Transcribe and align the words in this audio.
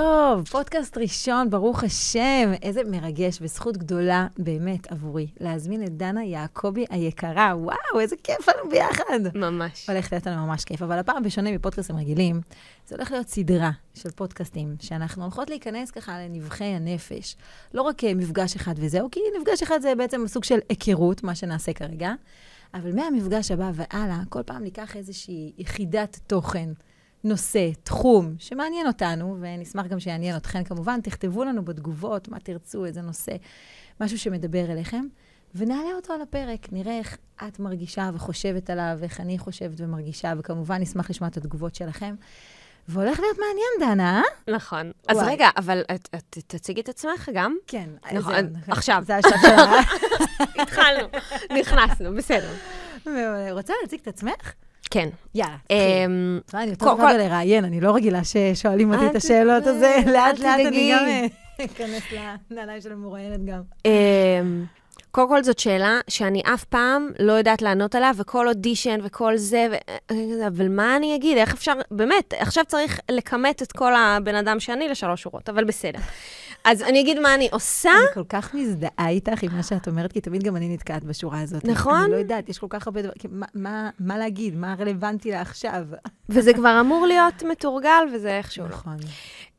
טוב, 0.00 0.48
פודקאסט 0.48 0.98
ראשון, 0.98 1.50
ברוך 1.50 1.84
השם. 1.84 2.52
איזה 2.62 2.80
מרגש 2.84 3.38
וזכות 3.40 3.76
גדולה 3.76 4.26
באמת 4.38 4.92
עבורי 4.92 5.26
להזמין 5.40 5.82
את 5.82 5.96
דנה 5.96 6.24
יעקבי 6.24 6.84
היקרה. 6.90 7.52
וואו, 7.56 8.00
איזה 8.00 8.16
כיף 8.24 8.48
לנו 8.48 8.70
ביחד. 8.70 9.36
ממש. 9.36 9.90
הולך 9.90 10.12
להיות 10.12 10.26
לנו 10.26 10.46
ממש 10.46 10.64
כיף, 10.64 10.82
אבל 10.82 10.98
הפעם, 10.98 11.22
בשונה 11.22 11.52
מפודקאסטים 11.52 11.96
רגילים, 11.96 12.40
זה 12.86 12.96
הולך 12.96 13.10
להיות 13.10 13.28
סדרה 13.28 13.70
של 13.94 14.10
פודקאסטים, 14.10 14.76
שאנחנו 14.80 15.22
הולכות 15.22 15.50
להיכנס 15.50 15.90
ככה 15.90 16.18
לנבחי 16.18 16.64
הנפש. 16.64 17.36
לא 17.74 17.82
רק 17.82 18.04
אה, 18.04 18.14
מפגש 18.14 18.56
אחד 18.56 18.74
וזהו, 18.76 19.08
כי 19.10 19.20
מפגש 19.40 19.62
אחד 19.62 19.80
זה 19.80 19.94
בעצם 19.94 20.26
סוג 20.26 20.44
של 20.44 20.58
היכרות, 20.68 21.22
מה 21.24 21.34
שנעשה 21.34 21.72
כרגע, 21.72 22.12
אבל 22.74 22.94
מהמפגש 22.94 23.50
הבא 23.50 23.70
והלאה, 23.74 24.20
כל 24.28 24.42
פעם 24.42 24.62
ניקח 24.62 24.96
איזושהי 24.96 25.52
יחידת 25.58 26.20
תוכן. 26.26 26.68
נושא, 27.24 27.70
תחום, 27.82 28.34
שמעניין 28.38 28.86
אותנו, 28.86 29.36
ונשמח 29.40 29.86
גם 29.86 30.00
שיעניין 30.00 30.36
אתכם 30.36 30.64
כמובן. 30.64 31.00
תכתבו 31.00 31.44
לנו 31.44 31.64
בתגובות 31.64 32.28
מה 32.28 32.38
תרצו, 32.38 32.84
איזה 32.84 33.02
נושא, 33.02 33.32
משהו 34.00 34.18
שמדבר 34.18 34.72
אליכם, 34.72 35.04
ונעלה 35.54 35.94
אותו 35.96 36.12
על 36.12 36.22
הפרק. 36.22 36.72
נראה 36.72 36.98
איך 36.98 37.18
את 37.48 37.58
מרגישה 37.58 38.10
וחושבת 38.14 38.70
עליו, 38.70 38.98
איך 39.02 39.20
אני 39.20 39.38
חושבת 39.38 39.80
ומרגישה, 39.80 40.32
וכמובן 40.38 40.80
נשמח 40.80 41.10
לשמוע 41.10 41.28
את 41.28 41.36
התגובות 41.36 41.74
שלכם. 41.74 42.14
והולך 42.88 43.20
להיות 43.20 43.36
מעניין, 43.38 43.94
דנה, 43.94 44.22
אה? 44.22 44.54
נכון. 44.54 44.92
אז 45.08 45.18
רגע, 45.18 45.48
אבל 45.56 45.82
את, 45.94 46.08
את 46.14 46.38
תציגי 46.46 46.80
את 46.80 46.88
עצמך 46.88 47.28
גם? 47.34 47.56
כן. 47.66 47.90
נכון, 48.12 48.34
זהו, 48.34 48.62
עכשיו. 48.68 49.02
זה 49.06 49.16
השלב 49.16 49.40
שלה. 49.42 49.80
התחלנו, 50.62 51.08
נכנסנו, 51.60 52.14
בסדר. 52.14 52.52
רוצה 53.56 53.72
להציג 53.82 54.00
את 54.00 54.08
עצמך? 54.08 54.52
כן. 54.90 55.08
יאללה, 55.34 55.56
אמ, 55.70 56.40
תראי. 56.46 56.62
אני 56.62 56.70
יותר 56.70 56.96
כל- 56.96 57.12
לראיין, 57.18 57.64
אני 57.64 57.80
לא 57.80 57.94
רגילה 57.94 58.20
ששואלים 58.24 58.94
אותי 58.94 59.06
את 59.06 59.16
השאלות 59.16 59.66
הזה. 59.66 59.94
אל 60.06 60.12
לאט 60.12 60.38
לאט 60.38 60.60
אני. 60.66 60.92
גם 60.92 61.04
אה, 61.06 61.26
אכנס 61.64 62.02
לנעליים 62.50 62.80
של 62.80 62.92
המוראיינת 62.92 63.44
גם. 63.44 63.60
אמ, 63.84 64.64
קודם 65.10 65.28
כל 65.28 65.42
זאת 65.42 65.58
שאלה 65.58 66.00
שאני 66.08 66.42
אף 66.54 66.64
פעם 66.64 67.08
לא 67.18 67.32
יודעת 67.32 67.62
לענות 67.62 67.94
עליה, 67.94 68.10
וכל 68.16 68.48
אודישן 68.48 68.98
וכל 69.02 69.36
זה, 69.36 69.66
ו... 69.70 69.74
אבל 70.46 70.68
מה 70.68 70.96
אני 70.96 71.14
אגיד? 71.16 71.38
איך 71.38 71.52
אפשר, 71.54 71.72
באמת, 71.90 72.34
עכשיו 72.38 72.64
צריך 72.64 73.00
לכמת 73.10 73.62
את 73.62 73.72
כל 73.72 73.92
הבן 73.96 74.34
אדם 74.34 74.60
שאני 74.60 74.88
לשלוש 74.88 75.22
שורות, 75.22 75.48
אבל 75.48 75.64
בסדר. 75.64 75.98
אז 76.64 76.82
אני 76.82 77.00
אגיד 77.00 77.18
מה 77.18 77.34
אני 77.34 77.48
עושה. 77.52 77.90
אני 77.90 78.14
כל 78.14 78.24
כך 78.28 78.54
מזדהה 78.54 79.08
איתך 79.08 79.42
עם 79.42 79.52
מה 79.56 79.62
שאת 79.62 79.88
אומרת, 79.88 80.12
כי 80.12 80.20
תמיד 80.20 80.42
גם 80.42 80.56
אני 80.56 80.68
נתקעת 80.74 81.04
בשורה 81.04 81.40
הזאת. 81.40 81.64
נכון? 81.64 82.02
אני 82.02 82.10
לא 82.12 82.16
יודעת, 82.16 82.48
יש 82.48 82.58
כל 82.58 82.66
כך 82.70 82.86
הרבה 82.86 83.00
דברים, 83.02 83.16
מה- 83.30 83.46
מה- 83.54 83.90
מה 84.00 84.18
להגיד, 84.18 84.56
מה 84.56 84.74
רלוונטי 84.78 85.30
לעכשיו. 85.30 85.84
וזה 86.28 86.54
כבר 86.54 86.80
אמור 86.80 87.06
להיות 87.06 87.42
מתורגל, 87.42 87.88
וזה 88.14 88.36
איכשהו 88.38 88.64
לא. 88.64 88.68
נכון. 88.70 88.96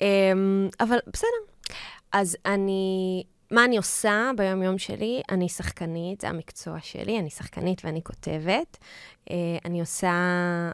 אמ, 0.01 0.07
אבל 0.79 0.97
בסדר. 1.13 1.27
אז 2.13 2.37
אני, 2.45 3.23
מה 3.51 3.65
אני 3.65 3.77
עושה 3.77 4.31
ביום-יום 4.37 4.77
שלי? 4.77 5.21
אני 5.31 5.49
שחקנית, 5.49 6.21
זה 6.21 6.29
המקצוע 6.29 6.77
שלי, 6.81 7.19
אני 7.19 7.29
שחקנית 7.29 7.81
ואני 7.85 8.03
כותבת. 8.03 8.77
אה, 9.31 9.35
אני 9.65 9.79
עושה... 9.79 10.11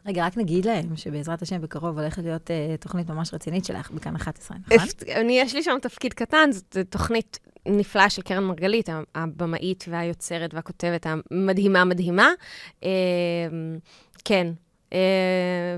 רגע, 0.06 0.26
רק 0.26 0.36
נגיד 0.36 0.64
להם 0.64 0.96
שבעזרת 0.96 1.42
השם 1.42 1.60
בקרוב 1.60 1.98
הולכת 1.98 2.22
להיות 2.22 2.50
אה, 2.50 2.74
תוכנית 2.80 3.10
ממש 3.10 3.34
רצינית 3.34 3.64
שלך 3.64 3.90
בכאן 3.90 4.16
11, 4.16 4.56
נכון? 4.58 4.88
אני, 5.20 5.40
יש 5.40 5.54
לי 5.54 5.62
שם 5.62 5.76
תפקיד 5.82 6.14
קטן, 6.14 6.52
זאת 6.52 6.76
תוכנית 6.90 7.38
נפלאה 7.66 8.10
של 8.10 8.22
קרן 8.22 8.44
מרגלית, 8.44 8.88
הבמאית 9.14 9.84
והיוצרת 9.88 10.54
והכותבת 10.54 11.06
המדהימה 11.06 11.84
מדהימה. 11.84 12.28
אה, 12.84 12.88
כן. 14.24 14.52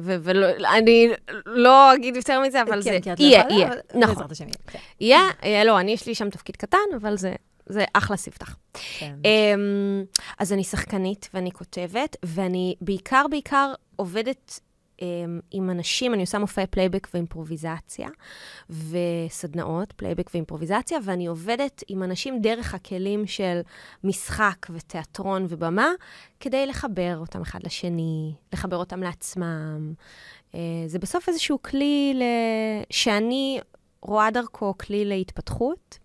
ואני 0.02 1.10
לא 1.46 1.94
אגיד 1.94 2.16
יותר 2.16 2.40
מזה, 2.40 2.62
אבל 2.62 2.80
זה 2.80 2.90
כן, 3.02 3.12
את 3.12 3.20
לא 3.20 3.26
יהיה, 3.26 3.42
יהיה, 3.50 3.70
נכון. 3.94 4.24
יהיה. 4.40 4.46
כן, 4.66 4.78
יהיה, 5.00 5.20
אה, 5.44 5.64
לא, 5.64 5.80
אני, 5.80 5.92
יש 5.92 6.06
לי 6.06 6.14
שם 6.14 6.30
תפקיד 6.30 6.56
קטן, 6.56 6.78
אבל 6.96 7.16
זה, 7.16 7.34
זה 7.66 7.84
אחלה 7.92 8.16
ספתח. 8.16 8.56
כן. 8.98 9.14
אמ, 9.24 10.04
אז 10.38 10.52
אני 10.52 10.64
שחקנית 10.64 11.28
ואני 11.34 11.52
כותבת, 11.52 12.16
ואני 12.22 12.74
בעיקר, 12.80 13.24
בעיקר 13.30 13.72
עובדת 13.96 14.60
עם 15.50 15.70
אנשים, 15.70 16.14
אני 16.14 16.22
עושה 16.22 16.38
מופעי 16.38 16.66
פלייבק 16.66 17.08
ואימפרוביזציה, 17.14 18.08
וסדנאות, 18.70 19.92
פלייבק 19.92 20.30
ואימפרוביזציה, 20.34 20.98
ואני 21.04 21.26
עובדת 21.26 21.82
עם 21.88 22.02
אנשים 22.02 22.40
דרך 22.40 22.74
הכלים 22.74 23.26
של 23.26 23.60
משחק 24.04 24.66
ותיאטרון 24.70 25.46
ובמה, 25.48 25.88
כדי 26.40 26.66
לחבר 26.66 27.18
אותם 27.20 27.40
אחד 27.40 27.60
לשני, 27.64 28.32
לחבר 28.52 28.76
אותם 28.76 29.02
לעצמם. 29.02 29.92
אה, 30.54 30.60
זה 30.86 30.98
בסוף 30.98 31.28
איזשהו 31.28 31.62
כלי. 31.62 32.14
שאני 32.90 33.60
רואה 34.02 34.30
דרכו 34.30 34.74
כלי 34.78 35.04
להתפתחות. 35.04 35.98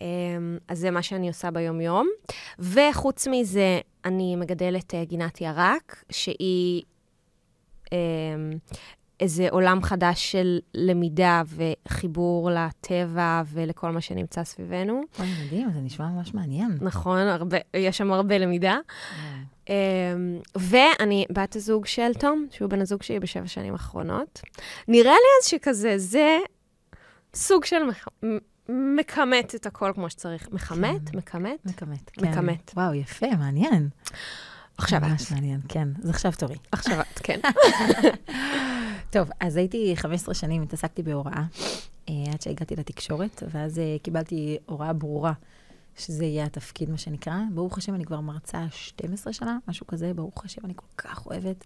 אמ, 0.00 0.58
אז 0.68 0.78
זה 0.78 0.90
מה 0.90 1.02
שאני 1.02 1.28
עושה 1.28 1.50
ביום-יום. 1.50 2.08
וחוץ 2.58 3.26
מזה, 3.26 3.80
אני 4.04 4.36
מגדלת 4.36 4.94
אה, 4.94 5.04
גינת 5.04 5.40
ירק, 5.40 6.04
שהיא 6.10 6.82
אמ, 6.82 6.95
איזה 9.20 9.46
עולם 9.50 9.82
חדש 9.82 10.32
של 10.32 10.58
למידה 10.74 11.42
וחיבור 11.46 12.50
לטבע 12.50 13.42
ולכל 13.52 13.90
מה 13.90 14.00
שנמצא 14.00 14.44
סביבנו. 14.44 15.00
אוי, 15.18 15.28
מדהים, 15.44 15.70
זה 15.72 15.80
נשמע 15.80 16.06
ממש 16.08 16.34
מעניין. 16.34 16.78
נכון, 16.80 17.18
הרבה, 17.18 17.56
יש 17.76 17.98
שם 17.98 18.12
הרבה 18.12 18.38
למידה. 18.38 18.78
אמ, 19.68 19.74
ואני 20.56 21.24
בת 21.32 21.56
הזוג 21.56 21.86
של 21.86 22.14
תום, 22.14 22.46
שהוא 22.50 22.70
בן 22.70 22.80
הזוג 22.80 23.02
שלי 23.02 23.20
בשבע 23.20 23.46
שנים 23.46 23.72
האחרונות. 23.72 24.40
נראה 24.88 25.12
לי 25.12 25.28
אז 25.42 25.48
שכזה, 25.48 25.98
זה 25.98 26.38
סוג 27.34 27.64
של 27.64 27.82
מח- 27.82 28.08
מכמת 28.68 29.54
את 29.54 29.66
הכל 29.66 29.92
כמו 29.94 30.10
שצריך. 30.10 30.48
מכמת? 30.52 31.14
מכמת? 31.14 31.58
מכמת. 31.66 32.10
כן. 32.10 32.28
מכמת. 32.28 32.70
וואו, 32.76 32.94
יפה, 32.94 33.26
מעניין. 33.38 33.88
עכשיו 34.78 34.98
את. 34.98 35.04
ממש 35.04 35.32
מעניין, 35.32 35.60
כן. 35.68 35.88
אז 36.04 36.10
עכשיו 36.10 36.32
תורי. 36.38 36.56
עכשיו 36.72 37.00
את, 37.00 37.18
כן. 37.22 37.40
טוב, 39.12 39.28
אז 39.40 39.56
הייתי 39.56 39.96
15 39.96 40.34
שנים, 40.34 40.62
התעסקתי 40.62 41.02
בהוראה, 41.02 41.42
אה, 42.08 42.14
עד 42.32 42.40
שהגעתי 42.40 42.76
לתקשורת, 42.76 43.42
ואז 43.50 43.78
אה, 43.78 43.96
קיבלתי 44.02 44.56
הוראה 44.66 44.92
ברורה 44.92 45.32
שזה 45.98 46.24
יהיה 46.24 46.44
התפקיד, 46.44 46.90
מה 46.90 46.98
שנקרא. 46.98 47.38
ברוך 47.54 47.78
השם, 47.78 47.94
אני 47.94 48.04
כבר 48.04 48.20
מרצה 48.20 48.66
12 48.70 49.32
שנה, 49.32 49.58
משהו 49.68 49.86
כזה, 49.86 50.14
ברוך 50.14 50.44
השם, 50.44 50.60
אני 50.64 50.72
כל 50.76 50.86
כך 50.96 51.26
אוהבת 51.26 51.64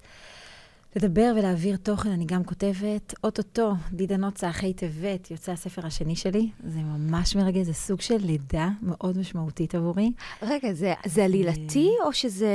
לדבר 0.97 1.33
ולהעביר 1.37 1.77
תוכן, 1.77 2.11
אני 2.11 2.25
גם 2.25 2.45
כותבת. 2.45 3.15
אוטוטו, 3.25 3.75
דידה 3.93 4.17
נוצה, 4.17 4.51
אחרי 4.51 4.73
טבת, 4.73 5.31
יוצא 5.31 5.53
הספר 5.53 5.87
השני 5.87 6.17
שלי. 6.17 6.51
זה 6.67 6.79
ממש 6.79 7.37
מרגש, 7.37 7.67
זה 7.67 7.73
סוג 7.73 8.01
של 8.01 8.17
לידה 8.17 8.69
מאוד 8.83 9.19
משמעותית 9.19 9.75
עבורי. 9.75 10.13
רגע, 10.43 10.73
זה, 10.73 10.95
זה 11.07 11.25
עלילתי 11.25 11.89
או 12.05 12.13
שזה... 12.13 12.47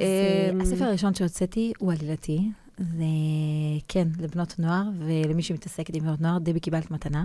זה, 0.00 0.50
אמ, 0.52 0.60
הספר 0.60 0.84
הראשון 0.84 1.14
שהוצאתי 1.14 1.72
הוא 1.78 1.92
עלילתי. 1.92 2.40
זה, 2.78 3.04
כן, 3.88 4.08
לבנות 4.20 4.58
נוער, 4.58 4.82
ולמי 4.98 5.42
שמתעסקת 5.42 5.94
עם 5.94 6.02
בנות 6.02 6.20
נוער, 6.20 6.38
דבי 6.38 6.60
קיבלת 6.60 6.90
מתנה. 6.90 7.24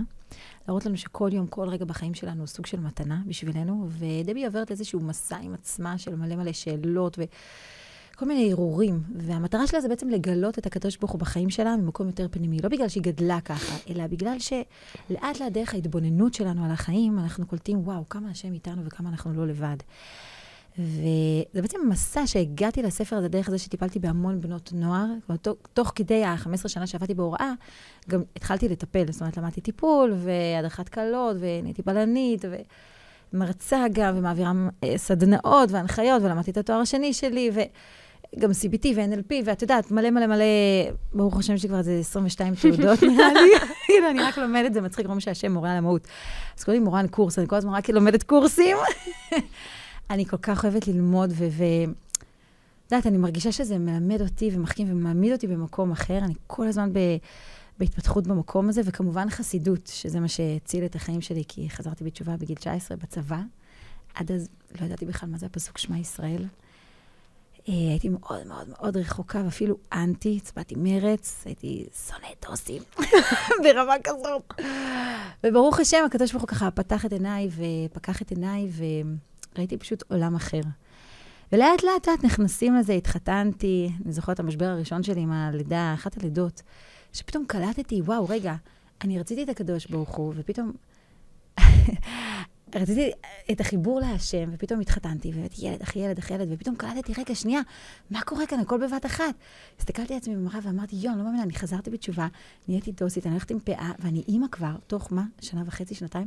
להראות 0.68 0.86
לנו 0.86 0.96
שכל 0.96 1.30
יום, 1.32 1.46
כל 1.46 1.68
רגע 1.68 1.84
בחיים 1.84 2.14
שלנו 2.14 2.40
הוא 2.40 2.46
סוג 2.46 2.66
של 2.66 2.80
מתנה 2.80 3.20
בשבילנו, 3.26 3.88
ודבי 3.90 4.46
עוברת 4.46 4.70
איזשהו 4.70 5.00
מסע 5.00 5.36
עם 5.36 5.54
עצמה 5.54 5.98
של 5.98 6.16
מלא 6.16 6.36
מלא 6.36 6.52
שאלות 6.52 7.18
וכל 8.20 8.28
מיני 8.28 8.52
הרהורים, 8.52 9.02
והמטרה 9.16 9.66
שלה 9.66 9.80
זה 9.80 9.88
בעצם 9.88 10.08
לגלות 10.08 10.58
את 10.58 10.66
הקדוש 10.66 10.96
ברוך 10.96 11.10
הוא 11.10 11.20
בחיים 11.20 11.50
שלה 11.50 11.76
ממקום 11.76 12.06
יותר 12.06 12.26
פנימי, 12.30 12.58
לא 12.62 12.68
בגלל 12.68 12.88
שהיא 12.88 13.02
גדלה 13.02 13.40
ככה, 13.40 13.76
אלא 13.90 14.06
בגלל 14.06 14.36
שלאט 14.38 15.40
לאט 15.40 15.52
דרך 15.52 15.74
ההתבוננות 15.74 16.34
שלנו 16.34 16.64
על 16.64 16.70
החיים, 16.70 17.18
אנחנו 17.18 17.46
קולטים, 17.46 17.78
וואו, 17.78 18.08
כמה 18.08 18.30
השם 18.30 18.52
איתנו 18.52 18.84
וכמה 18.84 19.10
אנחנו 19.10 19.32
לא 19.32 19.46
לבד. 19.46 19.76
וזה 20.78 21.62
בעצם 21.62 21.78
מסע 21.88 22.26
שהגעתי 22.26 22.82
לספר 22.82 23.16
הזה 23.16 23.28
דרך 23.28 23.50
זה 23.50 23.58
שטיפלתי 23.58 23.98
בהמון 23.98 24.40
בנות 24.40 24.72
נוער. 24.74 25.06
תוך, 25.42 25.56
תוך 25.74 25.92
כדי 25.94 26.24
ה-15 26.24 26.68
שנה 26.68 26.86
שעבדתי 26.86 27.14
בהוראה, 27.14 27.52
גם 28.08 28.22
התחלתי 28.36 28.68
לטפל. 28.68 29.04
זאת 29.12 29.20
אומרת, 29.20 29.36
למדתי 29.36 29.60
טיפול 29.60 30.14
והדרכת 30.16 30.88
קלות, 30.88 31.36
ונהייתי 31.40 31.82
בלנית, 31.82 32.44
ומרצה 33.32 33.84
גם, 33.92 34.14
ומעבירה 34.18 34.52
אה, 34.84 34.98
סדנאות 34.98 35.70
והנחיות, 35.70 36.22
ולמדתי 36.22 36.50
את 36.50 36.56
התואר 36.56 36.78
השני 36.78 37.12
שלי, 37.12 37.50
וגם 38.36 38.50
CBT 38.50 38.86
ו-NLP, 38.96 39.32
ואת 39.44 39.62
יודעת, 39.62 39.90
מלא 39.90 40.10
מלא 40.10 40.26
מלא, 40.26 40.44
ברוך 41.12 41.38
השם 41.38 41.58
שלי 41.58 41.68
כבר 41.68 41.78
איזה 41.78 41.98
22 42.00 42.54
תעודות 42.54 43.02
נראה 43.02 43.32
לי. 43.32 43.50
כאילו, 43.86 44.10
אני 44.10 44.22
רק 44.22 44.38
לומדת, 44.38 44.74
זה 44.74 44.80
מצחיק, 44.80 45.06
לא 45.06 45.14
משנה 45.14 45.32
השם, 45.32 45.52
מורה 45.52 45.72
על 45.72 45.76
המהות. 45.76 46.06
אז 46.58 46.64
קוראים 46.64 46.82
לי 46.82 46.84
מורה 46.84 47.00
על 47.00 47.08
קורס, 47.08 47.38
אני 47.38 47.48
כל 47.48 47.56
הזמן 47.56 47.72
רק 47.72 47.88
לומדת 47.88 48.22
קורסים. 48.22 48.76
אני 50.10 50.26
כל 50.26 50.36
כך 50.36 50.64
אוהבת 50.64 50.88
ללמוד. 50.88 51.32
ו... 51.32 51.44
את 52.86 52.92
יודעת, 52.92 53.06
אני 53.06 53.18
מרגישה 53.18 53.52
שזה 53.52 53.78
מלמד 53.78 54.20
אותי 54.20 54.50
ומחכים 54.52 54.86
ומעמיד 54.90 55.32
אותי 55.32 55.46
במקום 55.46 55.92
אחר. 55.92 56.18
אני 56.18 56.34
כל 56.46 56.66
הזמן 56.66 56.92
ב... 56.92 56.98
בהתפתחות 57.78 58.26
במקום 58.26 58.68
הזה, 58.68 58.80
וכמובן 58.84 59.30
חסידות, 59.30 59.86
שזה 59.86 60.20
מה 60.20 60.28
שהציל 60.28 60.84
את 60.84 60.94
החיים 60.94 61.20
שלי, 61.20 61.42
כי 61.48 61.70
חזרתי 61.70 62.04
בתשובה 62.04 62.36
בגיל 62.36 62.56
19 62.56 62.96
בצבא. 62.96 63.40
עד 64.14 64.32
אז 64.32 64.48
לא 64.80 64.86
ידעתי 64.86 65.06
בכלל 65.06 65.28
מה 65.28 65.38
זה 65.38 65.46
הפסוק 65.46 65.78
שמע 65.78 65.98
ישראל. 65.98 66.44
אה, 67.68 67.74
הייתי 67.74 68.08
מאוד 68.08 68.46
מאוד 68.46 68.68
מאוד 68.68 68.96
רחוקה, 68.96 69.42
ואפילו 69.44 69.76
אנטי, 69.92 70.38
הצבעתי 70.42 70.74
מרץ, 70.78 71.42
הייתי 71.44 71.86
שונאת 72.06 72.46
דוסים, 72.48 72.82
ברמה 73.62 73.94
כזאת. 74.04 74.52
וברוך 75.46 75.80
השם, 75.80 76.02
הקדוש 76.06 76.32
ברוך 76.32 76.42
הוא 76.42 76.48
ככה 76.48 76.70
פתח 76.70 77.06
את 77.06 77.12
עיניי 77.12 77.48
ופקח 77.56 78.22
את 78.22 78.30
עיניי, 78.30 78.68
וראיתי 79.54 79.76
פשוט 79.76 80.02
עולם 80.10 80.34
אחר. 80.34 80.60
ולאט 81.52 81.82
לאט 81.82 82.08
לאט 82.08 82.24
נכנסים 82.24 82.76
לזה, 82.76 82.92
התחתנתי, 82.92 83.90
אני 84.04 84.12
זוכרת 84.12 84.34
את 84.34 84.40
המשבר 84.40 84.66
הראשון 84.66 85.02
שלי 85.02 85.20
עם 85.20 85.32
הלידה, 85.32 85.94
אחת 85.94 86.16
הלידות, 86.16 86.62
שפתאום 87.12 87.44
קלטתי, 87.46 88.00
וואו, 88.00 88.28
רגע, 88.28 88.54
אני 89.04 89.18
רציתי 89.18 89.42
את 89.42 89.48
הקדוש 89.48 89.86
ברוך 89.86 90.16
הוא, 90.16 90.34
ופתאום 90.36 90.72
רציתי 92.74 93.10
את 93.50 93.60
החיבור 93.60 94.00
להשם, 94.00 94.50
ופתאום 94.52 94.80
התחתנתי, 94.80 95.32
והייתי 95.34 95.66
ילד 95.66 95.82
אחי 95.82 95.98
ילד 95.98 96.18
אחי 96.18 96.34
ילד, 96.34 96.48
ופתאום 96.50 96.76
קלטתי, 96.76 97.12
רגע, 97.18 97.34
שנייה, 97.34 97.60
מה 98.10 98.20
קורה 98.22 98.46
כאן? 98.46 98.60
הכל 98.60 98.86
בבת 98.86 99.06
אחת. 99.06 99.34
הסתכלתי 99.78 100.12
על 100.12 100.18
עצמי 100.18 100.36
במראה 100.36 100.58
ואמרתי, 100.62 100.96
יואו, 100.96 101.14
אני 101.14 101.18
לא 101.18 101.24
מאמינה, 101.24 101.42
אני 101.42 101.54
חזרתי 101.54 101.90
בתשובה, 101.90 102.28
נהייתי 102.68 102.92
דוסית, 102.92 103.26
אני 103.26 103.32
הולכת 103.34 103.50
עם 103.50 103.60
פאה, 103.60 103.92
ואני 103.98 104.22
אימא 104.28 104.46
כבר, 104.52 104.72
תוך 104.86 105.12
מה? 105.12 105.22
שנה 105.40 105.62
וחצי, 105.66 105.94
שנתיים? 105.94 106.26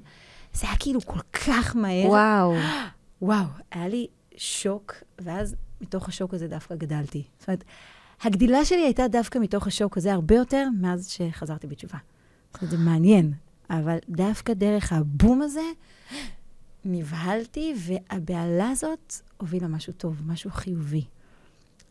זה 0.54 0.68
היה 0.68 0.76
כאילו 0.80 1.02
כל 1.02 1.20
כך 1.20 1.76
מהר. 1.76 2.08
וואו. 2.08 2.54
וואו, 3.22 3.46
היה 3.72 3.88
לי 3.88 4.08
שוק, 4.38 4.94
ואז 5.22 5.56
מתוך 5.82 6.10
השוק 6.10 6.34
הזה 6.34 6.48
דווקא 6.48 6.76
גדלתי. 6.76 7.24
זאת 7.40 7.48
אומרת, 7.48 7.64
הגדילה 8.22 8.66
שלי 8.66 8.84
הייתה 8.84 9.08
דווקא 9.08 9.40
מתוך 9.40 9.68
השוק 9.68 9.98
הזה 9.98 10.14
הרבה 10.14 10.36
יותר 10.36 10.68
מאז 10.82 11.08
שחזרתי 11.08 11.68
בתשובה. 11.68 11.98
זה 12.62 12.78
מעניין, 12.78 13.34
אבל 13.80 13.98
דווקא 14.10 14.54
דרך 14.54 14.94
הבום 14.94 15.42
הזה, 15.42 15.62
נבהלתי, 16.86 17.74
והבהלה 17.78 18.70
הזאת 18.70 19.14
הובילה 19.38 19.68
משהו 19.68 19.94
טוב, 19.94 20.22
משהו 20.26 20.52
חיובי. 20.52 21.06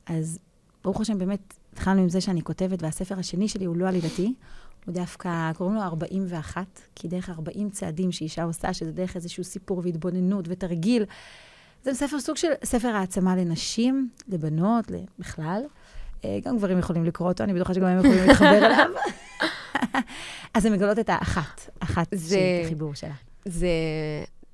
אז 0.07 0.39
ברוך 0.85 1.01
השם, 1.01 1.19
באמת, 1.19 1.55
התחלנו 1.73 2.03
עם 2.03 2.09
זה 2.09 2.21
שאני 2.21 2.43
כותבת, 2.43 2.83
והספר 2.83 3.19
השני 3.19 3.49
שלי 3.49 3.65
הוא 3.65 3.77
לא 3.77 3.89
עלילתי, 3.89 4.35
הוא 4.87 4.95
דווקא, 4.95 5.53
קוראים 5.53 5.75
לו 5.75 5.83
41, 5.83 6.81
כי 6.95 7.09
דרך 7.09 7.31
40 7.31 7.71
צעדים 7.71 8.13
שאישה 8.13 8.45
עושה, 8.45 8.75
שזה 8.75 8.93
דרך 8.93 9.17
איזשהו 9.17 9.45
סיפור 9.45 9.81
והתבוננות 9.85 10.45
ותרגיל. 10.49 11.05
זה 11.85 11.95
ספר, 11.95 12.21
סוג 12.21 12.37
של 12.37 12.49
ספר 12.65 12.89
העצמה 12.89 13.37
לנשים, 13.37 14.09
לבנות, 14.29 14.85
בכלל. 15.19 15.63
אה, 16.25 16.39
גם 16.45 16.57
גברים 16.57 16.79
יכולים 16.79 17.05
לקרוא 17.05 17.29
אותו, 17.29 17.45
אני 17.45 17.55
בטוחה 17.55 17.75
שגם 17.75 17.87
הם 17.87 17.99
יכולים 17.99 18.27
להתחבר 18.27 18.67
אליו. 18.67 18.91
אז 20.55 20.67
הן 20.67 20.73
מגלות 20.73 20.99
את 20.99 21.09
האחת, 21.09 21.71
אחת 21.81 22.07
זה... 22.13 22.37
שהיא 22.37 22.65
החיבור 22.65 22.95
שלה. 22.95 23.15
זה... 23.45 23.69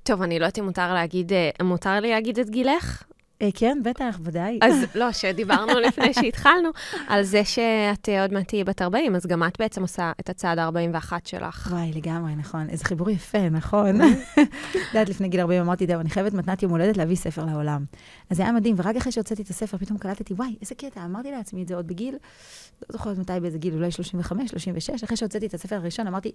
טוב, 0.03 0.21
אני 0.21 0.39
לא 0.39 0.45
יודעת 0.45 0.59
אם 0.59 0.65
מותר 0.65 0.93
להגיד, 0.93 1.33
אה, 1.33 1.49
מותר 1.63 1.99
לי 1.99 2.11
להגיד 2.11 2.39
את 2.39 2.49
גילך? 2.49 3.03
אה, 3.41 3.49
כן, 3.53 3.77
בטח, 3.83 4.19
ודאי. 4.23 4.59
אז 4.61 4.85
לא, 4.95 5.11
שדיברנו 5.11 5.79
לפני 5.87 6.13
שהתחלנו, 6.13 6.69
על 7.07 7.23
זה 7.23 7.45
שאת 7.45 8.09
עוד 8.21 8.33
מעט 8.33 8.47
תהיי 8.47 8.63
בת 8.63 8.81
40, 8.81 9.15
אז 9.15 9.25
גם 9.25 9.43
את 9.43 9.59
בעצם 9.59 9.81
עושה 9.81 10.11
את 10.19 10.29
הצעד 10.29 10.59
ה-41 10.59 11.11
שלך. 11.25 11.69
וואי, 11.71 11.91
לגמרי, 11.95 12.35
נכון. 12.35 12.69
איזה 12.69 12.85
חיבור 12.85 13.09
יפה, 13.09 13.49
נכון? 13.49 14.01
את 14.01 14.75
יודעת, 14.75 15.09
לפני 15.09 15.27
גיל 15.27 15.39
40 15.39 15.61
אמרתי, 15.61 15.87
זהו, 15.87 15.99
אני 15.99 16.09
חייבת 16.09 16.33
מתנת 16.33 16.63
יום 16.63 16.71
הולדת 16.71 16.97
להביא 16.97 17.15
ספר 17.15 17.45
לעולם. 17.45 17.85
אז 18.29 18.37
זה 18.37 18.43
היה 18.43 18.51
מדהים, 18.51 18.75
ורק 18.77 18.95
אחרי 18.95 19.11
שהוצאתי 19.11 19.41
את 19.41 19.49
הספר, 19.49 19.77
פתאום 19.77 19.97
קלטתי, 19.97 20.33
וואי, 20.33 20.55
איזה 20.61 20.75
קטע, 20.75 21.05
אמרתי 21.05 21.31
לעצמי 21.31 21.63
את 21.63 21.67
זה 21.67 21.75
עוד 21.75 21.87
בגיל, 21.87 22.13
לא 22.13 22.87
זוכרת 22.89 23.17
מתי, 23.17 23.33
באיזה 23.41 23.57
גיל, 23.57 23.73
אולי 23.73 23.91
35, 23.91 24.51
36, 24.51 25.03
אחרי 25.03 25.17
שהוצאתי 25.17 25.45
את 25.45 25.53
הספר 25.53 25.75
הראשון, 25.75 26.07
אמרתי, 26.07 26.31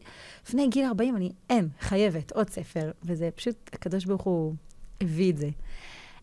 לפני 0.47 0.69
גיל 0.69 0.87
40 0.87 1.17
אני, 1.17 1.33
אין, 1.51 1.69
חייבת, 1.81 2.33
עוד 2.33 2.51
ספר. 2.51 2.91
וזה 3.05 3.29
פשוט, 3.35 3.55
הקדוש 3.73 4.05
ברוך 4.05 4.23
הוא 4.23 4.55
הביא 5.01 5.33
את 5.33 5.37
זה. 5.37 5.49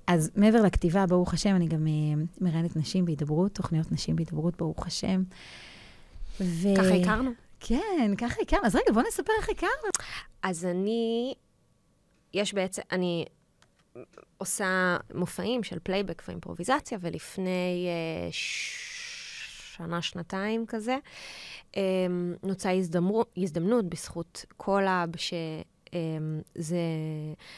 אז 0.07 0.31
מעבר 0.35 0.61
לכתיבה, 0.61 1.05
ברוך 1.05 1.33
השם, 1.33 1.55
אני 1.55 1.67
גם 1.67 1.87
uh, 1.87 2.43
מראיינת 2.43 2.75
נשים 2.75 3.05
בהידברות, 3.05 3.53
תוכניות 3.53 3.91
נשים 3.91 4.15
בהידברות, 4.15 4.57
ברוך 4.57 4.87
השם. 4.87 5.23
ו... 6.41 6.67
ככה 6.77 6.93
הכרנו. 6.93 7.31
כן, 7.59 8.13
ככה 8.17 8.35
הכרנו. 8.41 8.65
אז 8.65 8.75
רגע, 8.75 8.93
בוא 8.93 9.01
נספר 9.07 9.33
איך 9.39 9.49
הכרנו. 9.49 9.91
אז 10.43 10.65
אני, 10.65 11.33
יש 12.33 12.53
בעצם, 12.53 12.81
אני 12.91 13.25
עושה 14.37 14.97
מופעים 15.13 15.63
של 15.63 15.79
פלייבק 15.83 16.23
ואימפרוביזציה, 16.27 16.97
ולפני 17.01 17.87
uh, 17.87 18.33
שנה, 19.77 20.01
שנתיים 20.01 20.65
כזה, 20.67 20.97
um, 21.71 21.77
נוצרה 22.43 22.71
הזדמנות 23.37 23.89
בזכות 23.89 24.45
קולאב, 24.57 25.17
ש... 25.17 25.33
אמ, 25.93 26.41
זה, 26.55 26.77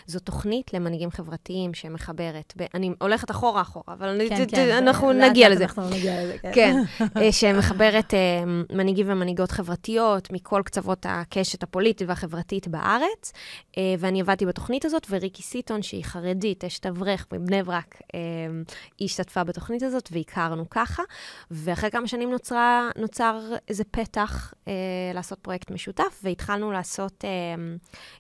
זו 0.05 0.19
תוכנית 0.19 0.73
למנהיגים 0.73 1.11
חברתיים 1.11 1.73
שמחברת, 1.73 2.53
ב, 2.57 2.65
אני 2.73 2.91
הולכת 3.01 3.31
אחורה 3.31 3.61
אחורה, 3.61 3.83
אבל 3.87 4.21
כן, 4.29 4.35
אני, 4.35 4.47
כן, 4.47 4.69
אנחנו 4.77 5.13
זה, 5.13 5.29
נגיע 5.29 5.49
לזה. 5.49 5.63
אנחנו 5.63 5.89
נגיע 5.89 6.23
לזה, 6.23 6.37
כן. 6.41 6.51
כן, 6.53 6.75
אה, 7.21 7.31
שמחברת 7.31 8.13
אמ, 8.13 8.63
מנהיגים 8.71 9.05
ומנהיגות 9.09 9.51
חברתיות 9.51 10.31
מכל 10.31 10.61
קצוות 10.65 11.05
הקשת 11.09 11.63
הפוליטית 11.63 12.09
והחברתית 12.09 12.67
בארץ, 12.67 13.33
אה, 13.77 13.95
ואני 13.99 14.21
עבדתי 14.21 14.45
בתוכנית 14.45 14.85
הזאת, 14.85 15.07
וריקי 15.09 15.43
סיטון, 15.43 15.81
שהיא 15.81 16.03
חרדית, 16.03 16.63
אשת 16.63 16.85
אברך 16.85 17.27
מבני 17.33 17.63
ברק, 17.63 18.01
אמ, 18.13 18.63
היא 18.99 19.05
השתתפה 19.05 19.43
בתוכנית 19.43 19.83
הזאת, 19.83 20.09
והכרנו 20.11 20.69
ככה, 20.69 21.03
ואחרי 21.51 21.91
כמה 21.91 22.07
שנים 22.07 22.31
נוצרה, 22.31 22.89
נוצר 22.97 23.39
איזה 23.67 23.83
פתח 23.83 24.53
אה, 24.67 24.73
לעשות 25.13 25.39
פרויקט 25.39 25.71
משותף, 25.71 26.21
והתחלנו 26.23 26.71
לעשות... 26.71 27.25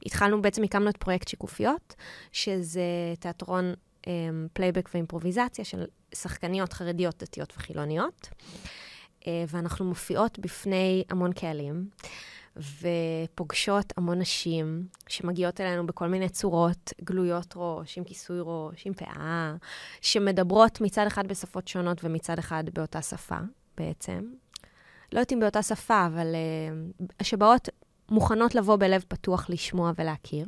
התחלנו, 0.05 0.41
בעצם 0.41 0.63
הקמנו 0.63 0.89
את 0.89 0.97
פרויקט 0.97 1.27
שיקופיות, 1.27 1.95
שזה 2.31 2.81
תיאטרון 3.19 3.73
פלייבק 4.53 4.87
אמ, 4.87 4.91
ואימפרוביזציה 4.93 5.65
של 5.65 5.85
שחקניות 6.15 6.73
חרדיות, 6.73 7.23
דתיות 7.23 7.53
וחילוניות. 7.57 8.29
אה, 9.27 9.43
ואנחנו 9.47 9.85
מופיעות 9.85 10.39
בפני 10.39 11.03
המון 11.09 11.33
קהלים, 11.33 11.89
ופוגשות 12.57 13.93
המון 13.97 14.19
נשים 14.19 14.87
שמגיעות 15.07 15.61
אלינו 15.61 15.87
בכל 15.87 16.07
מיני 16.07 16.29
צורות, 16.29 16.93
גלויות 17.03 17.53
ראש, 17.55 17.97
עם 17.97 18.03
כיסוי 18.03 18.37
ראש, 18.41 18.87
עם 18.87 18.93
פאה, 18.93 19.55
שמדברות 20.01 20.81
מצד 20.81 21.07
אחד 21.07 21.27
בשפות 21.27 21.67
שונות 21.67 22.03
ומצד 22.03 22.39
אחד 22.39 22.63
באותה 22.73 23.01
שפה, 23.01 23.37
בעצם. 23.77 24.31
לא 25.13 25.19
יודעת 25.19 25.33
אם 25.33 25.39
באותה 25.39 25.63
שפה, 25.63 26.05
אבל 26.05 26.35
uh, 27.19 27.23
שבאות 27.23 27.69
מוכנות 28.09 28.55
לבוא 28.55 28.75
בלב 28.75 29.03
פתוח 29.07 29.49
לשמוע 29.49 29.91
ולהכיר. 29.97 30.45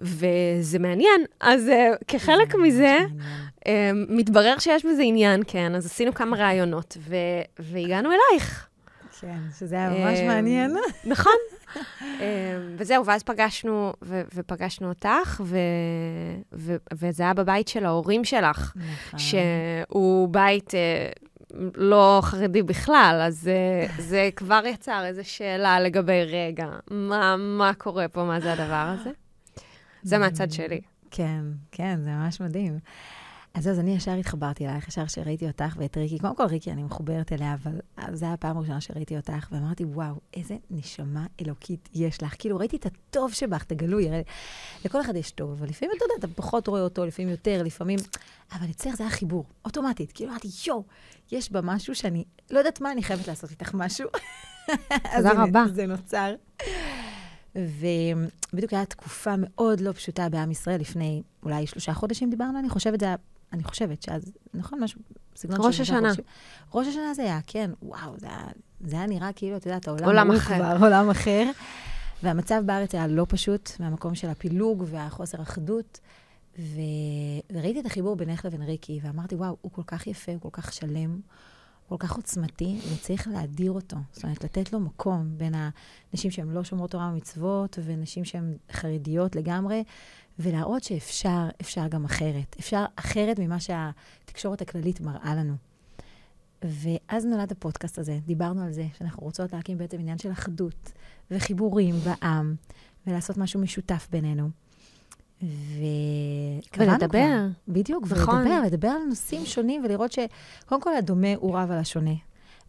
וזה 0.00 0.78
מעניין, 0.78 1.24
אז 1.40 1.68
uh, 1.68 2.04
כחלק 2.08 2.54
מזה, 2.54 2.98
uh, 3.60 3.68
מתברר 4.08 4.58
שיש 4.58 4.84
בזה 4.84 5.02
עניין, 5.02 5.42
כן, 5.46 5.74
אז 5.74 5.86
עשינו 5.86 6.14
כמה 6.14 6.36
ראיונות, 6.36 6.96
ו- 7.00 7.16
והגענו 7.58 8.10
אלייך. 8.10 8.68
כן, 9.20 9.38
שזה 9.58 9.74
היה 9.76 9.90
ממש 9.90 10.18
uh, 10.18 10.22
מעניין. 10.22 10.76
נכון. 11.04 11.32
וזהו, 12.78 13.06
ואז 13.06 13.22
פגשנו, 13.22 13.92
ו- 14.02 14.22
ופגשנו 14.34 14.88
אותך, 14.88 15.40
ו- 15.44 15.56
ו- 16.52 16.76
וזה 16.94 17.22
היה 17.22 17.34
בבית 17.34 17.68
של 17.68 17.84
ההורים 17.86 18.24
שלך, 18.24 18.72
נכון. 18.76 19.18
שהוא 19.18 20.28
בית... 20.28 20.70
Uh, 20.70 21.24
לא 21.74 22.20
חרדי 22.22 22.62
בכלל, 22.62 23.20
אז 23.26 23.40
זה, 23.40 23.86
זה 23.98 24.28
כבר 24.36 24.62
יצר 24.66 25.04
איזו 25.04 25.28
שאלה 25.28 25.80
לגבי, 25.80 26.24
רגע, 26.24 26.66
מה, 26.90 27.36
מה 27.36 27.74
קורה 27.78 28.08
פה, 28.08 28.24
מה 28.24 28.40
זה 28.40 28.52
הדבר 28.52 28.94
הזה? 28.98 29.10
זה 30.02 30.18
מהצד 30.18 30.50
שלי. 30.50 30.80
כן, 31.10 31.40
כן, 31.72 31.98
זה 32.02 32.10
ממש 32.10 32.40
מדהים. 32.40 32.78
אז 33.54 33.68
אז 33.68 33.78
אני 33.78 33.94
ישר 33.94 34.12
התחברתי 34.12 34.66
אלייך, 34.66 34.88
ישר 34.88 35.06
שראיתי 35.06 35.46
אותך 35.46 35.76
ואת 35.78 35.96
ריקי. 35.96 36.18
קודם 36.18 36.36
כל, 36.36 36.44
ריקי, 36.44 36.72
אני 36.72 36.82
מחוברת 36.82 37.32
אליה, 37.32 37.54
אבל 37.54 37.72
זו 37.96 38.26
הייתה 38.26 38.32
הפעם 38.32 38.56
הראשונה 38.56 38.80
שראיתי 38.80 39.16
אותך, 39.16 39.48
ואמרתי, 39.52 39.84
וואו, 39.84 40.14
איזה 40.36 40.56
נשמה 40.70 41.26
אלוקית 41.40 41.88
יש 41.94 42.22
לך. 42.22 42.34
כאילו, 42.38 42.56
ראיתי 42.56 42.76
את 42.76 42.86
הטוב 42.86 43.32
שבך, 43.32 43.62
את 43.62 43.72
הגלוי. 43.72 44.08
לכל 44.84 45.00
אחד 45.00 45.16
יש 45.16 45.30
טוב, 45.30 45.50
אבל 45.52 45.68
לפעמים, 45.68 45.94
אתה 45.96 46.04
יודע, 46.04 46.14
אתה 46.18 46.42
פחות 46.42 46.66
רואה 46.66 46.80
אותו, 46.80 47.06
לפעמים 47.06 47.30
יותר, 47.30 47.62
לפעמים... 47.62 47.98
אבל 48.52 48.70
אצלך 48.70 48.94
זה 48.94 49.02
היה 49.02 49.10
חיבור, 49.10 49.44
אוטומטית. 49.64 50.12
כאילו, 50.12 50.30
אמרתי, 50.30 50.48
יואו, 50.66 50.84
יש 51.32 51.52
בה 51.52 51.60
משהו 51.62 51.94
שאני 51.94 52.24
לא 52.50 52.58
יודעת 52.58 52.80
מה, 52.80 52.92
אני 52.92 53.02
חייבת 53.02 53.28
לעשות 53.28 53.50
איתך 53.50 53.74
משהו. 53.74 54.08
תודה 55.16 55.32
רבה. 55.42 55.64
זה 55.72 55.86
נוצר. 55.86 56.34
ובדיוק 57.54 58.72
הייתה 58.72 58.84
תקופה 58.84 59.34
מאוד 59.38 59.80
לא 59.80 59.92
פשוטה 59.92 60.28
בעם 60.28 60.50
ישראל, 60.50 60.80
לפני 60.80 61.22
אולי 61.42 61.66
שלושה 61.66 61.94
חודשים 61.94 62.30
דיברנו, 62.30 62.58
אני 62.58 62.68
חושבת, 62.68 63.00
זה 63.00 63.06
היה 63.06 63.16
אני 63.54 63.64
חושבת 63.64 64.02
שאז, 64.02 64.32
נכון, 64.54 64.84
משהו, 64.84 65.00
סגנון 65.36 65.60
של... 65.60 65.66
ראש 65.66 65.80
השנה. 65.80 66.12
ראש 66.74 66.86
השנה 66.86 67.14
זה 67.14 67.22
היה, 67.22 67.40
כן, 67.46 67.70
וואו, 67.82 68.18
זה 68.18 68.26
היה, 68.26 68.46
זה 68.80 68.96
היה 68.96 69.06
נראה 69.06 69.32
כאילו, 69.32 69.56
את 69.56 69.66
יודעת, 69.66 69.88
העולם 69.88 70.04
עולם 70.04 70.30
אחר. 70.30 70.56
כבר, 70.56 70.86
עולם 70.86 71.10
אחר. 71.10 71.50
והמצב 72.22 72.62
בארץ 72.66 72.94
היה 72.94 73.06
לא 73.06 73.26
פשוט, 73.28 73.70
מהמקום 73.80 74.14
של 74.14 74.28
הפילוג 74.28 74.84
והחוסר 74.86 75.42
אחדות. 75.42 76.00
ו... 76.58 76.80
וראיתי 77.52 77.80
את 77.80 77.86
החיבור 77.86 78.16
בינך 78.16 78.44
לבין 78.44 78.62
ריקי, 78.62 79.00
ואמרתי, 79.02 79.34
וואו, 79.34 79.56
הוא 79.60 79.72
כל 79.72 79.82
כך 79.86 80.06
יפה, 80.06 80.32
הוא 80.32 80.40
כל 80.40 80.48
כך 80.52 80.72
שלם, 80.72 81.20
כל 81.88 81.96
כך 81.98 82.16
עוצמתי, 82.16 82.78
וצריך 82.92 83.28
להדיר 83.28 83.72
אותו. 83.72 83.96
זאת 84.12 84.24
אומרת, 84.24 84.44
לתת 84.44 84.72
לו 84.72 84.80
מקום 84.80 85.28
בין 85.36 85.54
הנשים 85.54 86.30
שהן 86.30 86.50
לא 86.50 86.64
שומרות 86.64 86.90
תורה 86.90 87.10
ומצוות, 87.12 87.78
ונשים 87.84 88.24
שהן 88.24 88.56
חרדיות 88.72 89.36
לגמרי, 89.36 89.84
ולהראות 90.38 90.84
שאפשר, 90.84 91.48
אפשר 91.60 91.88
גם 91.88 92.04
אחרת. 92.04 92.56
אפשר 92.60 92.84
אחרת 92.96 93.38
ממה 93.38 93.60
שהתקשורת 93.60 94.62
הכללית 94.62 95.00
מראה 95.00 95.34
לנו. 95.34 95.54
ואז 96.62 97.24
נולד 97.24 97.52
הפודקאסט 97.52 97.98
הזה, 97.98 98.18
דיברנו 98.26 98.64
על 98.64 98.72
זה, 98.72 98.86
שאנחנו 98.98 99.22
רוצות 99.22 99.52
להקים 99.52 99.78
בעצם 99.78 99.98
עניין 100.00 100.18
של 100.18 100.32
אחדות 100.32 100.92
וחיבורים 101.30 101.94
בעם, 101.94 102.54
ולעשות 103.06 103.36
משהו 103.36 103.60
משותף 103.60 104.08
בינינו. 104.10 104.48
ו... 105.42 105.84
ולדבר. 106.78 107.46
בדיוק, 107.68 108.04
נכון. 108.10 108.36
ולדבר, 108.36 108.60
לדבר 108.66 108.88
על 108.88 109.02
נושאים 109.08 109.46
שונים, 109.46 109.84
ולראות 109.84 110.12
שקודם 110.12 110.80
כל 110.80 110.96
הדומה 110.96 111.34
הוא 111.36 111.58
רב 111.58 111.70
על 111.70 111.78
השונה. 111.78 112.14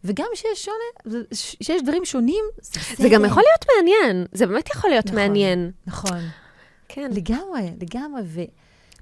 וגם 0.04 0.26
שיש 0.34 0.64
שונה, 0.64 1.18
שיש 1.32 1.82
דברים 1.82 2.04
שונים, 2.04 2.44
זה 2.62 2.80
בסדר. 2.80 3.02
זה 3.02 3.08
גם 3.08 3.24
יכול 3.24 3.42
להיות 3.42 3.66
מעניין, 3.76 4.26
זה 4.32 4.46
באמת 4.46 4.70
יכול 4.74 4.90
להיות 4.90 5.06
נכון. 5.06 5.18
מעניין. 5.18 5.70
נכון. 5.86 6.18
כן. 6.88 7.10
לגמרי, 7.14 7.74
לגמרי. 7.80 8.46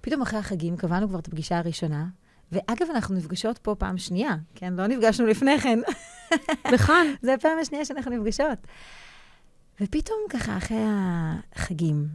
ופתאום 0.00 0.22
אחרי 0.22 0.38
החגים 0.38 0.76
קבענו 0.76 1.08
כבר 1.08 1.18
את 1.18 1.28
הפגישה 1.28 1.58
הראשונה, 1.58 2.06
ואגב, 2.52 2.86
אנחנו 2.90 3.14
נפגשות 3.14 3.58
פה 3.58 3.74
פעם 3.74 3.98
שנייה, 3.98 4.36
כן? 4.54 4.74
לא 4.74 4.86
נפגשנו 4.86 5.26
לפני 5.26 5.58
כן. 5.58 5.78
נכון. 6.72 7.06
זו 7.22 7.32
הפעם 7.32 7.58
השנייה 7.58 7.84
שאנחנו 7.84 8.10
נפגשות. 8.10 8.58
ופתאום 9.80 10.18
ככה, 10.30 10.56
אחרי 10.56 10.84
החגים, 11.54 12.08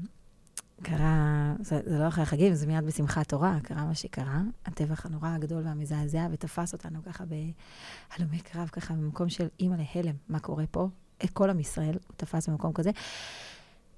קרה, 0.83 1.53
זה, 1.59 1.79
זה 1.85 1.99
לא 1.99 2.07
אחרי 2.07 2.23
החגים, 2.23 2.53
זה 2.53 2.67
מיד 2.67 2.85
בשמחת 2.85 3.29
תורה, 3.29 3.57
קרה 3.63 3.85
מה 3.85 3.95
שקרה, 3.95 4.41
הטבח 4.65 5.05
הנורא 5.05 5.29
הגדול 5.29 5.63
והמזעזע, 5.65 6.27
ותפס 6.31 6.73
אותנו 6.73 6.99
ככה 7.03 7.23
בהלומי 7.25 8.39
קרב, 8.39 8.67
ככה 8.67 8.93
במקום 8.93 9.29
של 9.29 9.47
אימא 9.59 9.75
להלם, 9.75 10.15
מה 10.29 10.39
קורה 10.39 10.63
פה? 10.71 10.87
את 11.23 11.29
כל 11.29 11.49
עם 11.49 11.59
ישראל, 11.59 11.93
הוא 12.07 12.15
תפס 12.17 12.49
במקום 12.49 12.73
כזה. 12.73 12.91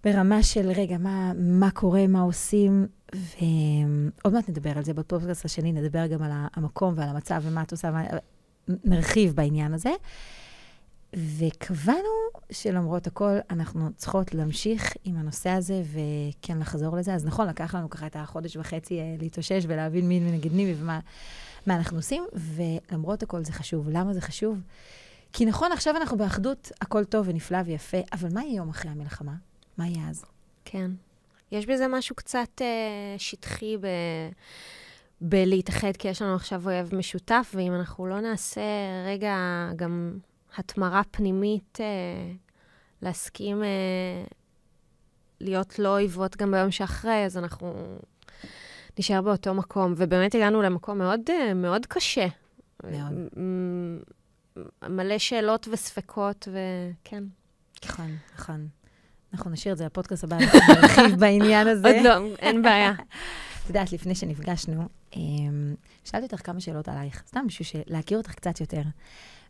ברמה 0.03 0.43
של, 0.43 0.72
רגע, 0.72 0.98
מה, 0.98 1.31
מה 1.36 1.72
קורה, 1.72 2.08
מה 2.08 2.22
עושים, 2.22 2.88
ועוד 3.13 4.34
מעט 4.34 4.50
נדבר 4.50 4.77
על 4.77 4.84
זה 4.84 4.93
בפודקאסט 4.93 5.46
השני, 5.46 5.72
נדבר 5.72 6.08
גם 6.08 6.24
על 6.24 6.31
המקום 6.53 6.93
ועל 6.98 7.10
המצב 7.10 7.41
ומה 7.46 7.62
את 7.62 7.72
עושה, 7.72 7.91
נרחיב 8.67 9.36
בעניין 9.36 9.74
הזה. 9.74 9.91
וקבענו 11.38 12.00
שלמרות 12.51 13.08
הכל, 13.08 13.38
אנחנו 13.50 13.89
צריכות 13.96 14.34
להמשיך 14.34 14.93
עם 15.03 15.17
הנושא 15.17 15.50
הזה 15.50 15.84
וכן 15.91 16.60
לחזור 16.60 16.98
לזה. 16.98 17.13
אז 17.13 17.25
נכון, 17.25 17.48
לקח 17.48 17.75
לנו 17.75 17.89
ככה 17.89 18.08
את 18.08 18.15
החודש 18.15 18.58
וחצי 18.58 19.00
אה, 19.00 19.15
להתאושש 19.20 19.63
ולהבין 19.67 20.08
מי 20.08 20.20
נגד 20.20 20.53
מי 20.53 20.75
ומה 20.77 21.00
מה 21.65 21.75
אנחנו 21.75 21.98
עושים, 21.98 22.24
ולמרות 22.34 23.24
הכל 23.24 23.43
זה 23.43 23.53
חשוב. 23.53 23.89
למה 23.89 24.13
זה 24.13 24.22
חשוב? 24.22 24.62
כי 25.34 25.46
נכון, 25.46 25.72
עכשיו 25.72 25.98
אנחנו 25.98 26.17
באחדות, 26.17 26.72
הכל 26.81 27.03
טוב 27.03 27.27
ונפלא 27.29 27.58
ויפה, 27.65 27.98
אבל 28.13 28.29
מה 28.34 28.43
יהיה 28.43 28.55
יום 28.55 28.70
אחרי 28.70 28.91
המלחמה? 28.91 29.34
מה 29.78 29.88
יהיה 29.88 30.10
אז? 30.10 30.25
כן. 30.66 30.92
יש 31.51 31.66
בזה 31.66 31.88
משהו 31.88 32.16
קצת 32.16 32.62
אה, 32.62 33.16
שטחי 33.18 33.78
ב... 33.78 33.88
בלהתאחד, 35.22 35.98
כי 36.00 36.08
יש 36.08 36.22
לנו 36.22 36.36
עכשיו 36.36 36.66
אויב 36.66 36.96
משותף, 36.96 37.51
ואם 37.56 37.75
אנחנו 37.75 38.08
לא 38.08 38.22
נעשה 38.22 38.62
רגע 39.06 39.36
גם 39.75 40.18
התמרה 40.58 41.01
פנימית, 41.12 41.78
אה, 41.82 42.32
להסכים 43.01 43.63
אה, 43.63 44.24
להיות 45.40 45.80
לא 45.80 45.90
אויבות 45.90 46.38
גם 46.38 46.51
ביום 46.51 46.72
שאחרי, 46.72 47.25
אז 47.25 47.38
אנחנו 47.38 47.98
נשאר 49.00 49.22
באותו 49.22 49.54
מקום. 49.54 49.94
ובאמת 49.98 50.36
הגענו 50.36 50.62
למקום 50.62 50.98
מאוד, 50.98 51.20
אה, 51.30 51.54
מאוד 51.54 51.86
קשה. 51.86 52.28
מאוד. 52.84 53.13
מלא 54.90 55.18
שאלות 55.18 55.68
וספקות, 55.72 56.48
וכן. 56.48 57.24
נכון, 57.86 58.18
נכון. 58.36 58.68
אנחנו 59.33 59.51
נשאיר 59.51 59.73
את 59.73 59.77
זה 59.77 59.85
לפודקאסט 59.85 60.23
הבא, 60.23 60.38
אנחנו 60.38 60.59
נרחיב 60.81 61.15
בעניין 61.21 61.67
הזה. 61.67 61.88
עוד 61.88 62.05
לא, 62.05 62.35
אין 62.39 62.61
בעיה. 62.61 62.91
את 63.63 63.67
יודעת, 63.67 63.91
לפני 63.91 64.15
שנפגשנו, 64.15 64.83
אמ, 65.15 65.75
שאלתי 66.03 66.25
אותך 66.25 66.45
כמה 66.45 66.59
שאלות 66.59 66.89
עלייך, 66.89 67.23
סתם 67.27 67.47
בשביל 67.47 67.83
להכיר 67.88 68.17
אותך 68.17 68.31
קצת 68.31 68.61
יותר. 68.61 68.81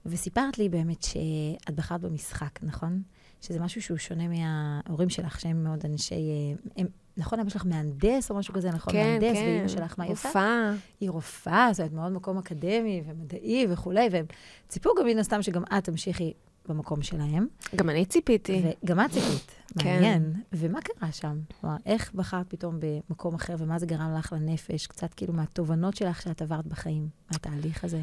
וסיפרת 0.05 0.57
לי 0.57 0.69
באמת 0.69 1.03
שאת 1.03 1.75
בחרת 1.75 2.01
במשחק, 2.01 2.59
נכון? 2.63 3.01
שזה 3.41 3.59
משהו 3.59 3.81
שהוא 3.81 3.97
שונה 3.97 4.23
מההורים 4.27 5.09
שלך, 5.09 5.39
שהם 5.39 5.63
מאוד 5.63 5.85
אנשי... 5.85 6.15
אה, 6.15 6.55
הם, 6.77 6.88
נכון, 7.17 7.39
אבא 7.39 7.50
שלך 7.50 7.65
מהנדס 7.65 8.31
או 8.31 8.35
משהו 8.35 8.53
כזה, 8.53 8.71
נכון? 8.71 8.93
כן, 8.93 9.19
מהנדס, 9.21 9.38
כן. 9.38 9.43
ואימא 9.43 9.67
שלך, 9.67 9.95
מה 9.97 10.03
היא 10.03 10.13
עושה? 10.13 10.27
רופאה. 10.27 10.73
היא 11.00 11.09
רופאה, 11.09 11.69
זאת 11.71 11.79
אומרת, 11.79 11.93
מאוד 11.93 12.11
מקום 12.11 12.38
אקדמי 12.38 13.03
ומדעי 13.05 13.67
וכולי, 13.69 14.07
והם 14.11 14.25
ציפו 14.67 14.89
גם 15.00 15.05
מן 15.05 15.17
הסתם 15.17 15.41
שגם 15.41 15.63
את 15.77 15.83
תמשיכי 15.83 16.33
במקום 16.68 17.01
שלהם. 17.01 17.48
גם 17.75 17.89
אני 17.89 18.06
ציפיתי. 18.06 18.63
וגם 18.84 19.00
את 19.00 19.12
ציפית, 19.12 19.51
כן. 19.80 19.94
מעניין. 19.94 20.34
ומה 20.53 20.80
קרה 20.82 21.12
שם? 21.12 21.39
כלומר, 21.62 21.75
איך 21.86 22.13
בחרת 22.13 22.46
פתאום 22.50 22.80
במקום 22.80 23.36
אחר, 23.36 23.56
ומה 23.60 23.80
זה 23.80 23.86
גרם 23.86 24.15
לך 24.18 24.34
לנפש? 24.34 24.88
קצת 24.88 25.13
כאילו 25.13 25.34
מהתובנות 25.34 25.96
שלך 25.96 26.22
שאת 26.22 26.41
עברת 26.41 26.68
בחיים, 26.68 27.10
מהתהליך 27.32 27.84
הזה. 27.84 28.01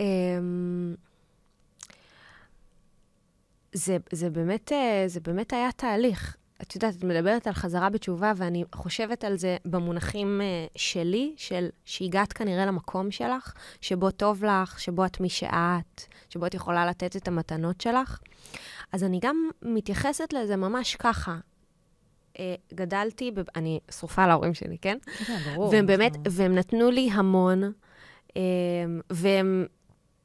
אמ, 0.00 0.94
זה, 3.72 3.96
זה, 4.12 4.30
באמת, 4.30 4.72
אה, 4.72 5.04
זה 5.06 5.20
באמת 5.20 5.52
היה 5.52 5.72
תהליך. 5.72 6.36
את 6.62 6.74
יודעת, 6.74 6.94
את 6.98 7.04
מדברת 7.04 7.46
על 7.46 7.52
חזרה 7.52 7.90
בתשובה, 7.90 8.32
ואני 8.36 8.64
חושבת 8.74 9.24
על 9.24 9.36
זה 9.38 9.56
במונחים 9.64 10.40
אה, 10.40 10.66
שלי, 10.76 11.34
של 11.36 11.68
שהגעת 11.84 12.32
כנראה 12.32 12.66
למקום 12.66 13.10
שלך, 13.10 13.52
שבו 13.80 14.10
טוב 14.10 14.44
לך, 14.44 14.80
שבו 14.80 15.04
את 15.06 15.20
מי 15.20 15.28
שאת, 15.28 16.02
שבו 16.28 16.46
את 16.46 16.54
יכולה 16.54 16.86
לתת 16.86 17.16
את 17.16 17.28
המתנות 17.28 17.80
שלך. 17.80 18.18
אז 18.92 19.04
אני 19.04 19.18
גם 19.22 19.36
מתייחסת 19.62 20.32
לזה 20.32 20.56
ממש 20.56 20.96
ככה. 20.96 21.36
אה, 22.38 22.54
גדלתי, 22.74 23.30
בב... 23.30 23.44
אני 23.56 23.80
שרופה 23.90 24.24
על 24.24 24.30
ההורים 24.30 24.54
שלי, 24.54 24.78
כן? 24.78 24.98
כן, 25.26 25.38
ברור. 25.54 25.68
והם 25.72 25.86
באמת, 25.86 26.16
אנחנו- 26.16 26.32
והם 26.32 26.54
נתנו 26.54 26.90
לי 26.90 27.08
המון, 27.12 27.72
אמ, 28.36 28.42
והם, 29.10 29.66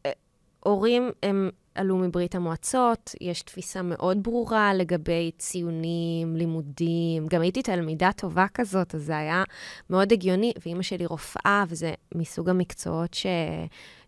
אה, 0.05 0.11
הורים, 0.59 1.09
הם 1.23 1.50
עלו 1.75 1.97
מברית 1.97 2.35
המועצות, 2.35 3.15
יש 3.21 3.41
תפיסה 3.41 3.81
מאוד 3.81 4.23
ברורה 4.23 4.73
לגבי 4.73 5.31
ציונים, 5.37 6.35
לימודים. 6.35 7.27
גם 7.27 7.41
הייתי 7.41 7.61
תלמידה 7.61 8.11
טובה 8.15 8.45
כזאת, 8.53 8.95
אז 8.95 9.03
זה 9.03 9.17
היה 9.17 9.43
מאוד 9.89 10.11
הגיוני, 10.11 10.53
ואימא 10.65 10.81
שלי 10.83 11.05
רופאה, 11.05 11.63
וזה 11.67 11.93
מסוג 12.15 12.49
המקצועות 12.49 13.13
ש, 13.13 13.25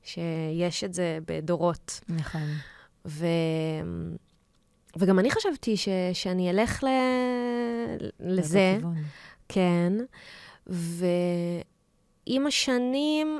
שיש 0.03 0.83
את 0.83 0.93
זה 0.93 1.19
בדורות. 1.27 1.99
נכון. 2.09 2.47
ו... 3.05 3.25
וגם 4.97 5.19
אני 5.19 5.31
חשבתי 5.31 5.77
ש, 5.77 5.87
שאני 6.13 6.49
אלך 6.49 6.83
ל... 6.83 6.87
לזה. 8.19 8.75
בכיוון. 8.77 9.03
כן, 9.49 9.93
ועם 10.67 12.47
השנים, 12.47 13.39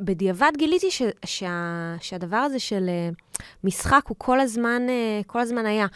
בדיעבד 0.00 0.52
גיליתי 0.56 0.90
ש, 0.90 1.02
שה, 1.24 1.94
שהדבר 2.00 2.36
הזה 2.36 2.58
של 2.58 2.88
אה, 2.88 3.08
משחק 3.64 4.02
הוא 4.08 4.14
כל 4.18 4.40
הזמן, 4.40 4.82
אה, 4.88 5.20
כל 5.26 5.40
הזמן 5.40 5.66
היה. 5.66 5.86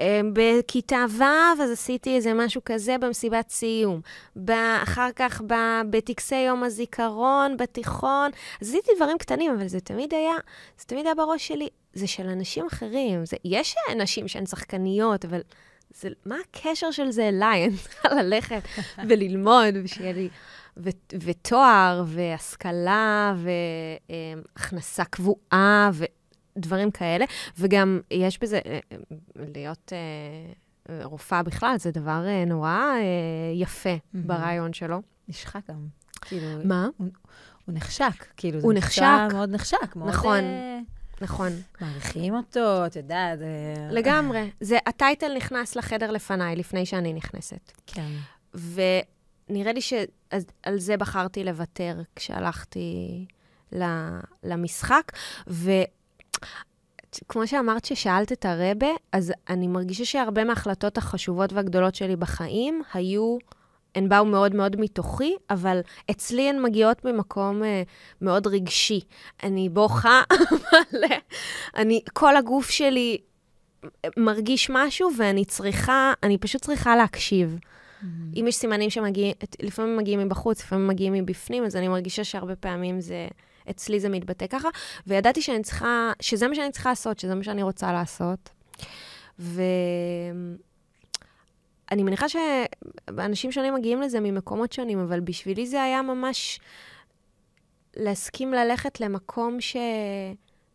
אה, 0.00 0.20
בכיתה 0.32 1.04
ו', 1.10 1.62
אז 1.62 1.70
עשיתי 1.70 2.16
איזה 2.16 2.34
משהו 2.34 2.60
כזה 2.64 2.98
במסיבת 2.98 3.50
סיום. 3.50 4.00
אחר 4.82 5.08
כך 5.16 5.42
ב- 5.46 5.80
בטקסי 5.90 6.36
יום 6.36 6.64
הזיכרון, 6.64 7.56
בתיכון. 7.56 8.30
אז 8.60 8.68
עשיתי 8.68 8.90
דברים 8.96 9.18
קטנים, 9.18 9.52
אבל 9.52 9.68
זה 9.68 9.80
תמיד 9.80 10.14
היה, 10.14 10.34
זה 10.78 10.84
תמיד 10.86 11.06
היה 11.06 11.14
בראש 11.14 11.48
שלי, 11.48 11.68
זה 11.94 12.06
של 12.06 12.26
אנשים 12.26 12.66
אחרים. 12.66 13.26
זה, 13.26 13.36
יש 13.44 13.74
נשים 13.96 14.28
שהן 14.28 14.46
שחקניות, 14.46 15.24
אבל 15.24 15.40
זה, 15.94 16.08
מה 16.26 16.36
הקשר 16.40 16.90
של 16.90 17.10
זה 17.10 17.28
אליי? 17.28 17.64
אני 17.66 17.76
צריכה 17.76 18.08
ללכת 18.14 18.62
וללמוד, 19.08 19.74
ושיהיה 19.84 20.12
לי... 20.12 20.28
ו- 20.76 20.88
ותואר, 21.20 22.04
והשכלה, 22.06 23.34
והכנסה 24.08 25.04
קבועה, 25.04 25.90
ודברים 26.56 26.90
כאלה. 26.90 27.24
וגם 27.58 28.00
יש 28.10 28.38
בזה, 28.42 28.60
אה, 28.66 28.78
אה, 28.92 28.96
להיות 29.54 29.92
אה, 29.92 31.04
רופאה 31.04 31.42
בכלל, 31.42 31.76
זה 31.78 31.90
דבר 31.90 32.24
נורא 32.46 32.78
יפה 33.54 33.96
מהמם. 34.12 34.26
ברעיון 34.26 34.72
שלו. 34.72 35.02
נשחק 35.28 35.60
גם. 35.70 35.86
כאילו, 36.20 36.46
מה? 36.64 36.88
הוא 36.98 37.08
נחשק, 37.68 38.24
כאילו, 38.36 38.60
זה 38.60 38.66
הוא 38.66 38.74
מקצוע 38.74 39.26
נחשק. 39.26 39.34
מאוד 39.34 39.50
נחשק. 39.50 39.96
מאוד, 39.96 40.08
נכון. 40.08 40.38
אה, 40.38 40.78
נכון. 41.20 41.52
מעריכים 41.80 42.34
אותו, 42.34 42.86
את 42.86 42.96
יודעת. 42.96 43.38
לגמרי. 43.90 44.50
זה, 44.60 44.78
הטייטל 44.86 45.36
נכנס 45.36 45.76
לחדר 45.76 46.10
לפניי, 46.10 46.56
לפני 46.56 46.86
שאני 46.86 47.12
נכנסת. 47.12 47.72
כן. 47.86 48.10
ונראה 49.48 49.72
לי 49.72 49.80
שעל 49.80 50.78
זה 50.78 50.96
בחרתי 50.96 51.44
לוותר 51.44 51.96
כשהלכתי 52.16 53.26
למשחק. 54.44 55.12
וכמו 55.46 57.46
שאמרת 57.46 57.84
ששאלת 57.84 58.32
את 58.32 58.44
הרבה, 58.44 58.86
אז 59.12 59.32
אני 59.48 59.68
מרגישה 59.68 60.04
שהרבה 60.04 60.44
מההחלטות 60.44 60.98
החשובות 60.98 61.52
והגדולות 61.52 61.94
שלי 61.94 62.16
בחיים 62.16 62.82
היו 62.94 63.38
הן 63.94 64.08
באו 64.08 64.24
מאוד 64.24 64.54
מאוד 64.54 64.80
מתוכי, 64.80 65.34
אבל 65.50 65.80
אצלי 66.10 66.48
הן 66.48 66.62
מגיעות 66.62 67.04
ממקום 67.04 67.62
uh, 67.62 67.64
מאוד 68.20 68.46
רגשי. 68.46 69.00
אני 69.42 69.68
בוכה 69.68 70.22
מלא, 70.92 71.16
אני, 71.76 72.00
כל 72.12 72.36
הגוף 72.36 72.70
שלי 72.70 73.18
מרגיש 74.16 74.70
משהו, 74.70 75.10
ואני 75.18 75.44
צריכה, 75.44 76.12
אני 76.22 76.38
פשוט 76.38 76.62
צריכה 76.62 76.96
להקשיב. 76.96 77.58
Mm-hmm. 78.04 78.40
אם 78.40 78.44
יש 78.48 78.56
סימנים 78.56 78.90
שמגיעים, 78.90 79.34
לפעמים 79.62 79.96
מגיעים 79.96 80.20
מבחוץ, 80.20 80.60
לפעמים 80.60 80.88
מגיעים 80.88 81.12
מבפנים, 81.12 81.64
אז 81.64 81.76
אני 81.76 81.88
מרגישה 81.88 82.24
שהרבה 82.24 82.56
פעמים 82.56 83.00
זה, 83.00 83.28
אצלי 83.70 84.00
זה 84.00 84.08
מתבטא 84.08 84.46
ככה, 84.46 84.68
וידעתי 85.06 85.42
שאני 85.42 85.62
צריכה, 85.62 86.12
שזה 86.20 86.48
מה 86.48 86.54
שאני 86.54 86.72
צריכה 86.72 86.88
לעשות, 86.88 87.18
שזה 87.18 87.34
מה 87.34 87.42
שאני 87.42 87.62
רוצה 87.62 87.92
לעשות. 87.92 88.50
ואני 89.38 89.62
מניחה 91.90 92.26
שאנשים 92.28 93.52
שונים 93.52 93.74
מגיעים 93.74 94.00
לזה 94.00 94.20
ממקומות 94.20 94.72
שונים, 94.72 94.98
אבל 94.98 95.20
בשבילי 95.20 95.66
זה 95.66 95.82
היה 95.82 96.02
ממש 96.02 96.60
להסכים 97.96 98.52
ללכת 98.52 99.00
למקום 99.00 99.60
ש... 99.60 99.76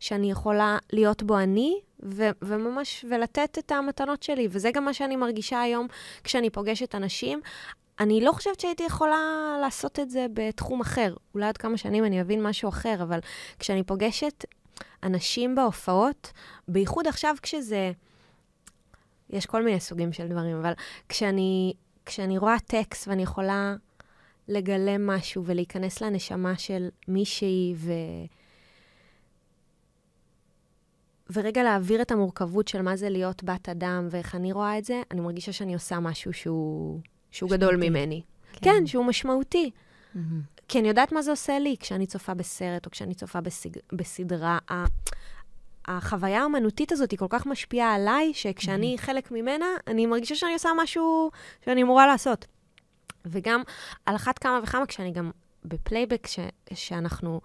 שאני 0.00 0.30
יכולה 0.30 0.78
להיות 0.92 1.22
בו 1.22 1.38
אני, 1.38 1.80
ו- 2.04 2.30
וממש, 2.42 3.04
ולתת 3.08 3.58
את 3.58 3.72
המתנות 3.72 4.22
שלי. 4.22 4.48
וזה 4.50 4.70
גם 4.70 4.84
מה 4.84 4.94
שאני 4.94 5.16
מרגישה 5.16 5.60
היום 5.60 5.86
כשאני 6.24 6.50
פוגשת 6.50 6.94
אנשים. 6.94 7.40
אני 8.00 8.20
לא 8.20 8.32
חושבת 8.32 8.60
שהייתי 8.60 8.82
יכולה 8.82 9.16
לעשות 9.60 9.98
את 9.98 10.10
זה 10.10 10.26
בתחום 10.32 10.80
אחר. 10.80 11.14
אולי 11.34 11.46
עוד 11.46 11.56
כמה 11.56 11.76
שנים 11.76 12.04
אני 12.04 12.20
אבין 12.20 12.42
משהו 12.42 12.68
אחר, 12.68 13.02
אבל 13.02 13.18
כשאני 13.58 13.82
פוגשת 13.82 14.44
אנשים 15.02 15.54
בהופעות, 15.54 16.32
בייחוד 16.68 17.06
עכשיו 17.06 17.34
כשזה... 17.42 17.92
יש 19.30 19.46
כל 19.46 19.64
מיני 19.64 19.80
סוגים 19.80 20.12
של 20.12 20.28
דברים, 20.28 20.56
אבל 20.56 20.72
כשאני, 21.08 21.72
כשאני 22.06 22.38
רואה 22.38 22.56
טקסט 22.66 23.08
ואני 23.08 23.22
יכולה 23.22 23.74
לגלם 24.48 25.06
משהו 25.06 25.44
ולהיכנס 25.46 26.00
לנשמה 26.00 26.58
של 26.58 26.88
מישהי 27.08 27.74
ו... 27.76 27.92
ורגע 31.32 31.62
להעביר 31.62 32.02
את 32.02 32.10
המורכבות 32.10 32.68
של 32.68 32.82
מה 32.82 32.96
זה 32.96 33.08
להיות 33.08 33.44
בת 33.44 33.68
אדם 33.68 34.08
ואיך 34.10 34.34
אני 34.34 34.52
רואה 34.52 34.78
את 34.78 34.84
זה, 34.84 35.02
אני 35.10 35.20
מרגישה 35.20 35.52
שאני 35.52 35.74
עושה 35.74 36.00
משהו 36.00 36.32
שהוא, 36.32 37.00
שהוא 37.30 37.50
גדול 37.50 37.76
ממני. 37.76 38.22
כן. 38.52 38.60
כן, 38.62 38.86
שהוא 38.86 39.04
משמעותי. 39.04 39.70
Mm-hmm. 39.70 40.18
כי 40.68 40.78
אני 40.78 40.88
יודעת 40.88 41.12
מה 41.12 41.22
זה 41.22 41.30
עושה 41.30 41.58
לי 41.58 41.76
כשאני 41.80 42.06
צופה 42.06 42.34
בסרט 42.34 42.86
או 42.86 42.90
כשאני 42.90 43.14
צופה 43.14 43.40
בסג... 43.40 43.70
בסדרה. 43.92 44.58
החוויה 45.84 46.42
האמנותית 46.42 46.92
הזאת 46.92 47.10
היא 47.10 47.18
כל 47.18 47.26
כך 47.28 47.46
משפיעה 47.46 47.94
עליי, 47.94 48.34
שכשאני 48.34 48.94
mm-hmm. 48.94 49.02
חלק 49.02 49.30
ממנה, 49.30 49.66
אני 49.86 50.06
מרגישה 50.06 50.34
שאני 50.34 50.52
עושה 50.52 50.68
משהו 50.76 51.30
שאני 51.64 51.82
אמורה 51.82 52.06
לעשות. 52.06 52.46
וגם 53.24 53.62
על 54.06 54.16
אחת 54.16 54.38
כמה 54.38 54.60
וכמה, 54.62 54.86
כשאני 54.86 55.12
גם 55.12 55.30
בפלייבק, 55.64 56.26
ש... 56.26 56.38
שאנחנו 56.74 57.40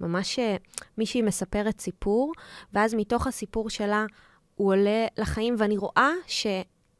ממש, 0.00 0.38
אה, 0.38 0.56
מישהי 0.98 1.22
מספרת 1.22 1.80
סיפור, 1.80 2.32
ואז 2.72 2.94
מתוך 2.94 3.26
הסיפור 3.26 3.70
שלה 3.70 4.06
הוא 4.54 4.72
עולה 4.72 5.06
לחיים, 5.18 5.54
ואני 5.58 5.76
רואה 5.76 6.10
ש... 6.26 6.46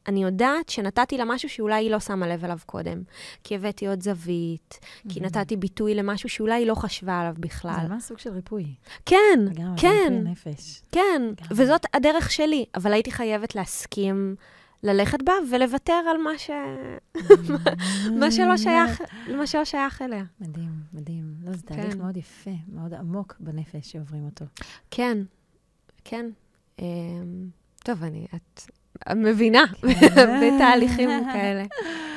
אני 0.07 0.23
יודעת 0.23 0.69
שנתתי 0.69 1.17
לה 1.17 1.25
משהו 1.25 1.49
שאולי 1.49 1.75
היא 1.75 1.91
לא 1.91 1.99
שמה 1.99 2.27
לב 2.27 2.45
אליו 2.45 2.57
קודם. 2.65 3.03
כי 3.43 3.55
הבאתי 3.55 3.87
עוד 3.87 4.03
זווית, 4.03 4.79
mm-hmm. 4.81 5.13
כי 5.13 5.19
נתתי 5.19 5.55
ביטוי 5.55 5.95
למשהו 5.95 6.29
שאולי 6.29 6.53
היא 6.53 6.67
לא 6.67 6.75
חשבה 6.75 7.19
עליו 7.19 7.33
בכלל. 7.39 7.75
זה 7.81 7.87
ממש 7.87 8.03
סוג 8.03 8.19
של 8.19 8.29
ריפוי. 8.29 8.65
כן, 9.05 9.39
כן. 9.77 10.13
ריפוי 10.13 10.31
נפש. 10.31 10.81
כן, 10.91 11.21
לגמרי. 11.21 11.63
וזאת 11.63 11.85
הדרך 11.93 12.31
שלי, 12.31 12.65
אבל 12.75 12.93
הייתי 12.93 13.11
חייבת 13.11 13.55
להסכים 13.55 14.35
ללכת 14.83 15.21
בה 15.21 15.33
ולוותר 15.51 15.93
על 15.93 16.17
מה, 16.17 16.37
ש... 16.37 16.49
מה, 18.19 18.31
שלא 18.31 18.57
שייך, 18.57 19.01
מה 19.37 19.47
שלא 19.47 19.65
שייך 19.65 20.01
אליה. 20.01 20.23
מדהים, 20.41 20.71
מדהים. 20.93 21.33
לא, 21.43 21.53
זה 21.53 21.61
תהליך 21.61 21.93
כן. 21.93 21.97
מאוד 21.97 22.17
יפה, 22.17 22.51
מאוד 22.67 22.93
עמוק 22.93 23.35
בנפש 23.39 23.91
שעוברים 23.91 24.25
אותו. 24.25 24.45
כן, 24.91 25.17
כן. 26.03 26.25
Um, 26.79 26.81
טוב, 27.83 28.03
אני, 28.03 28.27
את 28.35 28.61
מבינה 29.15 29.63
בתהליכים 30.41 31.09
כאלה. 31.33 31.63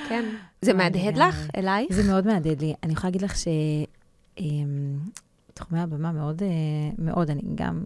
כן. 0.09 0.25
זה 0.63 0.73
מהדהד 0.73 1.17
לך 1.17 1.47
אליי? 1.57 1.87
זה 1.91 2.13
מאוד 2.13 2.27
מהדהד 2.27 2.61
לי. 2.61 2.75
אני 2.83 2.93
יכולה 2.93 3.11
להגיד 3.11 3.23
לך 3.23 3.35
שתחומי 5.55 5.81
הבמה 5.81 6.13
מאוד, 6.13 6.43
אה, 6.43 6.49
מאוד, 6.99 7.31
אני 7.31 7.43
גם... 7.55 7.85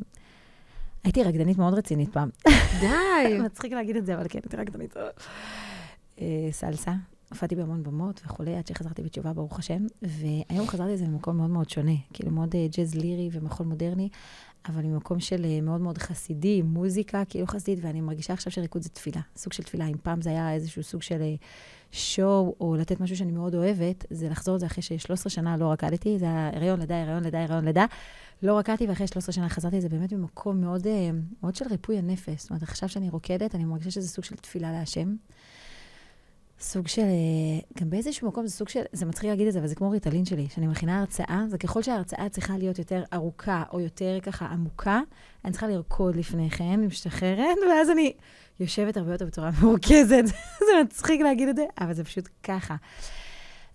הייתי 1.04 1.24
רקדנית 1.24 1.58
מאוד 1.58 1.74
רצינית 1.74 2.12
פעם. 2.12 2.28
די. 2.80 3.38
מצחיק 3.44 3.72
להגיד 3.72 3.96
את 3.96 4.06
זה, 4.06 4.14
אבל 4.14 4.26
כן, 4.28 4.38
הייתי 4.42 4.56
רקדנית. 4.56 4.96
אה, 6.20 6.48
סלסה, 6.50 6.92
הופעתי 7.30 7.56
בהמון 7.56 7.82
במות 7.82 8.20
וכולי, 8.26 8.56
עד 8.56 8.66
שחזרתי 8.66 9.02
בתשובה, 9.02 9.32
ברוך 9.32 9.58
השם. 9.58 9.86
והיום 10.02 10.66
חזרתי 10.66 10.92
לזה 10.92 11.08
ממקום 11.08 11.36
מאוד 11.36 11.50
מאוד 11.50 11.70
שונה, 11.70 11.92
כאילו 12.12 12.30
מאוד 12.30 12.54
אה, 12.54 12.66
ג'אז 12.76 12.94
לירי 12.94 13.28
ומחול 13.32 13.66
מודרני, 13.66 14.08
אבל 14.68 14.82
ממקום 14.82 15.20
של 15.20 15.44
אה, 15.44 15.60
מאוד 15.60 15.80
מאוד 15.80 15.98
חסידי, 15.98 16.62
מוזיקה 16.62 17.24
כאילו 17.24 17.46
חסידית, 17.46 17.84
ואני 17.84 18.00
מרגישה 18.00 18.32
עכשיו 18.32 18.52
שריקוד 18.52 18.82
זה 18.82 18.88
תפילה, 18.88 19.20
סוג 19.36 19.52
של 19.52 19.62
תפילה. 19.62 19.86
אם 19.86 19.96
פעם 20.02 20.22
זה 20.22 20.30
היה 20.30 20.52
איזשהו 20.52 20.82
סוג 20.82 21.02
של 21.02 21.22
שואו, 21.92 22.54
או 22.60 22.76
לתת 22.76 23.00
משהו 23.00 23.16
שאני 23.16 23.32
מאוד 23.32 23.54
אוהבת, 23.54 24.04
זה 24.10 24.28
לחזור 24.28 24.56
לזה 24.56 24.66
אחרי 24.66 24.82
ש-13 24.82 25.28
שנה 25.28 25.56
לא 25.56 25.72
רקדתי, 25.72 26.18
זה 26.18 26.24
היה 26.24 26.50
הריון, 26.54 26.80
לידה, 26.80 27.02
הריון, 27.02 27.24
לידה, 27.24 27.42
הריון, 27.42 27.64
לידה. 27.64 27.86
לא 28.44 28.58
רקדתי, 28.58 28.86
ואחרי 28.86 29.06
13 29.06 29.32
שנה 29.32 29.48
חזרתי 29.48 29.76
לזה 29.76 29.88
באמת 29.88 30.12
ממקום 30.12 30.60
מאוד, 30.60 30.86
מאוד 31.42 31.54
של 31.54 31.64
ריפוי 31.70 31.98
הנפש. 31.98 32.40
זאת 32.42 32.50
אומרת, 32.50 32.62
עכשיו 32.62 32.88
שאני 32.88 33.10
רוקדת, 33.10 33.54
אני 33.54 33.64
מרגישה 33.64 33.90
שזה 33.90 34.08
סוג 34.08 34.24
של 34.24 34.36
תפילה 34.36 34.72
להשם. 34.72 35.14
סוג 36.60 36.88
של, 36.88 37.02
גם 37.80 37.90
באיזשהו 37.90 38.28
מקום 38.28 38.46
זה 38.46 38.52
סוג 38.52 38.68
של, 38.68 38.82
זה 38.92 39.06
מצחיק 39.06 39.30
להגיד 39.30 39.46
את 39.46 39.52
זה, 39.52 39.58
אבל 39.58 39.68
זה 39.68 39.74
כמו 39.74 39.90
ריטלין 39.90 40.24
שלי, 40.24 40.46
שאני 40.54 40.66
מכינה 40.66 41.00
הרצאה, 41.00 41.44
זה 41.48 41.58
ככל 41.58 41.82
שההרצאה 41.82 42.28
צריכה 42.28 42.58
להיות 42.58 42.78
יותר 42.78 43.02
ארוכה 43.12 43.62
או 43.72 43.80
יותר 43.80 44.18
ככה 44.22 44.46
עמוקה, 44.46 45.00
אני 45.44 45.52
צריכה 45.52 45.66
לרקוד 45.68 46.16
לפני 46.16 46.50
כן, 46.50 46.64
אני 46.64 46.86
משתחררת, 46.86 47.56
ואז 47.70 47.90
אני 47.90 48.12
יושבת 48.60 48.96
הרבה 48.96 49.12
יותר 49.12 49.26
בצורה 49.26 49.50
מורכזת. 49.60 50.24
זה 50.66 50.82
מצחיק 50.84 51.20
להגיד 51.20 51.48
את 51.48 51.56
זה, 51.56 51.64
אבל 51.80 51.94
זה 51.94 52.04
פשוט 52.04 52.28
ככה. 52.42 52.76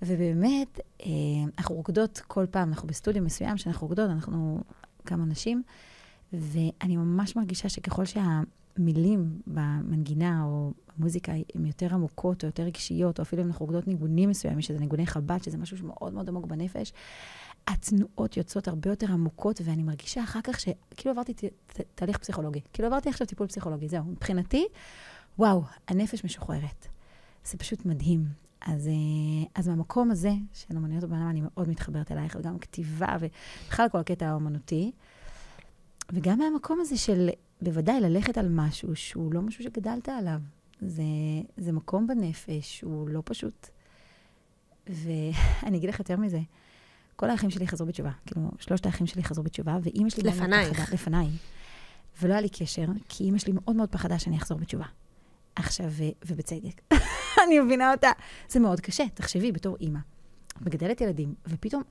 ובאמת, 0.01 0.79
אה, 1.01 1.07
אנחנו 1.57 1.75
רוקדות 1.75 2.21
כל 2.27 2.45
פעם, 2.51 2.69
אנחנו 2.69 2.87
בסטודיו 2.87 3.23
מסוים 3.23 3.57
שאנחנו 3.57 3.87
רוקדות, 3.87 4.09
אנחנו 4.09 4.63
כמה 5.05 5.25
נשים, 5.25 5.63
ואני 6.33 6.97
ממש 6.97 7.35
מרגישה 7.35 7.69
שככל 7.69 8.03
שהמילים 8.05 9.41
במנגינה 9.47 10.43
או 10.43 10.71
במוזיקה 10.97 11.31
הן 11.55 11.65
יותר 11.65 11.93
עמוקות 11.93 12.43
או 12.43 12.47
יותר 12.47 12.63
רגשיות, 12.63 13.19
או 13.19 13.23
אפילו 13.23 13.41
אם 13.41 13.47
אנחנו 13.47 13.65
רוקדות 13.65 13.87
ניגונים 13.87 14.29
מסוימים, 14.29 14.61
שזה 14.61 14.79
ניגוני 14.79 15.07
חב"ד, 15.07 15.43
שזה 15.43 15.57
משהו 15.57 15.77
שמאוד 15.77 16.13
מאוד 16.13 16.29
עמוק 16.29 16.45
בנפש, 16.45 16.93
התנועות 17.67 18.37
יוצאות 18.37 18.67
הרבה 18.67 18.89
יותר 18.89 19.11
עמוקות, 19.11 19.61
ואני 19.63 19.83
מרגישה 19.83 20.23
אחר 20.23 20.39
כך 20.43 20.59
שכאילו 20.59 21.11
עברתי 21.11 21.33
ת, 21.33 21.43
ת, 21.43 21.81
תהליך 21.95 22.17
פסיכולוגי. 22.17 22.61
כאילו 22.73 22.87
עברתי 22.87 23.09
עכשיו 23.09 23.27
טיפול 23.27 23.47
פסיכולוגי, 23.47 23.89
זהו. 23.89 24.03
מבחינתי, 24.03 24.67
וואו, 25.39 25.63
הנפש 25.87 26.23
משוחררת. 26.23 26.87
זה 27.45 27.57
פשוט 27.57 27.85
מדהים. 27.85 28.48
אז, 28.61 28.87
אה, 28.87 29.49
אז 29.55 29.67
מהמקום 29.67 30.11
הזה, 30.11 30.31
של 30.53 30.77
אמנויות 30.77 31.03
ובנאמה, 31.03 31.29
אני 31.29 31.41
מאוד 31.41 31.69
מתחברת 31.69 32.11
אלייך, 32.11 32.35
וגם 32.39 32.59
כתיבה, 32.59 33.17
ובכלל 33.19 33.89
כל 33.89 33.97
הקטע 33.97 34.27
האומנותי. 34.27 34.91
וגם 36.13 36.37
מהמקום 36.37 36.79
הזה 36.81 36.97
של 36.97 37.29
בוודאי 37.61 38.01
ללכת 38.01 38.37
על 38.37 38.49
משהו 38.49 38.95
שהוא 38.95 39.33
לא 39.33 39.41
משהו 39.41 39.63
שגדלת 39.63 40.09
עליו. 40.09 40.39
זה, 40.81 41.03
זה 41.57 41.71
מקום 41.71 42.07
בנפש, 42.07 42.81
הוא 42.81 43.09
לא 43.09 43.21
פשוט. 43.25 43.69
ואני 44.87 45.77
אגיד 45.77 45.89
לך 45.89 45.99
יותר 45.99 46.17
מזה, 46.17 46.39
כל 47.15 47.29
האחים 47.29 47.49
שלי 47.49 47.67
חזרו 47.67 47.87
בתשובה. 47.87 48.11
כאילו, 48.25 48.51
שלושת 48.59 48.85
האחים 48.85 49.07
שלי 49.07 49.23
חזרו 49.23 49.43
בתשובה, 49.43 49.77
ואימא 49.83 50.09
שלי... 50.09 50.23
לפנייך. 50.23 50.93
לפניי. 50.93 51.27
ולא 52.21 52.33
היה 52.33 52.41
לי 52.41 52.49
קשר, 52.49 52.85
כי 53.09 53.23
אימא 53.23 53.37
שלי 53.37 53.53
מאוד 53.53 53.75
מאוד 53.75 53.89
פחדה 53.89 54.19
שאני 54.19 54.37
אחזור 54.37 54.57
בתשובה. 54.57 54.85
עכשיו, 55.55 55.91
ובצדק, 56.25 56.81
אני 57.47 57.59
מבינה 57.59 57.91
אותה. 57.91 58.11
זה 58.49 58.59
מאוד 58.59 58.79
קשה, 58.79 59.03
תחשבי, 59.13 59.51
בתור 59.51 59.77
אימא. 59.81 59.99
מגדלת 60.61 61.01
ילדים, 61.01 61.33
ופתאום 61.47 61.83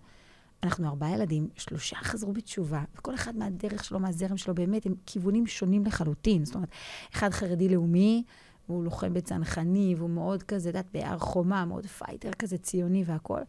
אנחנו 0.62 0.88
ארבעה 0.88 1.10
ילדים, 1.10 1.48
שלושה 1.56 1.96
חזרו 1.96 2.32
בתשובה, 2.32 2.82
וכל 2.98 3.14
אחד 3.14 3.36
מהדרך 3.36 3.84
שלו, 3.84 4.00
מהזרם 4.00 4.36
שלו, 4.36 4.54
באמת, 4.54 4.86
הם 4.86 4.94
כיוונים 5.06 5.46
שונים 5.46 5.84
לחלוטין. 5.84 6.44
זאת 6.44 6.54
אומרת, 6.54 6.68
אחד 7.14 7.30
חרדי-לאומי, 7.30 8.22
והוא 8.68 8.84
לוחם 8.84 9.14
בצנחני, 9.14 9.94
והוא 9.98 10.10
מאוד 10.10 10.42
כזה, 10.42 10.68
יודעת, 10.68 10.86
בהר 10.92 11.18
חומה, 11.18 11.64
מאוד 11.64 11.86
פייטר 11.86 12.32
כזה, 12.32 12.58
ציוני 12.58 13.04
והכול. 13.06 13.40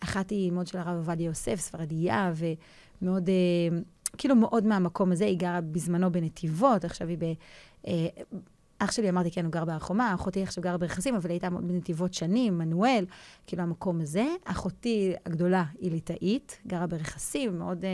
אחת 0.00 0.30
היא 0.30 0.52
מאוד 0.52 0.66
של 0.66 0.78
הרב 0.78 0.96
עובדיה 0.96 1.26
יוסף, 1.26 1.60
ספרדיה, 1.60 2.32
ומאוד, 2.36 3.28
אה, 3.28 3.78
כאילו 4.18 4.34
מאוד 4.34 4.66
מהמקום 4.66 5.12
הזה, 5.12 5.24
היא 5.24 5.38
גרה 5.38 5.60
בזמנו 5.60 6.12
בנתיבות, 6.12 6.84
עכשיו 6.84 7.08
היא 7.08 7.18
ב... 7.18 7.24
אה, 7.86 8.06
אח 8.78 8.92
שלי, 8.92 9.08
אמרתי, 9.08 9.30
כן, 9.30 9.44
הוא 9.44 9.52
גר 9.52 9.64
בהר 9.64 9.78
חומה, 9.78 10.14
אחותי 10.14 10.42
עכשיו 10.42 10.64
גרה 10.64 10.76
ברכסים, 10.76 11.14
אבל 11.14 11.30
הייתה 11.30 11.50
בנתיבות 11.50 12.14
שנים, 12.14 12.58
מנואל, 12.58 13.04
כאילו 13.46 13.62
המקום 13.62 14.00
הזה. 14.00 14.26
אחותי 14.44 15.14
הגדולה 15.26 15.64
היא 15.80 15.90
ליטאית, 15.90 16.58
גרה 16.66 16.86
ברכסים, 16.86 17.58
מאוד 17.58 17.84
אה, 17.84 17.90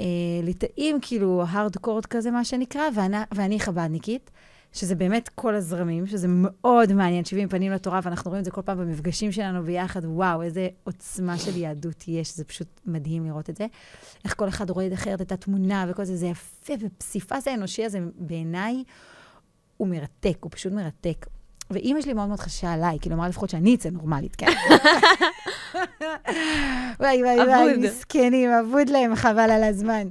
אה, 0.00 0.04
ליטאים, 0.42 0.98
כאילו 1.02 1.42
הארדקורד 1.48 2.06
כזה, 2.06 2.30
מה 2.30 2.44
שנקרא, 2.44 2.82
ואני, 2.94 3.16
ואני 3.34 3.60
חב"דניקית. 3.60 4.30
שזה 4.72 4.94
באמת 4.94 5.28
כל 5.28 5.54
הזרמים, 5.54 6.06
שזה 6.06 6.26
מאוד 6.30 6.92
מעניין, 6.92 7.24
70 7.24 7.48
פנים 7.48 7.72
לתורה, 7.72 8.00
ואנחנו 8.02 8.28
רואים 8.28 8.40
את 8.40 8.44
זה 8.44 8.50
כל 8.50 8.62
פעם 8.62 8.78
במפגשים 8.78 9.32
שלנו 9.32 9.62
ביחד, 9.62 10.04
וואו, 10.04 10.42
איזה 10.42 10.68
עוצמה 10.84 11.38
של 11.38 11.56
יהדות 11.56 12.08
יש, 12.08 12.36
זה 12.36 12.44
פשוט 12.44 12.80
מדהים 12.86 13.26
לראות 13.26 13.50
את 13.50 13.56
זה. 13.56 13.66
איך 14.24 14.34
כל 14.36 14.48
אחד 14.48 14.70
רואה 14.70 14.88
אחרת 14.94 15.20
את 15.20 15.32
התמונה 15.32 15.86
וכל 15.88 16.04
זה, 16.04 16.16
זה 16.16 16.26
יפה, 16.26 16.72
ופסיפס 16.80 17.48
האנושי 17.48 17.84
הזה, 17.84 17.98
בעיניי, 18.18 18.84
הוא 19.80 19.88
מרתק, 19.88 20.36
הוא 20.40 20.50
פשוט 20.50 20.72
מרתק. 20.72 21.26
ואימא 21.70 22.00
שלי 22.00 22.12
מאוד 22.12 22.28
מאוד 22.28 22.40
חששה 22.40 22.72
עליי, 22.72 22.98
כאילו, 23.00 23.16
אמרה 23.16 23.28
לפחות 23.28 23.50
שאני 23.50 23.74
אצא 23.74 23.90
נורמלית, 23.90 24.36
כן. 24.36 24.46
וואי, 27.00 27.22
וואי, 27.22 27.46
וואי, 27.46 27.76
מסכנים, 27.76 28.50
אבוד 28.50 28.88
להם, 28.88 29.14
חבל 29.14 29.50
על 29.50 29.64
הזמן. 29.64 30.08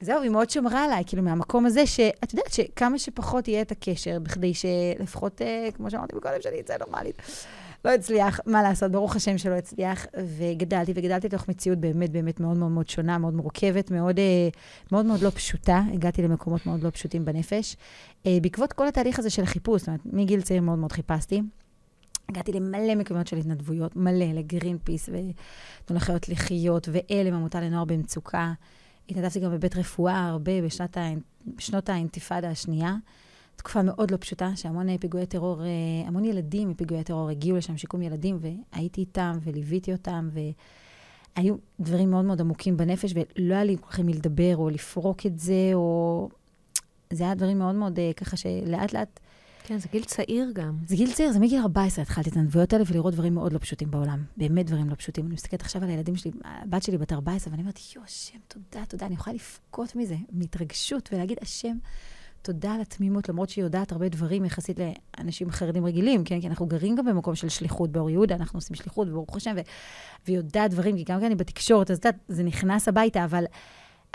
זהו, 0.00 0.22
היא 0.22 0.30
מאוד 0.30 0.50
שמרה 0.50 0.84
עליי, 0.84 1.02
כאילו, 1.06 1.22
מהמקום 1.22 1.66
הזה, 1.66 1.86
שאת 1.86 2.32
יודעת 2.32 2.52
שכמה 2.52 2.98
שפחות 2.98 3.48
יהיה 3.48 3.62
את 3.62 3.72
הקשר, 3.72 4.18
בכדי 4.22 4.52
שלפחות, 4.54 5.42
אה, 5.42 5.68
כמו 5.76 5.90
שאמרתי 5.90 6.16
בקודם, 6.16 6.40
שאני 6.40 6.60
אצא 6.60 6.76
נורמלית. 6.78 7.22
לא 7.84 7.90
הצליח, 7.90 8.40
מה 8.46 8.62
לעשות, 8.62 8.92
ברוך 8.92 9.16
השם 9.16 9.38
שלא 9.38 9.54
הצליח, 9.54 10.06
וגדלתי, 10.36 10.92
וגדלתי 10.94 11.26
לתוך 11.26 11.48
מציאות 11.48 11.78
באמת 11.78 12.10
באמת 12.10 12.40
מאוד 12.40 12.56
מאוד 12.56 12.70
מאוד 12.70 12.88
שונה, 12.88 13.18
מאוד 13.18 13.34
מורכבת, 13.34 13.90
מאוד 13.90 14.18
אה, 14.18 14.48
מאוד, 14.92 15.06
מאוד 15.06 15.22
לא 15.22 15.30
פשוטה. 15.30 15.82
הגעתי 15.92 16.22
למקומות 16.22 16.66
מאוד 16.66 16.82
לא 16.82 16.90
פשוטים 16.90 17.24
בנפש. 17.24 17.76
אה, 18.26 18.38
בעקבות 18.42 18.72
כל 18.72 18.88
התהליך 18.88 19.18
הזה 19.18 19.30
של 19.30 19.42
החיפוש, 19.42 19.80
זאת 19.80 19.88
אומרת, 19.88 20.00
מגיל 20.04 20.40
צעיר 20.40 20.62
מאוד 20.62 20.78
מאוד 20.78 20.92
חיפשתי. 20.92 21.42
הגעתי 22.28 22.52
למלא 22.52 22.94
מקומות 22.94 23.26
של 23.26 23.36
התנדבויות, 23.36 23.96
מלא, 23.96 24.24
לגרין 24.24 24.78
פיס 24.84 25.08
ותנו 25.08 25.96
לחיות 25.96 26.28
לחיות, 26.28 26.88
ועלם, 26.92 27.34
עמותה 27.34 27.60
לנוער 27.60 27.84
במצוקה. 27.84 28.52
התנדבתי 29.08 29.40
גם 29.40 29.52
בבית 29.52 29.76
רפואה 29.76 30.26
הרבה 30.28 30.52
בשנות 31.56 31.88
האינתיפאדה 31.88 32.50
השנייה. 32.50 32.94
תקופה 33.56 33.82
מאוד 33.82 34.10
לא 34.10 34.16
פשוטה, 34.16 34.50
שהמון 34.56 34.98
פיגועי 34.98 35.26
טרור, 35.26 35.62
אה, 35.62 35.68
המון 36.06 36.24
ילדים 36.24 36.68
מפיגועי 36.68 37.04
טרור 37.04 37.30
הגיעו 37.30 37.56
לשם, 37.56 37.76
שיקום 37.76 38.02
ילדים, 38.02 38.38
והייתי 38.40 39.00
איתם 39.00 39.38
וליוויתי 39.42 39.92
אותם, 39.92 40.28
והיו 41.36 41.54
דברים 41.80 42.10
מאוד 42.10 42.24
מאוד 42.24 42.40
עמוקים 42.40 42.76
בנפש, 42.76 43.14
ולא 43.14 43.54
היה 43.54 43.64
לי 43.64 43.76
כל 43.80 43.90
כך 43.90 43.98
עם 43.98 44.06
מי 44.06 44.12
לדבר 44.12 44.56
או 44.56 44.70
לפרוק 44.70 45.26
את 45.26 45.38
זה, 45.38 45.70
או... 45.74 46.28
זה 47.12 47.24
היה 47.24 47.34
דברים 47.34 47.58
מאוד 47.58 47.74
מאוד 47.74 47.98
אה, 47.98 48.10
ככה 48.16 48.36
שלאט 48.36 48.92
לאט... 48.92 49.20
כן, 49.66 49.78
זה 49.78 49.88
גיל 49.92 50.04
צעיר 50.04 50.50
גם. 50.52 50.76
זה 50.86 50.96
גיל 50.96 51.12
צעיר, 51.12 51.32
זה 51.32 51.38
מגיל 51.38 51.60
14 51.60 52.02
התחלתי 52.02 52.30
את 52.30 52.36
הנבואות 52.36 52.72
האלה 52.72 52.84
ולראות 52.88 53.14
דברים 53.14 53.34
מאוד 53.34 53.52
לא 53.52 53.58
פשוטים 53.58 53.90
בעולם. 53.90 54.24
באמת 54.36 54.66
דברים 54.66 54.90
לא 54.90 54.94
פשוטים. 54.94 55.26
אני 55.26 55.34
מסתכלת 55.34 55.60
עכשיו 55.60 55.82
על 55.82 55.88
הילדים 55.90 56.16
שלי, 56.16 56.30
הבת 56.44 56.82
שלי 56.82 56.98
בת 56.98 57.12
14, 57.12 57.50
ואני 57.50 57.62
אומרת, 57.62 57.78
יו, 57.96 58.02
השם, 58.04 58.38
תודה, 58.48 58.84
תודה. 58.86 59.06
אני 59.06 59.14
יכולה 59.14 59.36
לבכות 59.36 59.96
מזה, 59.96 60.16
מהתרגשות, 60.32 61.08
ולהגיד, 61.12 61.38
השם, 61.42 61.76
תודה 62.44 62.74
על 62.74 62.80
התמימות, 62.80 63.28
למרות 63.28 63.48
שהיא 63.48 63.64
יודעת 63.64 63.92
הרבה 63.92 64.08
דברים 64.08 64.44
יחסית 64.44 64.78
לאנשים 65.18 65.50
חרדים 65.50 65.86
רגילים, 65.86 66.24
כן? 66.24 66.40
כי 66.40 66.46
אנחנו 66.46 66.66
גרים 66.66 66.96
גם 66.96 67.06
במקום 67.06 67.34
של 67.34 67.48
שליחות 67.48 67.92
באור 67.92 68.10
יהודה, 68.10 68.34
אנחנו 68.34 68.56
עושים 68.56 68.76
שליחות, 68.76 69.08
ברוך 69.08 69.36
השם, 69.36 69.54
ו- 69.56 69.60
והיא 70.26 70.36
יודעת 70.36 70.70
דברים, 70.70 70.96
כי 70.96 71.04
גם 71.04 71.20
כי 71.20 71.26
אני 71.26 71.34
בתקשורת, 71.34 71.90
אז 71.90 71.96
יודעת, 71.96 72.16
זה 72.28 72.42
נכנס 72.42 72.88
הביתה, 72.88 73.24
אבל, 73.24 73.44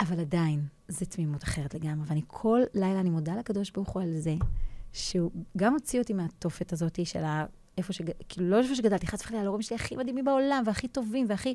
אבל 0.00 0.20
עדיין, 0.20 0.64
זה 0.88 1.06
תמימות 1.06 1.44
אחרת 1.44 1.74
לגמרי. 1.74 2.08
ואני 2.08 2.22
כל 2.26 2.60
לילה, 2.74 3.00
אני 3.00 3.10
מודה 3.10 3.36
לקדוש 3.36 3.70
ברוך 3.70 3.88
הוא 3.88 4.02
על 4.02 4.18
זה, 4.18 4.34
שהוא 4.92 5.30
גם 5.56 5.72
הוציא 5.72 6.00
אותי 6.00 6.12
מהתופת 6.12 6.72
הזאת 6.72 7.06
של 7.06 7.24
ה... 7.24 7.44
איפה 7.78 7.92
ש... 7.92 8.02
כאילו, 8.28 8.50
לא 8.50 8.58
איפה 8.58 8.74
שגדלתי, 8.74 9.06
חס 9.06 9.22
וחלילה, 9.22 9.42
להורים 9.42 9.62
שלי 9.62 9.74
הכי 9.76 9.96
מדהימים 9.96 10.24
בעולם, 10.24 10.62
והכי 10.66 10.88
טובים, 10.88 11.26
והכי... 11.28 11.54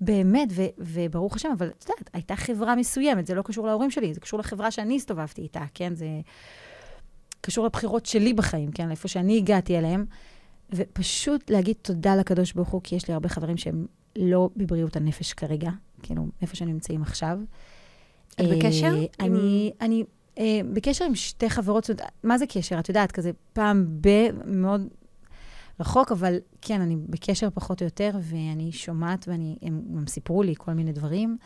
באמת, 0.00 0.48
ו... 0.50 0.62
וברוך 0.78 1.36
השם, 1.36 1.48
אבל 1.58 1.68
את 1.68 1.84
יודעת, 1.88 2.10
הייתה 2.12 2.36
חברה 2.36 2.74
מסוימת, 2.74 3.26
זה 3.26 3.34
לא 3.34 3.42
קשור 3.42 3.66
להורים 3.66 3.90
שלי, 3.90 4.14
זה 4.14 4.20
קשור 4.20 4.38
לחברה 4.38 4.70
שאני 4.70 4.96
הסתובבתי 4.96 5.42
איתה, 5.42 5.64
כן? 5.74 5.94
זה 5.94 6.06
קשור 7.40 7.66
לבחירות 7.66 8.06
שלי 8.06 8.32
בחיים, 8.32 8.70
כן? 8.70 8.88
לאיפה 8.88 9.08
שאני 9.08 9.36
הגעתי 9.36 9.78
אליהם. 9.78 10.04
ופשוט 10.74 11.50
להגיד 11.50 11.76
תודה 11.82 12.16
לקדוש 12.16 12.52
ברוך 12.52 12.68
הוא, 12.68 12.80
כי 12.84 12.96
יש 12.96 13.08
לי 13.08 13.14
הרבה 13.14 13.28
חברים 13.28 13.56
שהם 13.56 13.86
לא 14.16 14.50
בבריאות 14.56 14.96
הנפש 14.96 15.32
כרגע, 15.32 15.70
כאילו, 16.02 16.26
איפה 16.42 16.56
שהם 16.56 16.68
נמצאים 16.68 17.02
עכשיו. 17.02 17.38
את 18.32 18.44
בקשר? 18.50 18.86
אה, 18.86 19.26
אני, 19.26 19.72
אני 19.80 20.04
אה, 20.38 20.60
בקשר 20.72 21.04
עם 21.04 21.14
שתי 21.14 21.50
חברות, 21.50 21.90
מה 22.22 22.38
זה 22.38 22.46
קשר? 22.46 22.78
את 22.78 22.88
יודעת, 22.88 23.12
כזה 23.12 23.30
פעם 23.52 23.86
ב... 24.00 24.08
מאוד 24.44 24.88
רחוק, 25.80 26.12
אבל 26.12 26.36
כן, 26.60 26.80
אני 26.80 26.96
בקשר 26.96 27.48
פחות 27.54 27.80
או 27.80 27.84
יותר, 27.84 28.10
ואני 28.22 28.72
שומעת, 28.72 29.28
והם 29.28 29.82
גם 29.96 30.06
סיפרו 30.06 30.42
לי 30.42 30.54
כל 30.58 30.72
מיני 30.72 30.92
דברים, 30.92 31.36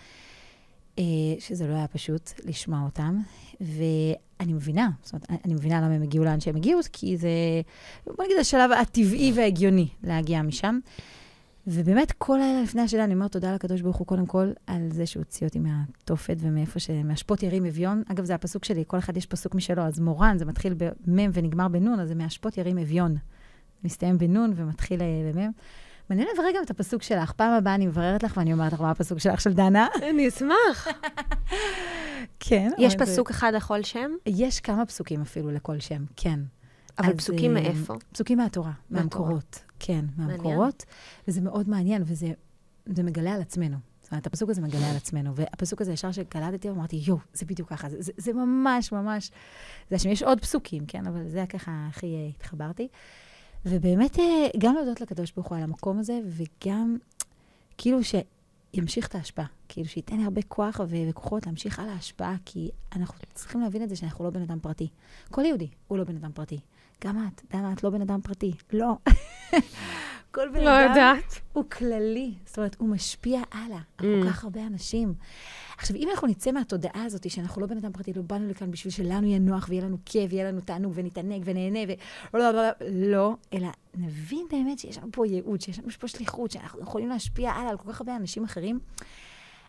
אה, 0.99 1.05
שזה 1.38 1.66
לא 1.66 1.75
היה 1.75 1.88
פשוט 1.88 2.31
לשמוע 2.44 2.81
אותם, 2.85 3.18
ואני 3.61 4.53
מבינה, 4.53 4.90
זאת 5.03 5.12
אומרת, 5.12 5.31
אני 5.44 5.55
מבינה 5.55 5.81
למה 5.81 5.94
הם 5.94 6.03
הגיעו 6.03 6.25
לאן 6.25 6.40
שהם 6.40 6.57
הגיעו, 6.57 6.81
כי 6.92 7.16
זה, 7.16 7.29
בוא 8.07 8.25
נגיד, 8.25 8.37
השלב 8.40 8.73
הטבעי 8.73 9.33
וההגיוני 9.35 9.88
להגיע 10.03 10.42
משם. 10.42 10.79
ובאמת, 11.66 12.12
כל 12.12 12.37
לילה 12.40 12.62
לפני 12.62 12.83
השינה, 12.83 13.05
אני 13.05 13.14
אומרת 13.14 13.33
תודה 13.33 13.55
לקדוש 13.55 13.81
ברוך 13.81 13.97
הוא, 13.97 14.07
קודם 14.07 14.27
כל, 14.27 14.53
על 14.66 14.88
זה 14.90 15.07
שהוא 15.07 15.20
הוציא 15.20 15.47
אותי 15.47 15.59
מהתופת 15.59 16.37
ומאיפה 16.40 16.79
ש... 16.79 16.90
מהשפוט 16.90 17.42
ירים 17.42 17.66
אביון. 17.66 18.03
אגב, 18.12 18.25
זה 18.25 18.35
הפסוק 18.35 18.64
שלי, 18.64 18.85
כל 18.87 18.99
אחד 18.99 19.16
יש 19.16 19.27
פסוק 19.27 19.55
משלו, 19.55 19.83
אז 19.83 20.01
מורן, 20.01 20.38
זה 20.38 20.44
מתחיל 20.44 20.75
במ' 20.75 21.31
ונגמר 21.33 21.68
בנ', 21.68 22.01
אז 22.01 22.09
זה 22.09 22.14
מהשפוט 22.14 22.59
ירים 22.59 22.79
אביון. 22.79 23.16
מסתיים 23.85 24.18
בנון 24.18 24.53
ומתחיל 24.57 25.03
אה, 25.03 25.33
במ"ם. 25.33 25.51
מעניין 26.11 26.29
לברר 26.35 26.49
גם 26.57 26.62
את 26.64 26.70
הפסוק 26.70 27.03
שלך. 27.03 27.33
פעם 27.33 27.53
הבאה 27.53 27.75
אני 27.75 27.87
מבררת 27.87 28.23
לך 28.23 28.37
ואני 28.37 28.53
אומרת 28.53 28.73
לך 28.73 28.81
מה 28.81 28.90
הפסוק 28.90 29.18
שלך 29.18 29.40
של 29.40 29.53
דנה. 29.53 29.87
אני 30.11 30.29
אשמח. 30.29 30.88
כן. 32.40 32.70
יש 32.79 32.94
פסוק 32.97 33.31
אחד 33.31 33.53
לכל 33.55 33.83
שם? 33.83 34.11
יש 34.27 34.61
כמה 34.61 34.87
פסוקים 34.87 35.20
אפילו 35.20 35.51
לכל 35.51 35.81
שם, 35.81 36.05
כן. 36.16 36.40
אבל 36.99 37.16
פסוקים 37.16 37.57
אה, 37.57 37.62
מאיפה? 37.62 37.94
פסוקים 38.12 38.38
מהתורה, 38.38 38.73
מהמקורות. 38.90 39.64
כן, 39.79 40.05
מהמקורות. 40.16 40.85
וזה 41.29 41.40
מאוד 41.40 41.68
מעניין, 41.68 42.03
וזה 42.07 43.03
מגלה 43.03 43.35
על 43.35 43.40
עצמנו. 43.40 43.77
זאת 44.03 44.12
אומרת, 44.12 44.27
הפסוק 44.27 44.51
הזה 44.51 44.61
מגלה 44.61 44.90
על 44.90 44.97
עצמנו, 44.97 45.35
והפסוק 45.35 45.81
הזה, 45.81 45.92
ישר 45.92 46.12
שקלטתי, 46.12 46.70
אמרתי, 46.70 47.03
יואו, 47.07 47.18
זה 47.33 47.47
בדיוק 47.47 47.68
ככה, 47.68 47.88
זה, 47.88 47.97
זה, 48.01 48.12
זה 48.16 48.33
ממש 48.33 48.92
ממש... 48.92 49.31
זה 49.90 49.97
השם, 49.97 50.11
יש 50.11 50.23
עוד 50.23 50.40
פסוקים, 50.40 50.87
כן? 50.87 51.07
אבל 51.07 51.29
זה 51.29 51.44
ככה 51.49 51.87
הכי 51.88 52.07
אה, 52.07 52.29
התחברתי. 52.29 52.88
ובאמת, 53.66 54.18
אה, 54.18 54.46
גם 54.59 54.74
להודות 54.74 55.00
לקדוש 55.00 55.33
ברוך 55.33 55.48
הוא 55.48 55.57
על 55.59 55.62
המקום 55.64 55.98
הזה, 55.98 56.20
וגם 56.27 56.96
כאילו 57.79 57.98
שימשיך 58.05 59.07
את 59.07 59.14
ההשפעה. 59.14 59.46
כאילו 59.68 59.88
שייתן 59.88 60.16
לי 60.16 60.24
הרבה 60.24 60.42
כוח 60.42 60.81
וכוחות 60.88 61.46
להמשיך 61.46 61.79
על 61.79 61.88
ההשפעה, 61.88 62.37
כי 62.44 62.70
אנחנו 62.96 63.18
צריכים 63.35 63.61
להבין 63.61 63.83
את 63.83 63.88
זה 63.88 63.96
שאנחנו 63.96 64.24
לא 64.24 64.31
בן 64.31 64.42
אדם 64.42 64.59
פרטי. 64.61 64.88
כל 65.31 65.44
יהודי 65.44 65.68
הוא 65.88 65.98
לא 65.98 66.05
בן 66.05 66.16
אדם 66.16 66.33
פרטי. 66.33 66.61
גם 67.05 67.29
את, 67.29 67.42
דנה, 67.53 67.72
את 67.72 67.85
לא 67.85 67.90
בן 67.90 68.00
אדם 68.00 68.20
פרטי. 68.20 68.53
לא. 68.72 68.96
כל 70.35 70.49
בן 70.49 70.61
לא 70.61 70.81
אדם 70.81 70.88
יודעת. 70.88 71.40
הוא 71.53 71.64
כללי. 71.70 72.35
זאת 72.47 72.59
אומרת, 72.59 72.77
הוא 72.79 72.88
משפיע 72.88 73.42
הלאה 73.53 73.79
על 73.99 74.07
כל 74.07 74.23
mm. 74.23 74.31
כך 74.31 74.44
הרבה 74.44 74.66
אנשים. 74.66 75.14
עכשיו, 75.77 75.97
אם 75.97 76.09
אנחנו 76.11 76.29
נצא 76.29 76.53
מהתודעה 76.53 77.05
הזאת 77.05 77.31
שאנחנו 77.31 77.61
לא 77.61 77.66
בן 77.66 77.77
אדם 77.77 77.92
פרטי, 77.92 78.12
לא 78.12 78.23
באנו 78.23 78.49
לכאן 78.49 78.70
בשביל 78.70 78.92
שלנו 78.92 79.27
יהיה 79.27 79.38
נוח 79.38 79.66
ויהיה 79.68 79.85
לנו 79.85 79.97
כיף, 80.05 80.33
ויהיה 80.33 80.49
לנו 80.49 80.61
תענוג 80.61 80.92
ונתענג 80.97 81.42
ונהנה, 81.44 81.79
ו... 81.88 81.92
לא, 82.38 82.53
לא, 82.53 82.62
לא, 82.62 82.70
לא, 82.90 83.35
אלא 83.53 83.68
נבין 83.94 84.47
באמת 84.51 84.79
שיש 84.79 84.99
לנו 84.99 85.09
פה 85.12 85.27
ייעוד, 85.27 85.61
שיש 85.61 85.79
לנו 85.79 85.90
פה 85.90 86.09
שליחות, 86.09 86.51
שאנחנו 86.51 86.81
יכולים 86.81 87.09
להשפיע 87.09 87.51
הלאה 87.51 87.70
על 87.70 87.77
כל 87.77 87.92
כך 87.92 88.01
הרבה 88.01 88.16
אנשים 88.16 88.44
אחרים. 88.44 88.79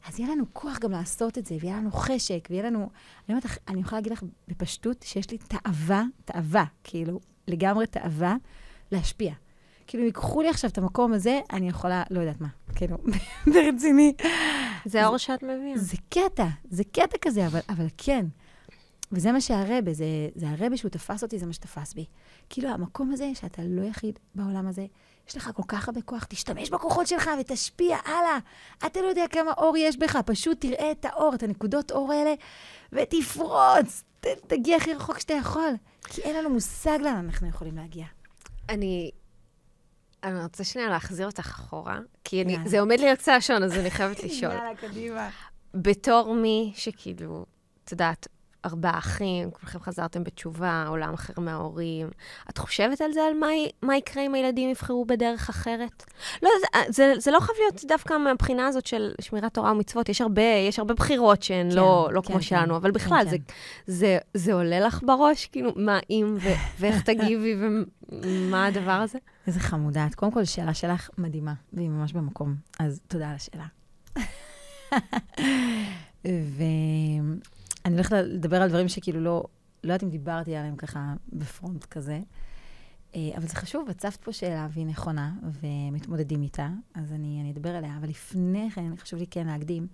אז 0.07 0.19
יהיה 0.19 0.31
לנו 0.31 0.43
כוח 0.53 0.79
גם 0.79 0.91
לעשות 0.91 1.37
את 1.37 1.45
זה, 1.45 1.55
ויהיה 1.61 1.77
לנו 1.77 1.91
חשק, 1.91 2.47
ויהיה 2.49 2.63
לנו... 2.63 2.79
אני 2.79 2.89
אומרת 3.29 3.45
לך, 3.45 3.57
אני 3.67 3.81
יכולה 3.81 3.99
להגיד 3.99 4.11
לך 4.11 4.23
בפשטות 4.47 5.03
שיש 5.03 5.31
לי 5.31 5.37
תאווה, 5.37 6.03
תאווה, 6.25 6.65
כאילו, 6.83 7.19
לגמרי 7.47 7.87
תאווה, 7.87 8.35
להשפיע. 8.91 9.33
כאילו, 9.87 10.03
אם 10.03 10.07
ייקחו 10.07 10.41
לי 10.41 10.49
עכשיו 10.49 10.69
את 10.69 10.77
המקום 10.77 11.13
הזה, 11.13 11.39
אני 11.53 11.69
יכולה, 11.69 12.03
לא 12.11 12.19
יודעת 12.19 12.41
מה, 12.41 12.47
כאילו, 12.75 12.97
ברציני. 13.53 14.13
זה 14.85 15.03
האור 15.03 15.17
שאת 15.17 15.43
מביאה. 15.43 15.77
זה 15.77 15.97
קטע, 16.09 16.47
זה 16.69 16.83
קטע 16.83 17.17
כזה, 17.21 17.47
אבל, 17.47 17.59
אבל 17.69 17.85
כן. 17.97 18.25
וזה 19.11 19.31
מה 19.31 19.41
שהרבה, 19.41 19.93
זה, 19.93 20.05
זה 20.35 20.45
הרבה 20.49 20.77
שהוא 20.77 20.89
תפס 20.89 21.23
אותי, 21.23 21.39
זה 21.39 21.45
מה 21.45 21.53
שתפס 21.53 21.93
בי. 21.93 22.05
כאילו, 22.49 22.69
המקום 22.69 23.11
הזה, 23.11 23.31
שאתה 23.33 23.61
לא 23.65 23.81
יחיד 23.81 24.19
בעולם 24.35 24.67
הזה, 24.67 24.85
יש 25.29 25.37
לך 25.37 25.51
כל 25.55 25.63
כך 25.67 25.87
הרבה 25.87 26.01
כוח, 26.01 26.23
תשתמש 26.23 26.69
בכוחות 26.69 27.07
שלך 27.07 27.29
ותשפיע 27.39 27.97
הלאה. 28.05 28.37
אתה 28.85 29.01
לא 29.01 29.07
יודע 29.07 29.25
כמה 29.29 29.51
אור 29.57 29.77
יש 29.77 29.97
בך, 29.97 30.17
פשוט 30.25 30.61
תראה 30.61 30.91
את 30.91 31.05
האור, 31.05 31.33
את 31.35 31.43
הנקודות 31.43 31.91
אור 31.91 32.11
האלה, 32.11 32.33
ותפרוץ. 32.91 34.03
ת, 34.19 34.27
תגיע 34.47 34.77
הכי 34.77 34.93
רחוק 34.93 35.19
שאתה 35.19 35.33
יכול. 35.33 35.73
כי 36.03 36.21
אין 36.21 36.35
לנו 36.35 36.49
מושג 36.49 36.99
לאן 37.01 37.15
אנחנו 37.15 37.47
יכולים 37.47 37.77
להגיע. 37.77 38.05
אני 38.69 39.11
אני 40.25 40.43
רוצה 40.43 40.63
שנייה 40.63 40.89
להחזיר 40.89 41.25
אותך 41.25 41.45
אחורה, 41.45 41.99
כי 42.23 42.41
אני, 42.41 42.57
זה 42.65 42.79
עומד 42.79 42.99
לי 42.99 43.09
על 43.09 43.15
קצה 43.15 43.35
השעון, 43.35 43.63
אז 43.63 43.73
אני 43.77 43.91
חייבת 43.91 44.23
לשאול. 44.23 44.51
יאללה, 44.51 44.75
קדימה. 44.75 45.29
בתור 45.73 46.33
מי 46.35 46.73
שכאילו, 46.75 47.45
את 47.83 47.91
יודעת, 47.91 48.27
ארבעה 48.65 48.97
אחים, 48.97 49.51
כולכם 49.51 49.79
חזרתם 49.79 50.23
בתשובה, 50.23 50.85
עולם 50.87 51.13
אחר 51.13 51.33
מההורים. 51.37 52.09
את 52.49 52.57
חושבת 52.57 53.01
על 53.01 53.13
זה, 53.13 53.19
על 53.23 53.33
מה, 53.33 53.47
מה 53.81 53.97
יקרה 53.97 54.25
אם 54.25 54.33
הילדים 54.33 54.69
יבחרו 54.69 55.05
בדרך 55.05 55.49
אחרת? 55.49 56.03
לא, 56.43 56.49
זה, 56.61 56.67
זה, 56.89 57.13
זה 57.17 57.31
לא 57.31 57.39
חייב 57.39 57.57
להיות 57.61 57.85
דווקא 57.87 58.13
מהבחינה 58.17 58.67
הזאת 58.67 58.85
של 58.85 59.11
שמירת 59.21 59.53
תורה 59.53 59.71
ומצוות. 59.71 60.09
יש 60.09 60.21
הרבה, 60.21 60.41
יש 60.41 60.79
הרבה 60.79 60.93
בחירות 60.93 61.43
שהן 61.43 61.69
כן, 61.69 61.75
לא, 61.75 62.09
לא 62.11 62.21
כן, 62.21 62.27
כמו 62.27 62.35
כן, 62.35 62.41
שלנו, 62.41 62.67
כן, 62.67 62.75
אבל 62.75 62.91
בכלל, 62.91 63.23
כן, 63.23 63.29
זה, 63.29 63.37
כן. 63.37 63.53
זה, 63.87 64.17
זה 64.33 64.53
עולה 64.53 64.79
לך 64.79 65.03
בראש? 65.03 65.45
כאילו, 65.45 65.71
מה 65.75 65.99
אם 66.09 66.35
ו- 66.39 66.49
ואיך 66.79 67.01
תגיבי 67.01 67.55
ומה 68.09 68.65
הדבר 68.65 68.91
הזה? 68.91 69.19
איזה 69.47 69.59
חמודה. 69.59 70.07
קודם 70.15 70.31
כל, 70.31 70.41
השאלה 70.41 70.73
שלך 70.73 71.09
מדהימה, 71.17 71.53
והיא 71.73 71.89
ממש 71.89 72.13
במקום. 72.13 72.55
אז 72.79 72.99
תודה 73.07 73.29
על 73.29 73.35
השאלה. 73.35 73.65
ואני 77.85 77.95
הולכת 77.95 78.11
לדבר 78.11 78.61
על 78.61 78.69
דברים 78.69 78.87
שכאילו 78.87 79.21
לא, 79.21 79.43
לא 79.83 79.93
יודעת 79.93 80.03
אם 80.03 80.09
דיברתי 80.09 80.55
עליהם 80.55 80.75
ככה 80.75 81.13
בפרונט 81.33 81.85
כזה, 81.85 82.19
אה, 83.15 83.29
אבל 83.37 83.47
זה 83.47 83.55
חשוב, 83.55 83.89
הצפת 83.89 84.23
פה 84.23 84.33
שאלה 84.33 84.67
והיא 84.71 84.85
נכונה, 84.85 85.31
ומתמודדים 85.61 86.41
איתה, 86.41 86.69
אז 86.93 87.11
אני, 87.11 87.41
אני 87.41 87.51
אדבר 87.51 87.69
עליה. 87.69 87.97
אבל 87.97 88.09
לפני 88.09 88.69
כן, 88.75 88.95
חשוב 88.97 89.19
לי 89.19 89.27
כן 89.27 89.47
להקדים, 89.47 89.87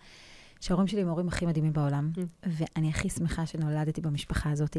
שההורים 0.61 0.87
שלי 0.87 1.01
הם 1.01 1.07
ההורים 1.07 1.27
הכי 1.27 1.45
מדהימים 1.45 1.73
בעולם, 1.73 2.11
mm. 2.15 2.19
ואני 2.43 2.89
הכי 2.89 3.09
שמחה 3.09 3.45
שנולדתי 3.45 4.01
במשפחה 4.01 4.51
הזאת, 4.51 4.77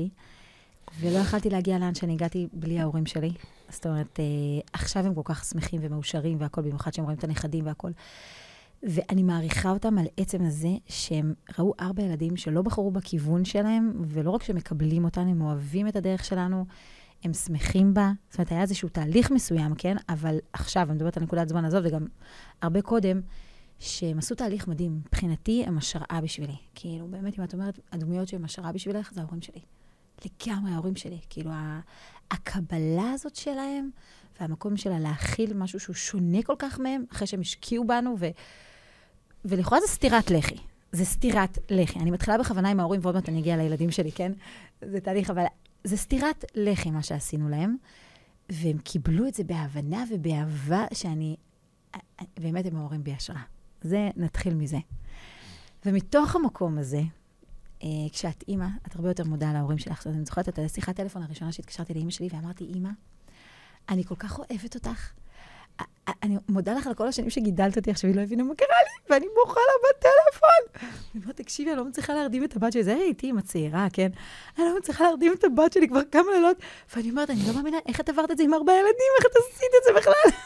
ולא 1.01 1.18
יכלתי 1.18 1.51
להגיע 1.51 1.79
לאן 1.79 1.94
שאני 1.94 2.12
הגעתי 2.12 2.48
בלי 2.53 2.81
ההורים 2.81 3.07
שלי. 3.07 3.33
זאת 3.68 3.87
אומרת, 3.87 4.20
אה, 4.20 4.25
עכשיו 4.72 5.07
הם 5.07 5.14
כל 5.14 5.22
כך 5.25 5.44
שמחים 5.44 5.81
ומאושרים 5.83 6.40
והכול, 6.40 6.64
במיוחד 6.64 6.94
שהם 6.94 7.05
רואים 7.05 7.18
את 7.18 7.25
הנכדים 7.25 7.66
והכול. 7.66 7.92
ואני 8.83 9.23
מעריכה 9.23 9.71
אותם 9.71 9.99
על 9.99 10.07
עצם 10.16 10.42
הזה 10.42 10.68
שהם 10.87 11.35
ראו 11.59 11.75
ארבע 11.81 12.03
ילדים 12.03 12.37
שלא 12.37 12.62
בחרו 12.62 12.90
בכיוון 12.90 13.45
שלהם, 13.45 13.92
ולא 14.01 14.31
רק 14.31 14.42
שמקבלים 14.42 15.05
אותנו, 15.05 15.31
הם 15.31 15.40
אוהבים 15.40 15.88
את 15.88 15.97
הדרך 15.97 16.25
שלנו, 16.25 16.64
הם 17.25 17.33
שמחים 17.33 17.95
בה. 17.95 18.12
זאת 18.31 18.38
אומרת, 18.38 18.53
היה 18.53 18.62
איזשהו 18.62 18.88
תהליך 18.88 19.31
מסוים, 19.31 19.75
כן? 19.75 19.97
אבל 20.09 20.38
עכשיו, 20.53 20.83
אני 20.83 20.95
מדברת 20.95 21.16
על 21.16 21.23
נקודת 21.23 21.49
זמן 21.49 21.64
הזאת, 21.64 21.83
וגם 21.87 22.07
הרבה 22.62 22.83
קודם, 22.83 23.21
שהם 23.79 24.18
עשו 24.18 24.35
תהליך 24.35 24.68
מדהים. 24.68 25.01
מבחינתי, 25.07 25.64
הם 25.66 25.79
השראה 25.79 26.21
בשבילי. 26.23 26.57
כאילו, 26.75 27.09
באמת, 27.09 27.38
אם 27.38 27.45
את 27.45 27.55
אומרת, 27.55 27.79
הדמויות 27.92 28.29
שהם 28.29 28.45
השראה 28.45 28.73
בשבילך, 28.73 29.12
זה 29.12 29.21
ההורים 29.21 29.42
שלי. 29.42 29.61
לגמרי 30.25 30.73
ההורים 30.73 30.97
שלי. 30.97 31.18
כאילו, 31.31 31.51
הקבלה 32.31 33.11
הזאת 33.12 33.37
שלהם, 33.37 33.90
והמקום 34.40 34.77
שלה 34.77 34.99
להכיל 34.99 35.55
משהו 35.55 35.81
שהוא 35.81 35.95
שונה 35.95 36.42
כל 36.42 36.55
כך 36.59 36.81
מהם, 36.81 37.05
אחרי 37.12 37.27
שהם 37.27 37.40
השקיעו 37.40 37.87
בנו, 37.87 38.14
ו... 38.18 38.27
ולכאורה 39.44 39.81
זה 39.81 39.87
סטירת 39.87 40.31
לחי. 40.31 40.57
זה 40.92 41.05
סטירת 41.05 41.59
לחי. 41.70 41.98
אני 41.98 42.11
מתחילה 42.11 42.38
בכוונה 42.38 42.70
עם 42.70 42.81
ההורים, 42.81 43.00
ועוד 43.02 43.14
מעט 43.14 43.28
אני 43.28 43.40
אגיע 43.40 43.57
לילדים 43.57 43.90
שלי, 43.90 44.12
כן? 44.12 44.33
זה 44.83 45.00
תהליך, 45.00 45.31
אבל 45.31 45.44
זה 45.85 45.96
סטירת 45.96 46.44
לחי, 46.55 46.90
מה 46.90 47.02
שעשינו 47.02 47.48
להם. 47.48 47.76
והם 48.48 48.78
קיבלו 48.78 49.28
את 49.28 49.35
זה 49.35 49.44
בהבנה 49.44 50.05
ובאהבה 50.11 50.85
שאני... 50.94 51.37
באמת, 52.40 52.66
הם 52.66 52.76
ההורים 52.76 53.05
בי 53.05 53.12
השראה. 53.12 53.42
זה, 53.83 54.11
נתחיל 54.16 54.55
מזה. 54.55 54.78
ומתוך 55.87 56.37
המקום 56.37 56.78
הזה, 56.78 57.02
אה, 57.83 57.88
כשאת 58.12 58.44
אימא, 58.48 58.66
את 58.87 58.96
הרבה 58.96 59.11
יותר 59.11 59.24
מודעה 59.24 59.52
להורים 59.52 59.78
שלך. 59.78 60.07
אני 60.07 60.24
זוכרת 60.24 60.48
את 60.48 60.59
השיחת 60.59 60.88
הטלפון 60.88 61.22
הראשונה 61.22 61.52
שהתקשרתי 61.52 61.94
לאימא 61.94 62.11
שלי, 62.11 62.28
ואמרתי, 62.33 62.64
אימא, 62.64 62.90
אני 63.88 64.05
כל 64.05 64.14
כך 64.14 64.38
אוהבת 64.38 64.74
אותך. 64.74 65.12
אני 66.23 66.37
מודה 66.49 66.75
לך 66.75 66.87
על 66.87 66.95
כל 66.95 67.09
השנים 67.09 67.31
שגידלת 67.31 67.77
אותי, 67.77 67.91
עכשיו 67.91 68.11
היא 68.11 68.17
לא 68.17 68.23
הבינה 68.23 68.43
מה 68.43 68.55
קרה 68.55 68.67
לי, 68.69 69.15
ואני 69.15 69.27
בוכה 69.35 69.61
לה 69.61 69.88
בטלפון. 69.88 70.88
אני 71.15 71.23
אומרת, 71.23 71.37
תקשיבי, 71.37 71.71
אני 71.71 71.79
לא 71.79 71.85
מצליחה 71.85 72.15
להרדים 72.15 72.45
את 72.45 72.57
הבת 72.57 72.73
שלי, 72.73 72.85
זה 72.85 72.95
הייתי 72.95 73.29
עם 73.29 73.38
הצעירה, 73.38 73.87
כן? 73.93 74.09
אני 74.59 74.67
לא 74.67 74.79
מצליחה 74.79 75.05
להרדים 75.05 75.33
את 75.33 75.45
הבת 75.45 75.73
שלי 75.73 75.88
כבר 75.88 76.01
כמה 76.12 76.31
לילות, 76.35 76.57
ואני 76.97 77.11
אומרת, 77.11 77.31
אני 77.31 77.41
לא 77.49 77.55
מאמינה, 77.55 77.77
איך 77.88 78.01
את 78.01 78.09
עברת 78.09 78.31
את 78.31 78.37
זה 78.37 78.43
עם 78.43 78.55
ארבעה 78.55 78.75
ילדים, 78.75 79.12
איך 79.19 79.27
את 79.27 79.37
עשית 79.37 79.71
את 79.79 79.85
זה 79.85 80.01
בכלל? 80.01 80.38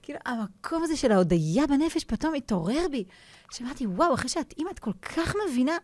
כאילו, 0.03 0.19
המקום 0.25 0.83
הזה 0.83 0.97
של 0.97 1.11
ההודיה 1.11 1.67
בנפש 1.67 2.03
פתאום 2.03 2.33
התעורר 2.33 2.87
בי. 2.91 3.03
שאמרתי, 3.51 3.87
וואו, 3.87 4.13
אחרי 4.13 4.29
שאת 4.29 4.53
אימא, 4.57 4.69
את 4.69 4.79
כל 4.79 4.91
כך 5.01 5.35
מבינה 5.47 5.77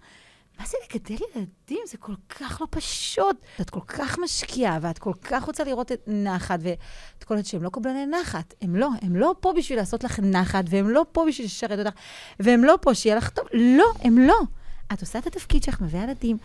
מה 0.60 0.66
זה 0.66 0.78
לגדל 0.84 1.26
ילדים? 1.36 1.80
זה 1.88 1.98
כל 1.98 2.14
כך 2.30 2.62
לא 2.62 2.68
פשוט. 2.70 3.38
את 3.62 3.70
כל 3.70 3.80
כך 3.88 4.20
משקיעה, 4.20 4.80
ואת 4.82 5.00
כל 5.00 5.14
כך 5.24 5.44
רוצה 5.44 5.64
לראות 5.64 5.92
את 5.92 6.02
נחת, 6.08 6.60
ואת 6.62 7.24
קולטת 7.24 7.46
שהם 7.46 7.64
לא 7.64 7.70
קבלני 7.70 8.06
נחת. 8.06 8.54
הם 8.62 8.76
לא, 8.76 8.90
הם 9.02 9.16
לא 9.16 9.36
פה 9.40 9.54
בשביל 9.58 9.80
לעשות 9.80 10.04
לך 10.04 10.20
נחת, 10.20 10.64
והם 10.70 10.90
לא 10.90 11.06
פה 11.12 11.26
בשביל 11.28 11.46
לשרת 11.46 11.80
אותך, 11.80 12.00
והם 12.40 12.64
לא 12.64 12.76
פה 12.82 12.94
שיהיה 12.94 13.16
לך 13.16 13.30
טוב. 13.30 13.46
לא, 13.54 13.86
הם 14.02 14.18
לא. 14.18 14.40
את 14.94 15.02
עושה 15.02 15.20
את 15.20 15.28
התפקיד 15.28 15.64
שלך, 15.64 15.82
מביאה 15.82 16.04
ילדים, 16.04 16.38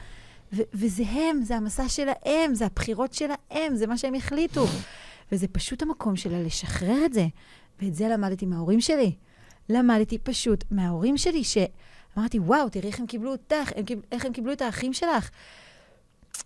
ו- 0.52 0.62
וזה 0.74 1.02
הם, 1.02 1.42
זה 1.42 1.56
המסע 1.56 1.88
שלהם, 1.88 2.54
זה 2.54 2.66
הבחירות 2.66 3.12
שלהם, 3.12 3.76
זה 3.76 3.86
מה 3.86 3.98
שהם 3.98 4.14
החליטו. 4.14 4.66
וזה 5.32 5.48
פשוט 5.48 5.82
המקום 5.82 6.16
שלה 6.16 6.42
לשחרר 6.42 7.04
את 7.04 7.12
זה. 7.12 7.26
ואת 7.82 7.94
זה 7.94 8.08
למדתי 8.08 8.46
מההורים 8.46 8.80
שלי. 8.80 9.12
למדתי 9.68 10.18
פשוט 10.18 10.64
מההורים 10.70 11.18
שלי, 11.18 11.44
ש... 11.44 11.58
אמרתי, 12.18 12.38
וואו, 12.38 12.68
תראי 12.68 12.88
איך 12.88 13.00
הם 13.00 13.06
קיבלו 13.06 13.32
אותך, 13.32 13.72
הם 13.76 13.84
קיב, 13.84 14.00
איך 14.12 14.24
הם 14.24 14.32
קיבלו 14.32 14.52
את 14.52 14.62
האחים 14.62 14.92
שלך. 14.92 15.30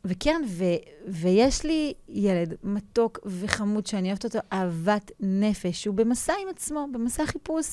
וכן, 0.05 0.43
ו, 0.49 0.65
ויש 1.09 1.65
לי 1.65 1.95
ילד 2.09 2.55
מתוק 2.63 3.19
וחמוד 3.25 3.87
שאני 3.87 4.09
אוהבת 4.09 4.25
אותו 4.25 4.39
אהבת 4.53 5.11
נפש, 5.21 5.85
הוא 5.85 5.95
במסע 5.95 6.33
עם 6.43 6.49
עצמו, 6.49 6.89
במסע 6.93 7.27
חיפוש. 7.27 7.67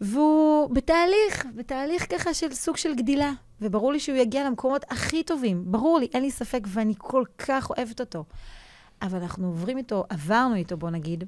והוא 0.00 0.70
בתהליך, 0.70 1.46
בתהליך 1.54 2.14
ככה 2.14 2.34
של 2.34 2.54
סוג 2.54 2.76
של 2.76 2.94
גדילה. 2.94 3.32
וברור 3.60 3.92
לי 3.92 4.00
שהוא 4.00 4.16
יגיע 4.16 4.46
למקומות 4.46 4.84
הכי 4.90 5.22
טובים. 5.22 5.72
ברור 5.72 5.98
לי, 5.98 6.08
אין 6.14 6.22
לי 6.22 6.30
ספק, 6.30 6.60
ואני 6.66 6.94
כל 6.98 7.24
כך 7.38 7.70
אוהבת 7.70 8.00
אותו. 8.00 8.24
אבל 9.02 9.18
אנחנו 9.22 9.46
עוברים 9.46 9.78
איתו, 9.78 10.04
עברנו 10.08 10.54
איתו, 10.54 10.76
בוא 10.76 10.90
נגיד, 10.90 11.24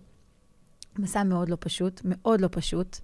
מסע 0.99 1.23
מאוד 1.23 1.49
לא 1.49 1.57
פשוט, 1.61 2.01
מאוד 2.05 2.41
לא 2.41 2.49
פשוט. 2.53 2.97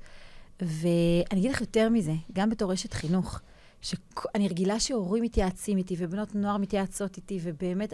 ואני 0.60 1.40
אגיד 1.40 1.50
לך 1.50 1.60
יותר 1.60 1.88
מזה, 1.88 2.12
גם 2.32 2.50
בתור 2.50 2.72
אשת 2.72 2.92
חינוך, 2.92 3.40
שאני 3.82 4.48
רגילה 4.48 4.80
שהורים 4.80 5.22
מתייעצים 5.22 5.78
איתי 5.78 5.96
ובנות 5.98 6.34
נוער 6.34 6.56
מתייעצות 6.56 7.16
איתי, 7.16 7.38
ובאמת, 7.42 7.92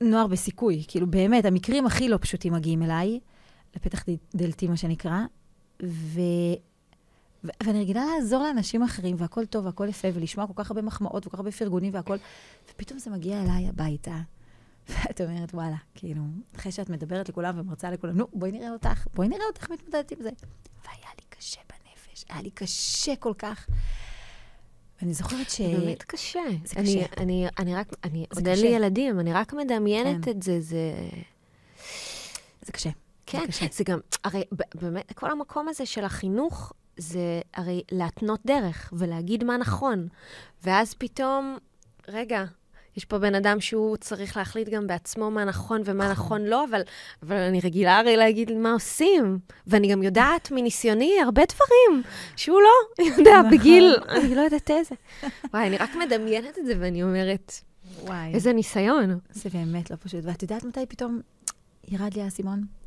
נוער 0.00 0.26
בסיכוי, 0.26 0.84
כאילו 0.88 1.10
באמת, 1.10 1.44
המקרים 1.44 1.86
הכי 1.86 2.08
לא 2.08 2.18
פשוטים 2.20 2.52
מגיעים 2.52 2.82
אליי, 2.82 3.20
לפתח 3.76 4.04
דלתי, 4.34 4.68
מה 4.68 4.76
שנקרא, 4.76 5.18
ו... 5.82 6.20
ו... 7.44 7.48
ואני 7.62 7.80
רגילה 7.80 8.04
לעזור 8.14 8.42
לאנשים 8.42 8.82
אחרים, 8.82 9.16
והכל 9.18 9.46
טוב, 9.46 9.64
והכל 9.64 9.86
יפה, 9.88 10.08
ולשמוע 10.14 10.46
כל 10.46 10.52
כך 10.56 10.70
הרבה 10.70 10.82
מחמאות 10.82 11.26
וכל 11.26 11.36
כך 11.36 11.38
הרבה 11.38 11.50
פרגונים 11.50 11.94
והכל, 11.94 12.16
ופתאום 12.70 12.98
זה 12.98 13.10
מגיע 13.10 13.42
אליי 13.42 13.68
הביתה. 13.68 14.20
ואת 14.90 15.20
אומרת, 15.20 15.54
וואלה, 15.54 15.76
כאילו, 15.94 16.22
אחרי 16.56 16.72
שאת 16.72 16.90
מדברת 16.90 17.28
לכולם 17.28 17.58
ומרצה 17.58 17.90
לכולם, 17.90 18.16
נו, 18.16 18.26
בואי 18.32 18.52
נראה 18.52 18.70
אותך, 18.70 19.06
בואי 19.14 19.28
נראה 19.28 19.44
אותך 19.46 19.70
מתמודדת 19.70 20.10
עם 20.10 20.18
זה. 20.22 20.30
והיה 20.84 21.10
לי 21.18 21.24
קשה 21.28 21.60
בנפש, 21.68 22.24
היה 22.28 22.42
לי 22.42 22.50
קשה 22.50 23.16
כל 23.16 23.32
כך. 23.38 23.66
ואני 25.00 25.14
זוכרת 25.14 25.50
ש... 25.50 25.60
באמת 25.60 26.02
קשה. 26.02 26.40
זה 26.64 26.80
אני, 26.80 27.04
קשה. 27.04 27.22
אני, 27.22 27.46
אני 27.58 27.74
רק, 27.74 27.88
אני, 28.04 28.26
עוד 28.34 28.48
אין 28.48 28.60
לי 28.60 28.66
ילדים, 28.66 29.20
אני 29.20 29.32
רק 29.32 29.52
מדמיינת 29.52 30.24
כן. 30.24 30.30
את 30.30 30.42
זה, 30.42 30.60
זה... 30.60 30.92
זה 32.62 32.72
קשה. 32.72 32.90
כן, 33.26 33.40
זה, 33.40 33.46
קשה. 33.46 33.66
זה 33.72 33.84
גם, 33.84 33.98
הרי 34.24 34.42
באמת, 34.74 35.12
כל 35.12 35.30
המקום 35.30 35.68
הזה 35.68 35.86
של 35.86 36.04
החינוך, 36.04 36.72
זה 36.96 37.40
הרי 37.54 37.82
להתנות 37.92 38.40
דרך 38.46 38.92
ולהגיד 38.96 39.44
מה 39.44 39.56
נכון. 39.56 40.08
ואז 40.64 40.94
פתאום, 40.94 41.58
רגע, 42.08 42.44
יש 43.00 43.04
פה 43.04 43.18
בן 43.18 43.34
אדם 43.34 43.60
שהוא 43.60 43.96
צריך 43.96 44.36
להחליט 44.36 44.68
גם 44.68 44.86
בעצמו 44.86 45.30
מה 45.30 45.44
נכון 45.44 45.82
ומה 45.84 46.10
נכון, 46.10 46.12
נכון 46.12 46.44
לא, 46.44 46.64
אבל, 46.64 46.80
אבל 47.22 47.36
אני 47.36 47.60
רגילה 47.60 47.98
הרי 47.98 48.16
להגיד 48.16 48.52
מה 48.52 48.72
עושים. 48.72 49.38
ואני 49.66 49.92
גם 49.92 50.02
יודעת 50.02 50.50
מניסיוני 50.50 51.12
הרבה 51.24 51.42
דברים 51.44 52.02
שהוא 52.36 52.60
לא 52.60 53.04
יודע 53.16 53.38
נכון. 53.38 53.50
בגיל, 53.50 53.96
אני 54.08 54.34
לא 54.34 54.40
יודעת 54.40 54.70
איזה. 54.70 54.94
וואי, 55.52 55.66
אני 55.66 55.76
רק 55.76 55.90
מדמיינת 55.94 56.58
את 56.58 56.66
זה 56.66 56.72
ואני 56.80 57.02
אומרת, 57.02 57.52
וואי. 58.02 58.34
איזה 58.34 58.52
ניסיון. 58.52 59.18
זה 59.30 59.50
באמת 59.50 59.90
לא 59.90 59.96
פשוט. 59.96 60.20
ואת 60.24 60.42
יודעת 60.42 60.64
מתי 60.64 60.86
פתאום 60.88 61.20
ירד 61.88 62.14
לי 62.14 62.22
האסימון? 62.22 62.79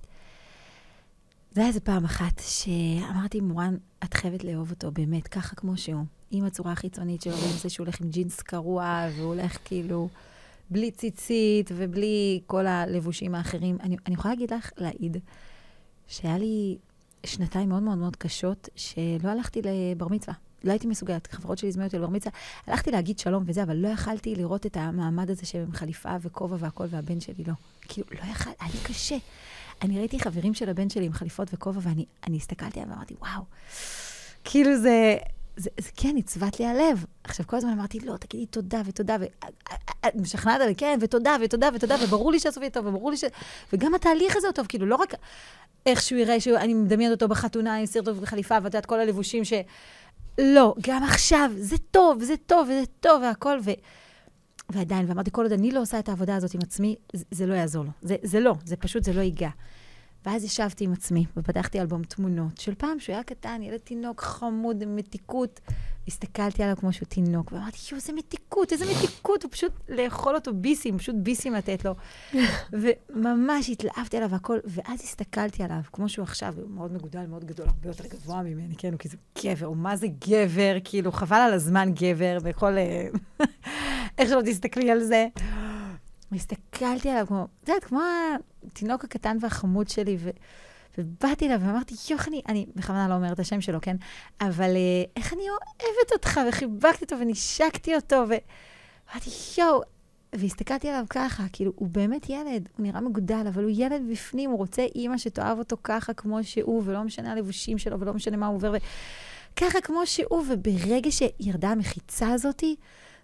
זה 1.54 1.62
היה 1.62 1.68
איזה 1.68 1.80
פעם 1.80 2.06
אחת 2.06 2.42
שאמרתי, 2.48 3.42
מורן, 3.42 3.78
את 4.04 4.14
חייבת 4.14 4.44
לאהוב 4.44 4.72
אותו 4.72 4.92
באמת, 4.92 5.28
ככה 5.28 5.56
כמו 5.56 5.78
שהוא. 5.78 6.06
עם 6.32 6.46
הצורה 6.46 6.72
החיצונית 6.72 7.22
שלו, 7.22 7.38
ועם 7.38 7.58
זה 7.58 7.70
שהוא 7.70 7.86
הולך 7.86 8.02
עם 8.02 8.10
ג'ינס 8.10 8.42
קרוע, 8.42 9.08
והוא 9.16 9.34
הולך 9.34 9.58
כאילו 9.66 10.10
בלי 10.70 10.92
ציצית 10.92 11.72
ובלי 11.76 12.42
כל 12.48 12.68
הלבושים 12.68 13.36
האחרים. 13.36 13.78
אני, 13.82 13.98
אני 14.06 14.14
יכולה 14.16 14.34
להגיד 14.34 14.54
לך, 14.54 14.72
להעיד, 14.78 15.18
שהיה 16.08 16.38
לי 16.38 16.78
שנתיים 17.26 17.70
מאוד 17.70 17.84
מאוד 17.84 17.98
מאוד 17.98 18.16
קשות, 18.16 18.70
שלא 18.76 19.30
הלכתי 19.30 19.62
לבר 19.62 20.08
מצווה. 20.08 20.36
לא 20.64 20.72
הייתי 20.72 20.88
מסוגלת, 20.88 21.28
חברות 21.32 21.58
שלי 21.58 21.70
הזמינו 21.70 21.86
אותי 21.86 21.98
לבר 21.98 22.10
מצווה. 22.10 22.36
הלכתי 22.68 22.92
להגיד 22.92 23.20
שלום 23.20 23.44
וזה, 23.48 23.64
אבל 23.64 23.76
לא 23.76 23.88
יכלתי 23.88 24.36
לראות 24.36 24.66
את 24.66 24.78
המעמד 24.78 25.30
הזה 25.30 25.46
שהם 25.46 25.72
חליפה 25.72 26.16
וכובע 26.22 26.58
והכול, 26.60 26.88
והבן 26.90 27.20
שלי 27.20 27.44
לא. 27.48 27.54
כאילו, 27.82 28.08
לא 28.12 28.32
יכל, 28.32 28.50
היה 28.60 28.72
לי 28.74 28.80
קשה. 28.84 29.18
אני 29.84 30.00
ראיתי 30.00 30.20
חברים 30.20 30.54
של 30.54 30.70
הבן 30.70 30.90
שלי 30.90 31.06
עם 31.06 31.14
חליפות 31.14 31.48
וכובע, 31.54 31.80
ואני 31.84 32.38
הסתכלתי 32.38 32.80
עליהם 32.80 32.94
ואמרתי, 32.94 33.14
וואו, 33.20 33.42
כאילו 34.44 34.78
זה, 34.78 35.18
זה, 35.58 35.70
זה 35.80 35.90
כן, 35.96 36.16
הצבת 36.18 36.60
לי 36.60 36.66
הלב. 36.66 37.06
עכשיו, 37.24 37.48
כל 37.48 37.58
הזמן 37.58 37.72
אמרתי, 37.72 38.00
לא, 38.00 38.18
תגידי 38.18 38.46
תודה 38.46 38.82
ותודה, 38.86 39.18
ואת 39.20 40.16
משכנעת 40.16 40.62
עליי, 40.62 40.76
כן, 40.76 40.98
ותודה 41.02 41.36
ותודה 41.42 41.70
ותודה, 41.76 41.96
וברור 42.04 42.32
לי 42.32 42.40
שהסוף 42.40 42.62
יהיה 42.62 42.70
טוב, 42.70 42.86
וברור 42.86 43.12
לי 43.12 43.18
ש... 43.18 43.24
וגם 43.74 43.96
התהליך 43.96 44.36
הזה 44.36 44.48
הוא 44.48 44.54
טוב, 44.54 44.68
כאילו, 44.68 44.86
לא 44.86 44.96
רק 44.96 45.14
איך 45.86 46.02
שהוא 46.02 46.20
יראה, 46.20 46.40
שאני 46.40 46.74
מדמיינת 46.74 47.14
אותו 47.14 47.28
בחתונה 47.28 47.76
עם 47.76 47.86
סרטון 47.86 48.18
וחליפה, 48.22 48.56
ואת 48.56 48.64
יודעת, 48.64 48.86
כל 48.86 49.00
הלבושים 49.00 49.46
ש... 49.46 49.54
לא, 50.38 50.76
גם 50.82 51.04
עכשיו, 51.04 51.52
זה 51.58 51.76
טוב, 51.92 52.24
זה 52.24 52.38
טוב, 52.38 52.68
וזה 52.68 52.84
טוב, 53.00 53.22
והכל, 53.22 53.58
ו... 53.64 53.72
ועדיין, 54.70 55.06
ואמרתי, 55.10 55.32
כל 55.32 55.44
עוד 55.44 55.52
אני 55.52 55.72
לא 55.72 55.82
עושה 55.82 56.00
את 56.00 56.10
העבודה 56.10 56.36
הזאת 56.36 56.54
עם 56.54 56.62
עצמי, 56.64 56.96
זה, 57.14 57.24
זה 57.32 57.46
לא 57.46 57.54
יעזור 57.54 57.86
לו. 57.86 57.92
זה, 58.02 58.16
זה 58.24 58.40
לא, 58.40 58.56
זה 58.66 58.76
פשוט, 58.76 59.04
זה 59.04 59.14
לא 59.14 59.22
ייגע. 59.22 59.50
ואז 60.26 60.44
ישבתי 60.44 60.84
עם 60.84 60.94
עצמי 60.94 61.26
ופתחתי 61.38 61.82
אלבום 61.82 62.04
תמונות 62.04 62.58
של 62.58 62.76
פעם 62.76 63.00
שהוא 63.00 63.14
היה 63.14 63.24
קטן, 63.24 63.62
ילד 63.64 63.78
תינוק 63.78 64.22
חמוד 64.22 64.84
מתיקות. 64.86 65.60
הסתכלתי 66.08 66.64
עליו 66.64 66.76
כמו 66.78 66.94
שהוא 66.94 67.08
תינוק, 67.08 67.52
ואמרתי, 67.52 67.78
יואו, 67.92 68.02
איזה 68.02 68.14
מתיקות, 68.14 68.74
איזה 68.74 68.86
מתיקות, 68.92 69.44
הוא 69.44 69.52
פשוט 69.52 69.72
לאכול 69.90 70.36
אותו 70.36 70.54
ביסים, 70.54 70.98
פשוט 70.98 71.16
ביסים 71.16 71.54
לתת 71.54 71.86
לו. 71.86 71.96
וממש 72.82 73.70
התלהבתי 73.70 74.18
עליו 74.18 74.30
והכל, 74.30 74.60
ואז 74.66 75.02
הסתכלתי 75.02 75.64
עליו, 75.64 75.80
כמו 75.94 76.10
שהוא 76.10 76.24
עכשיו, 76.24 76.54
הוא 76.58 76.70
מאוד 76.70 76.94
מגודל, 76.94 77.26
מאוד 77.26 77.46
גדול, 77.46 77.68
הרבה 77.68 77.90
יותר 77.90 78.08
גבוה 78.08 78.44
ממני, 78.44 78.76
כן, 78.76 78.92
הוא 78.92 79.00
כאילו 79.00 79.16
גבר, 79.44 79.66
הוא 79.66 79.78
מה 79.78 79.96
זה 79.96 80.08
גבר, 80.28 80.78
כאילו, 80.84 81.12
חבל 81.12 81.38
על 81.38 81.54
הזמן 81.54 81.92
גבר, 81.94 82.38
בכל... 82.44 82.76
איך 84.18 84.30
שלא 84.30 84.42
תסתכלי 84.42 84.92
על 84.92 85.04
זה. 85.04 85.28
והסתכלתי 86.32 87.10
עליו 87.10 87.28
כמו, 87.28 87.48
את 87.64 87.70
יודעת, 87.70 87.84
כמו 87.84 88.02
התינוק 88.68 89.04
הקטן 89.04 89.38
והחמוד 89.42 89.90
שלי, 89.90 90.18
ו... 90.20 90.30
ובאתי 90.98 91.48
אליו 91.48 91.60
ואמרתי, 91.62 91.96
יואו, 92.10 92.22
אני, 92.28 92.42
אני 92.48 92.66
בכוונה 92.76 93.08
לא 93.08 93.14
אומרת 93.14 93.34
את 93.34 93.40
השם 93.40 93.62
שלו, 93.62 93.80
כן? 93.82 93.96
אבל 94.42 94.76
אה, 94.76 95.04
איך 95.16 95.34
אני 95.34 95.44
אוהבת 95.50 96.12
אותך, 96.12 96.40
וחיבקתי 96.50 97.06
אותו 97.06 97.20
ונשקתי 97.20 97.96
אותו, 97.96 98.16
ואמרתי, 98.16 99.30
יואו, 99.58 99.82
והסתכלתי 100.36 100.90
עליו 100.90 101.06
ככה, 101.10 101.44
כאילו, 101.54 101.72
הוא 101.76 101.88
באמת 101.88 102.30
ילד, 102.30 102.70
הוא 102.78 102.84
נראה 102.84 103.02
מגודל, 103.02 103.46
אבל 103.48 103.64
הוא 103.64 103.72
ילד 103.76 104.02
בפנים, 104.12 104.50
הוא 104.50 104.58
רוצה 104.58 104.86
אימא 104.96 105.18
שתאהב 105.18 105.60
אותו 105.60 105.78
ככה 105.84 106.14
כמו 106.14 106.44
שהוא, 106.44 106.82
ולא 106.86 107.04
משנה 107.04 107.32
הלבושים 107.32 107.78
שלו, 107.78 108.00
ולא 108.00 108.14
משנה 108.14 108.38
מה 108.38 108.48
הוא 108.48 108.56
עובר, 108.56 108.74
וככה 109.54 109.82
כמו 109.82 110.08
שהוא, 110.08 110.44
וברגע 110.50 111.10
שירדה 111.12 111.70
המחיצה 111.70 112.32
הזאתי, 112.32 112.76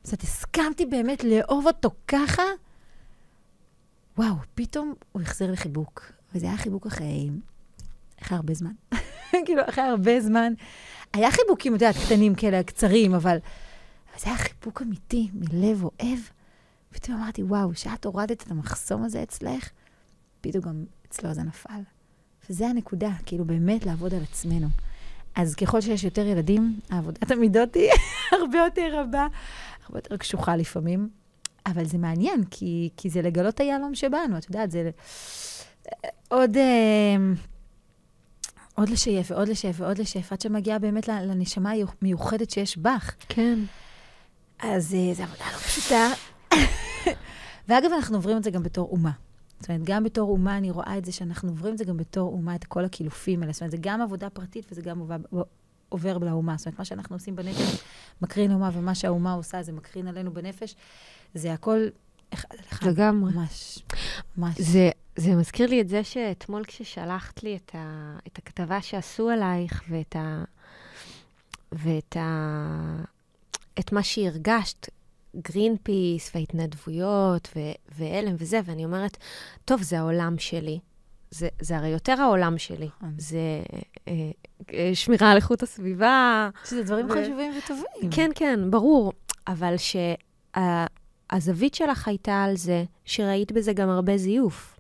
זאת 0.04 0.14
אומרת, 0.14 0.24
הסכמתי 0.24 0.86
באמת 0.86 1.24
לאהוב 1.24 1.68
אותו 1.68 1.90
ככה, 2.08 2.44
וואו, 4.18 4.36
פתאום 4.56 4.94
הוא 5.12 5.22
החזיר 5.22 5.52
לי 5.52 5.58
חיבוק. 5.58 6.12
וזה 6.36 6.46
היה 6.46 6.58
חיבוק 6.58 6.88
אחרי, 6.88 7.30
אחרי 8.22 8.38
הרבה 8.38 8.54
זמן. 8.54 8.72
כאילו, 9.46 9.62
אחרי 9.70 9.84
הרבה 9.84 10.22
זמן. 10.22 10.54
היה 11.14 11.32
חיבוקים, 11.32 11.76
את 11.76 11.82
יודעת, 11.82 11.96
קטנים 12.06 12.36
כאלה, 12.36 12.64
קצרים, 12.64 13.14
אבל, 13.14 13.38
אבל 14.12 14.20
זה 14.20 14.26
היה 14.30 14.38
חיבוק 14.38 14.82
אמיתי, 14.82 15.30
מלב 15.34 15.84
אוהב. 15.84 16.20
ופתאום 16.92 17.18
אמרתי, 17.18 17.44
וואו, 17.44 17.74
כשאת 17.74 18.06
הורדת 18.06 18.44
את 18.44 18.52
המחסום 18.52 19.04
הזה 19.04 19.24
אצלך, 19.24 19.70
פתאום 20.42 20.64
גם 20.64 20.84
אצלו 21.08 21.34
זה 21.34 21.44
נפל. 21.44 21.82
וזה 22.50 22.68
הנקודה, 22.68 23.10
כאילו, 23.26 23.46
באמת 23.46 23.86
לעבוד 23.86 24.14
על 24.14 24.24
עצמנו. 24.24 24.68
אז 25.36 25.56
ככל 25.56 25.82
שיש 25.82 26.04
יותר 26.04 26.26
ילדים, 26.26 26.80
העבודת 26.90 27.32
המידות 27.32 27.76
היא 27.76 27.90
הרבה 28.42 28.58
יותר 28.58 29.00
רבה, 29.00 29.28
הרבה 29.90 29.98
יותר 29.98 30.18
קשוחה 30.18 30.56
לפעמים. 30.56 31.10
אבל 31.66 31.86
זה 31.86 31.98
מעניין, 31.98 32.44
כי, 32.52 32.90
כי 32.98 33.10
זה 33.10 33.22
לגלות 33.22 33.56
את 33.56 33.60
היהלום 33.60 33.96
שבנו, 33.96 34.38
את 34.38 34.46
יודעת, 34.46 34.72
זה 34.72 34.90
עוד, 36.28 36.58
אה, 36.58 37.16
עוד 38.76 38.90
לשייף 38.90 39.32
ועוד 39.32 39.48
לשייף 39.48 39.76
ועוד 39.80 39.98
לשייף, 39.98 40.34
עד 40.34 40.42
שמגיעה 40.42 40.80
באמת 40.80 41.08
לנשמה 41.08 41.72
המיוחדת 42.02 42.50
שיש 42.50 42.78
בך. 42.78 43.16
כן. 43.30 43.60
אז 44.60 44.94
אה, 44.94 45.14
זו 45.14 45.24
עבודה 45.24 45.46
לא 45.52 45.58
פשוטה. 45.58 46.08
ואגב, 47.68 47.92
אנחנו 47.96 48.16
עוברים 48.16 48.38
את 48.38 48.44
זה 48.44 48.52
גם 48.52 48.64
בתור 48.64 48.90
אומה. 48.92 49.12
זאת 49.60 49.70
אומרת, 49.70 49.84
גם 49.84 50.04
בתור 50.04 50.30
אומה, 50.30 50.58
אני 50.58 50.72
רואה 50.72 50.98
את 50.98 51.06
זה 51.06 51.12
שאנחנו 51.12 51.50
עוברים 51.50 51.74
את 51.74 51.78
זה 51.78 51.86
גם 51.86 51.98
בתור 51.98 52.34
אומה, 52.34 52.56
את 52.56 52.64
כל 52.64 52.86
הקילופים 52.86 53.42
האלה. 53.42 53.54
זאת 53.54 53.62
אומרת, 53.62 53.72
זה 53.72 53.78
גם 53.82 54.02
עבודה 54.02 54.30
פרטית 54.30 54.66
וזה 54.72 54.82
גם 54.82 55.02
עובר 55.90 56.18
לאומה. 56.18 56.56
זאת 56.58 56.66
אומרת, 56.68 56.80
מה 56.80 56.86
שאנחנו 56.86 57.16
עושים 57.16 57.36
בנפש 57.36 57.82
מקרין 58.22 58.52
לאומה, 58.52 58.70
ומה 58.74 58.96
שהאומה 58.96 59.34
עושה 59.34 59.64
זה 59.64 59.72
מקרין 59.72 60.08
עלינו 60.08 60.34
בנפש. 60.34 60.76
זה 61.34 61.54
הכל 61.54 61.88
אחד 62.34 62.48
על 62.52 62.60
אחד. 62.72 62.88
לגמרי. 62.88 63.34
ממש, 63.34 63.80
ממש. 64.38 64.62
זה, 64.62 64.90
זה 65.16 65.36
מזכיר 65.36 65.70
לי 65.70 65.82
את 65.82 65.90
זה 65.90 66.04
שאתמול 66.04 66.64
כששלחת 66.68 67.44
לי 67.44 67.56
את, 67.56 67.72
ה, 67.76 68.18
את 68.28 68.38
הכתבה 68.38 68.82
שעשו 68.82 69.30
עלייך 69.30 69.84
ואת 69.90 70.16
ה... 70.16 70.44
ואת 71.72 72.18
ה... 72.18 73.04
את 73.80 73.92
מה 73.92 74.04
שהרגשת, 74.04 74.90
גרין 75.36 75.76
פיס 75.84 76.32
וההתנדבויות 76.36 77.50
ו- 77.56 77.96
והלם 77.98 78.36
וזה, 78.38 78.60
ואני 78.66 78.86
אומרת, 78.86 79.18
טוב, 79.66 79.82
זה 79.82 80.00
העולם 80.00 80.36
שלי. 80.40 80.80
זה, 81.32 81.48
זה 81.62 81.78
הרי 81.78 81.88
יותר 81.88 82.22
העולם 82.22 82.58
שלי. 82.58 82.90
זה 83.18 83.38
אה, 84.08 84.14
אה, 84.74 84.92
שמירה 84.94 85.32
על 85.32 85.38
איכות 85.38 85.64
הסביבה. 85.64 86.50
שזה 86.66 86.84
דברים 86.84 87.06
ו... 87.06 87.10
חשובים 87.10 87.54
וטובים. 87.58 88.12
כן, 88.12 88.30
כן, 88.36 88.72
ברור. 88.72 89.14
אבל 89.48 89.78
ש... 89.78 89.96
הזווית 91.32 91.76
שלך 91.76 92.08
הייתה 92.08 92.44
על 92.44 92.58
זה 92.58 92.84
שראית 93.06 93.52
בזה 93.52 93.74
גם 93.74 93.90
הרבה 93.90 94.18
זיוף. 94.18 94.76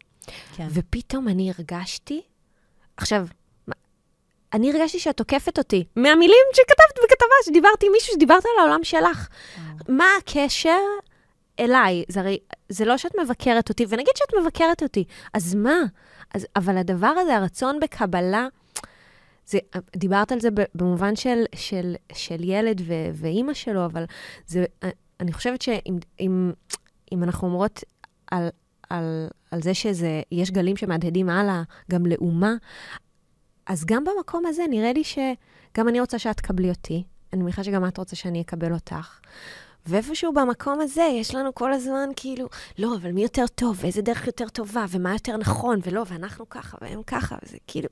כן. 0.55 0.67
ופתאום 0.69 1.27
אני 1.27 1.51
הרגשתי, 1.57 2.21
עכשיו, 2.97 3.27
אני 4.53 4.71
הרגשתי 4.71 4.99
שאת 4.99 5.17
תוקפת 5.17 5.57
אותי 5.57 5.83
מהמילים 5.95 6.45
שכתבת 6.53 7.03
בכתבה, 7.03 7.35
שדיברתי 7.45 7.85
עם 7.85 7.91
מישהו, 7.91 8.13
שדיברת 8.13 8.43
על 8.45 8.59
העולם 8.59 8.83
שלך. 8.83 9.27
מה 9.89 10.05
הקשר 10.19 10.79
אליי? 11.59 12.03
זה 12.07 12.19
הרי, 12.19 12.37
זה 12.69 12.85
לא 12.85 12.97
שאת 12.97 13.11
מבקרת 13.23 13.69
אותי, 13.69 13.85
ונגיד 13.89 14.13
שאת 14.15 14.33
מבקרת 14.41 14.83
אותי, 14.83 15.03
אז 15.33 15.55
מה? 15.55 15.77
אז, 16.33 16.47
אבל 16.55 16.77
הדבר 16.77 17.07
הזה, 17.07 17.35
הרצון 17.35 17.79
בקבלה, 17.79 18.47
זה, 19.45 19.59
דיברת 19.95 20.31
על 20.31 20.39
זה 20.39 20.49
במובן 20.75 21.15
של, 21.15 21.43
של, 21.55 21.95
של 22.13 22.43
ילד 22.43 22.81
ו, 22.85 22.93
ואימא 23.13 23.53
שלו, 23.53 23.85
אבל 23.85 24.05
זה, 24.47 24.65
אני 25.19 25.33
חושבת 25.33 25.61
שאם 25.61 25.97
אם, 26.19 26.51
אם 27.11 27.23
אנחנו 27.23 27.47
אומרות 27.47 27.83
על, 28.31 28.49
על, 28.89 29.27
על 29.51 29.61
זה 29.61 29.73
שיש 29.73 30.51
גלים 30.51 30.77
שמהדהדים 30.77 31.29
הלאה, 31.29 31.61
גם 31.91 32.05
לאומה, 32.05 32.53
אז 33.65 33.85
גם 33.85 34.03
במקום 34.03 34.45
הזה 34.45 34.63
נראה 34.69 34.93
לי 34.93 35.03
שגם 35.03 35.87
אני 35.87 35.99
רוצה 35.99 36.19
שאת 36.19 36.37
תקבלי 36.37 36.69
אותי, 36.69 37.03
אני 37.33 37.43
מניחה 37.43 37.63
שגם 37.63 37.85
את 37.85 37.97
רוצה 37.97 38.15
שאני 38.15 38.41
אקבל 38.41 38.73
אותך. 38.73 39.19
ואיפשהו 39.89 40.33
במקום 40.33 40.81
הזה 40.81 41.01
יש 41.01 41.35
לנו 41.35 41.55
כל 41.55 41.73
הזמן 41.73 42.09
כאילו, 42.15 42.47
לא, 42.77 42.95
אבל 42.95 43.11
מי 43.11 43.23
יותר 43.23 43.47
טוב, 43.47 43.77
ואיזה 43.81 44.01
דרך 44.01 44.27
יותר 44.27 44.49
טובה, 44.49 44.85
ומה 44.89 45.13
יותר 45.13 45.37
נכון, 45.37 45.79
ולא, 45.83 46.03
ואנחנו 46.07 46.49
ככה, 46.49 46.77
והם 46.81 47.03
ככה, 47.03 47.35
וזה 47.43 47.57
כאילו... 47.67 47.89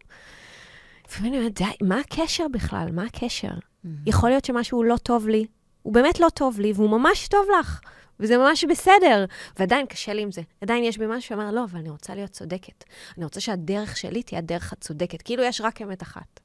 לפעמים 1.07 1.33
אני 1.33 1.39
אומרת, 1.39 1.53
די, 1.53 1.65
מה 1.81 1.99
הקשר 1.99 2.45
בכלל? 2.51 2.91
מה 2.91 3.03
הקשר? 3.03 3.47
Mm-hmm. 3.47 3.87
יכול 4.05 4.29
להיות 4.29 4.45
שמשהו 4.45 4.83
לא 4.83 4.97
טוב 4.97 5.27
לי, 5.27 5.45
הוא 5.83 5.93
באמת 5.93 6.19
לא 6.19 6.27
טוב 6.29 6.59
לי, 6.59 6.73
והוא 6.75 6.89
ממש 6.89 7.27
טוב 7.27 7.45
לך, 7.59 7.81
וזה 8.19 8.37
ממש 8.37 8.63
בסדר. 8.63 9.25
ועדיין 9.59 9.85
קשה 9.85 10.13
לי 10.13 10.21
עם 10.21 10.31
זה. 10.31 10.41
עדיין 10.61 10.83
יש 10.83 10.97
בי 10.97 11.05
משהו 11.07 11.21
שאומר, 11.21 11.51
לא, 11.51 11.63
אבל 11.63 11.79
אני 11.79 11.89
רוצה 11.89 12.15
להיות 12.15 12.31
צודקת. 12.31 12.83
אני 13.17 13.25
רוצה 13.25 13.41
שהדרך 13.41 13.97
שלי 13.97 14.23
תהיה 14.23 14.39
הדרך 14.39 14.73
הצודקת. 14.73 15.21
כאילו 15.21 15.43
יש 15.43 15.61
רק 15.61 15.81
אמת 15.81 16.03
אחת. 16.03 16.39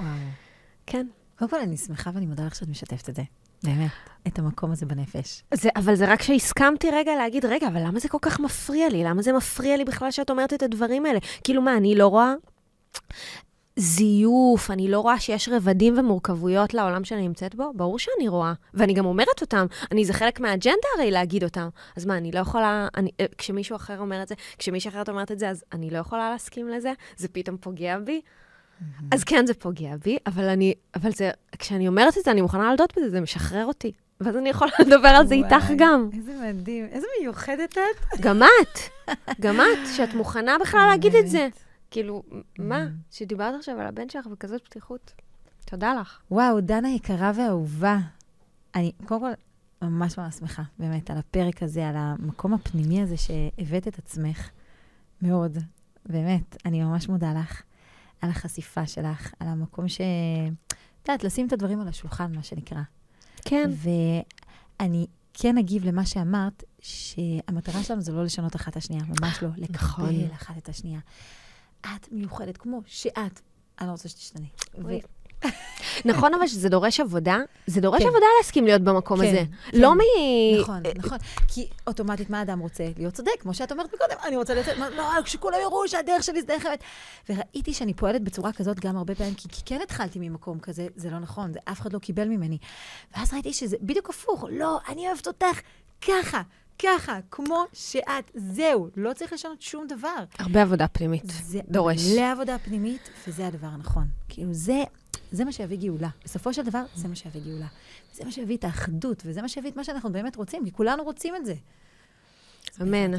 וואו. 0.00 0.08
כן. 0.86 1.06
קודם 1.38 1.50
כל, 1.50 1.60
אני 1.60 1.76
שמחה 1.76 2.10
ואני 2.14 2.26
מודה 2.26 2.46
לך 2.46 2.54
שאת 2.54 2.68
משתפת 2.68 3.08
את 3.08 3.16
זה. 3.16 3.22
באמת, 3.64 3.90
את 4.26 4.38
המקום 4.38 4.72
הזה 4.72 4.86
בנפש. 4.86 5.42
זה, 5.54 5.68
אבל 5.76 5.94
זה 5.94 6.12
רק 6.12 6.22
שהסכמתי 6.22 6.90
רגע 6.90 7.16
להגיד, 7.16 7.44
רגע, 7.44 7.68
אבל 7.68 7.80
למה 7.86 7.98
זה 7.98 8.08
כל 8.08 8.18
כך 8.22 8.40
מפריע 8.40 8.88
לי? 8.88 9.04
למה 9.04 9.22
זה 9.22 9.32
מפריע 9.32 9.76
לי 9.76 9.84
בכלל 9.84 10.10
שאת 10.10 10.30
אומרת 10.30 10.52
את 10.52 10.62
הדברים 10.62 11.06
האלה? 11.06 11.18
כאילו, 11.44 11.62
מה, 11.62 11.76
אני 11.76 11.94
לא 11.94 12.06
רואה 12.06 12.34
זיוף, 13.76 14.70
אני 14.70 14.88
לא 14.88 15.00
רואה 15.00 15.20
שיש 15.20 15.48
רבדים 15.48 15.98
ומורכבויות 15.98 16.74
לעולם 16.74 17.04
שאני 17.04 17.28
נמצאת 17.28 17.54
בו? 17.54 17.72
ברור 17.74 17.98
שאני 17.98 18.28
רואה. 18.28 18.52
ואני 18.74 18.94
גם 18.94 19.06
אומרת 19.06 19.40
אותם. 19.40 19.66
אני, 19.92 20.04
זה 20.04 20.12
חלק 20.12 20.40
מהאג'נדה 20.40 20.88
הרי 20.96 21.10
להגיד 21.10 21.44
אותם. 21.44 21.68
אז 21.96 22.06
מה, 22.06 22.16
אני 22.16 22.32
לא 22.32 22.38
יכולה... 22.38 22.88
אני, 22.96 23.10
אה, 23.20 23.26
כשמישהו 23.38 23.76
אחר 23.76 23.98
אומר 23.98 24.22
את 24.22 24.28
זה, 24.28 24.34
כשמישהי 24.58 24.88
אחרת 24.88 25.08
אומרת 25.08 25.32
את 25.32 25.38
זה, 25.38 25.50
אז 25.50 25.64
אני 25.72 25.90
לא 25.90 25.98
יכולה 25.98 26.30
להסכים 26.30 26.68
לזה? 26.68 26.92
זה 27.16 27.28
פתאום 27.28 27.56
פוגע 27.56 27.98
בי? 27.98 28.20
אז 29.10 29.24
כן, 29.24 29.46
זה 29.46 29.54
פוגע 29.54 29.96
בי, 29.96 30.18
אבל 30.26 30.44
אני... 30.44 30.74
אבל 30.94 31.12
זה... 31.12 31.30
כשאני 31.58 31.88
אומרת 31.88 32.18
את 32.18 32.24
זה, 32.24 32.30
אני 32.30 32.40
מוכנה 32.40 32.68
להודות 32.68 32.92
בזה, 32.96 33.10
זה 33.10 33.20
משחרר 33.20 33.66
אותי. 33.66 33.92
ואז 34.20 34.36
אני 34.36 34.48
יכולה 34.48 34.70
לדבר 34.86 35.08
על 35.08 35.26
זה 35.26 35.34
איתך 35.34 35.64
גם. 35.76 36.08
איזה 36.12 36.52
מדהים. 36.52 36.84
איזה 36.84 37.06
מיוחדת 37.20 37.78
את. 37.78 38.20
גם 38.20 38.42
את. 38.42 38.78
גם 39.40 39.60
את, 39.60 39.88
שאת 39.96 40.14
מוכנה 40.14 40.56
בכלל 40.60 40.86
להגיד 40.90 41.14
את 41.14 41.28
זה. 41.28 41.48
כאילו, 41.90 42.22
מה? 42.58 42.84
Mm. 42.84 42.88
שדיברת 43.10 43.54
עכשיו 43.58 43.80
על 43.80 43.86
הבן 43.86 44.08
שלך 44.08 44.26
בכזאת 44.26 44.64
פתיחות. 44.64 45.12
תודה 45.64 45.94
לך. 45.94 46.20
וואו, 46.30 46.60
דנה 46.60 46.88
יקרה 46.88 47.32
ואהובה. 47.34 47.98
אני, 48.74 48.92
קודם 49.06 49.20
כל, 49.20 49.30
ממש 49.82 50.18
ממש 50.18 50.34
שמחה, 50.34 50.62
באמת, 50.78 51.10
על 51.10 51.18
הפרק 51.18 51.62
הזה, 51.62 51.88
על 51.88 51.94
המקום 51.96 52.54
הפנימי 52.54 53.02
הזה 53.02 53.16
שהבאת 53.16 53.88
את 53.88 53.98
עצמך. 53.98 54.50
מאוד. 55.22 55.58
באמת, 56.06 56.56
אני 56.64 56.82
ממש 56.82 57.08
מודה 57.08 57.32
לך 57.32 57.62
על 58.24 58.30
החשיפה 58.30 58.86
שלך, 58.86 59.32
על 59.40 59.48
המקום 59.48 59.88
ש... 59.88 60.00
את 61.02 61.08
יודעת, 61.08 61.24
לשים 61.24 61.46
את 61.46 61.52
הדברים 61.52 61.80
על 61.80 61.88
השולחן, 61.88 62.32
מה 62.34 62.42
שנקרא. 62.42 62.82
כן. 63.44 63.70
ואני 64.80 65.06
כן 65.34 65.58
אגיב 65.58 65.84
למה 65.84 66.06
שאמרת, 66.06 66.64
שהמטרה 66.80 67.82
שלנו 67.82 68.00
זה 68.00 68.12
לא 68.12 68.24
לשנות 68.24 68.56
אחת 68.56 68.72
את 68.72 68.76
השנייה, 68.76 69.02
ממש 69.04 69.42
לא, 69.42 69.48
נכון. 69.68 70.08
לקבל 70.08 70.32
אחת 70.34 70.58
את 70.58 70.68
השנייה. 70.68 71.00
את 71.80 72.08
מיוחדת 72.12 72.56
כמו 72.56 72.80
שאת. 72.86 73.40
אני 73.80 73.86
לא 73.86 73.92
רוצה 73.92 74.08
שתשתני. 74.08 74.48
נכון, 76.04 76.34
אבל 76.34 76.46
שזה 76.46 76.68
דורש 76.68 77.00
עבודה, 77.00 77.38
זה 77.66 77.80
דורש 77.80 78.02
כן. 78.02 78.08
עבודה 78.08 78.26
להסכים 78.38 78.64
להיות 78.64 78.82
במקום 78.82 79.20
כן, 79.20 79.28
הזה. 79.28 79.42
כן. 79.70 79.80
לא 79.80 79.94
מ... 79.94 79.98
נכון, 80.60 80.82
נכון. 80.96 81.18
כי 81.48 81.68
אוטומטית, 81.86 82.30
מה 82.30 82.38
האדם 82.38 82.58
רוצה? 82.58 82.84
להיות 82.96 83.14
צודק, 83.14 83.32
כמו 83.38 83.54
שאת 83.54 83.72
אומרת 83.72 83.94
מקודם, 83.94 84.16
אני 84.24 84.36
רוצה 84.36 84.54
להיות... 84.54 84.66
לא, 84.96 85.22
כשכולם 85.24 85.56
יראו 85.62 85.88
שהדרך 85.88 86.22
שלי 86.22 86.40
זה 86.40 86.46
דרך 86.46 86.66
אמת. 86.66 86.82
וראיתי 87.28 87.74
שאני 87.74 87.94
פועלת 87.94 88.22
בצורה 88.22 88.52
כזאת 88.52 88.80
גם 88.80 88.96
הרבה 88.96 89.14
פעמים, 89.14 89.34
כי, 89.34 89.48
כי 89.48 89.60
כן 89.64 89.80
התחלתי 89.82 90.18
ממקום 90.18 90.58
כזה, 90.58 90.86
זה 90.96 91.10
לא 91.10 91.18
נכון, 91.18 91.52
זה 91.52 91.58
אף 91.64 91.80
אחד 91.80 91.92
לא 91.92 91.98
קיבל 91.98 92.28
ממני. 92.28 92.58
ואז 93.16 93.32
ראיתי 93.32 93.52
שזה 93.52 93.76
בדיוק 93.80 94.10
הפוך, 94.10 94.44
לא, 94.50 94.78
אני 94.88 95.08
אוהבת 95.08 95.26
אותך 95.26 95.60
ככה, 96.00 96.42
ככה, 96.78 97.18
כמו 97.30 97.64
שאת, 97.72 98.30
זהו, 98.34 98.88
לא 98.96 99.12
צריך 99.12 99.32
לשנות 99.32 99.62
שום 99.62 99.86
דבר. 99.86 100.24
הרבה 100.38 100.62
עבודה 100.62 100.88
פנימית. 100.88 101.22
זה 101.26 101.60
דורש. 101.68 102.12
מלא 102.12 102.32
עבודה 102.32 102.58
פנימית, 102.58 103.10
וזה 103.28 103.46
הדבר 103.46 103.66
הנכון. 103.66 104.04
כאילו, 104.28 104.52
זה, 104.52 104.82
זה 105.34 105.44
מה 105.44 105.52
שיביא 105.52 105.78
גאולה. 105.78 106.08
בסופו 106.24 106.52
של 106.54 106.62
דבר, 106.62 106.82
זה 106.94 107.08
מה 107.08 107.14
שיביא 107.14 107.40
גאולה. 107.40 107.66
זה 108.12 108.24
מה 108.24 108.30
שיביא 108.30 108.56
את 108.56 108.64
האחדות, 108.64 109.22
וזה 109.26 109.42
מה 109.42 109.48
שיביא 109.48 109.70
את 109.70 109.76
מה 109.76 109.84
שאנחנו 109.84 110.12
באמת 110.12 110.36
רוצים, 110.36 110.64
כי 110.64 110.72
כולנו 110.72 111.04
רוצים 111.04 111.36
את 111.36 111.46
זה. 111.46 111.54
אמן. 112.82 113.10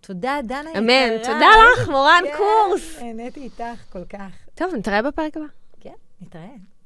תודה, 0.00 0.38
דנה 0.44 0.70
יקרה. 0.70 0.78
אמן. 0.78 1.22
תודה 1.22 1.46
לך, 1.74 1.88
מורן 1.88 2.22
כן, 2.24 2.36
קורס. 2.36 2.98
נהניתי 2.98 3.40
איתך 3.40 3.92
כל 3.92 4.04
כך. 4.04 4.32
טוב, 4.54 4.74
נתראה 4.74 5.02
בפרק 5.02 5.36
הבא. 5.36 5.46
כן, 5.80 5.94
נתראה. 6.20 6.70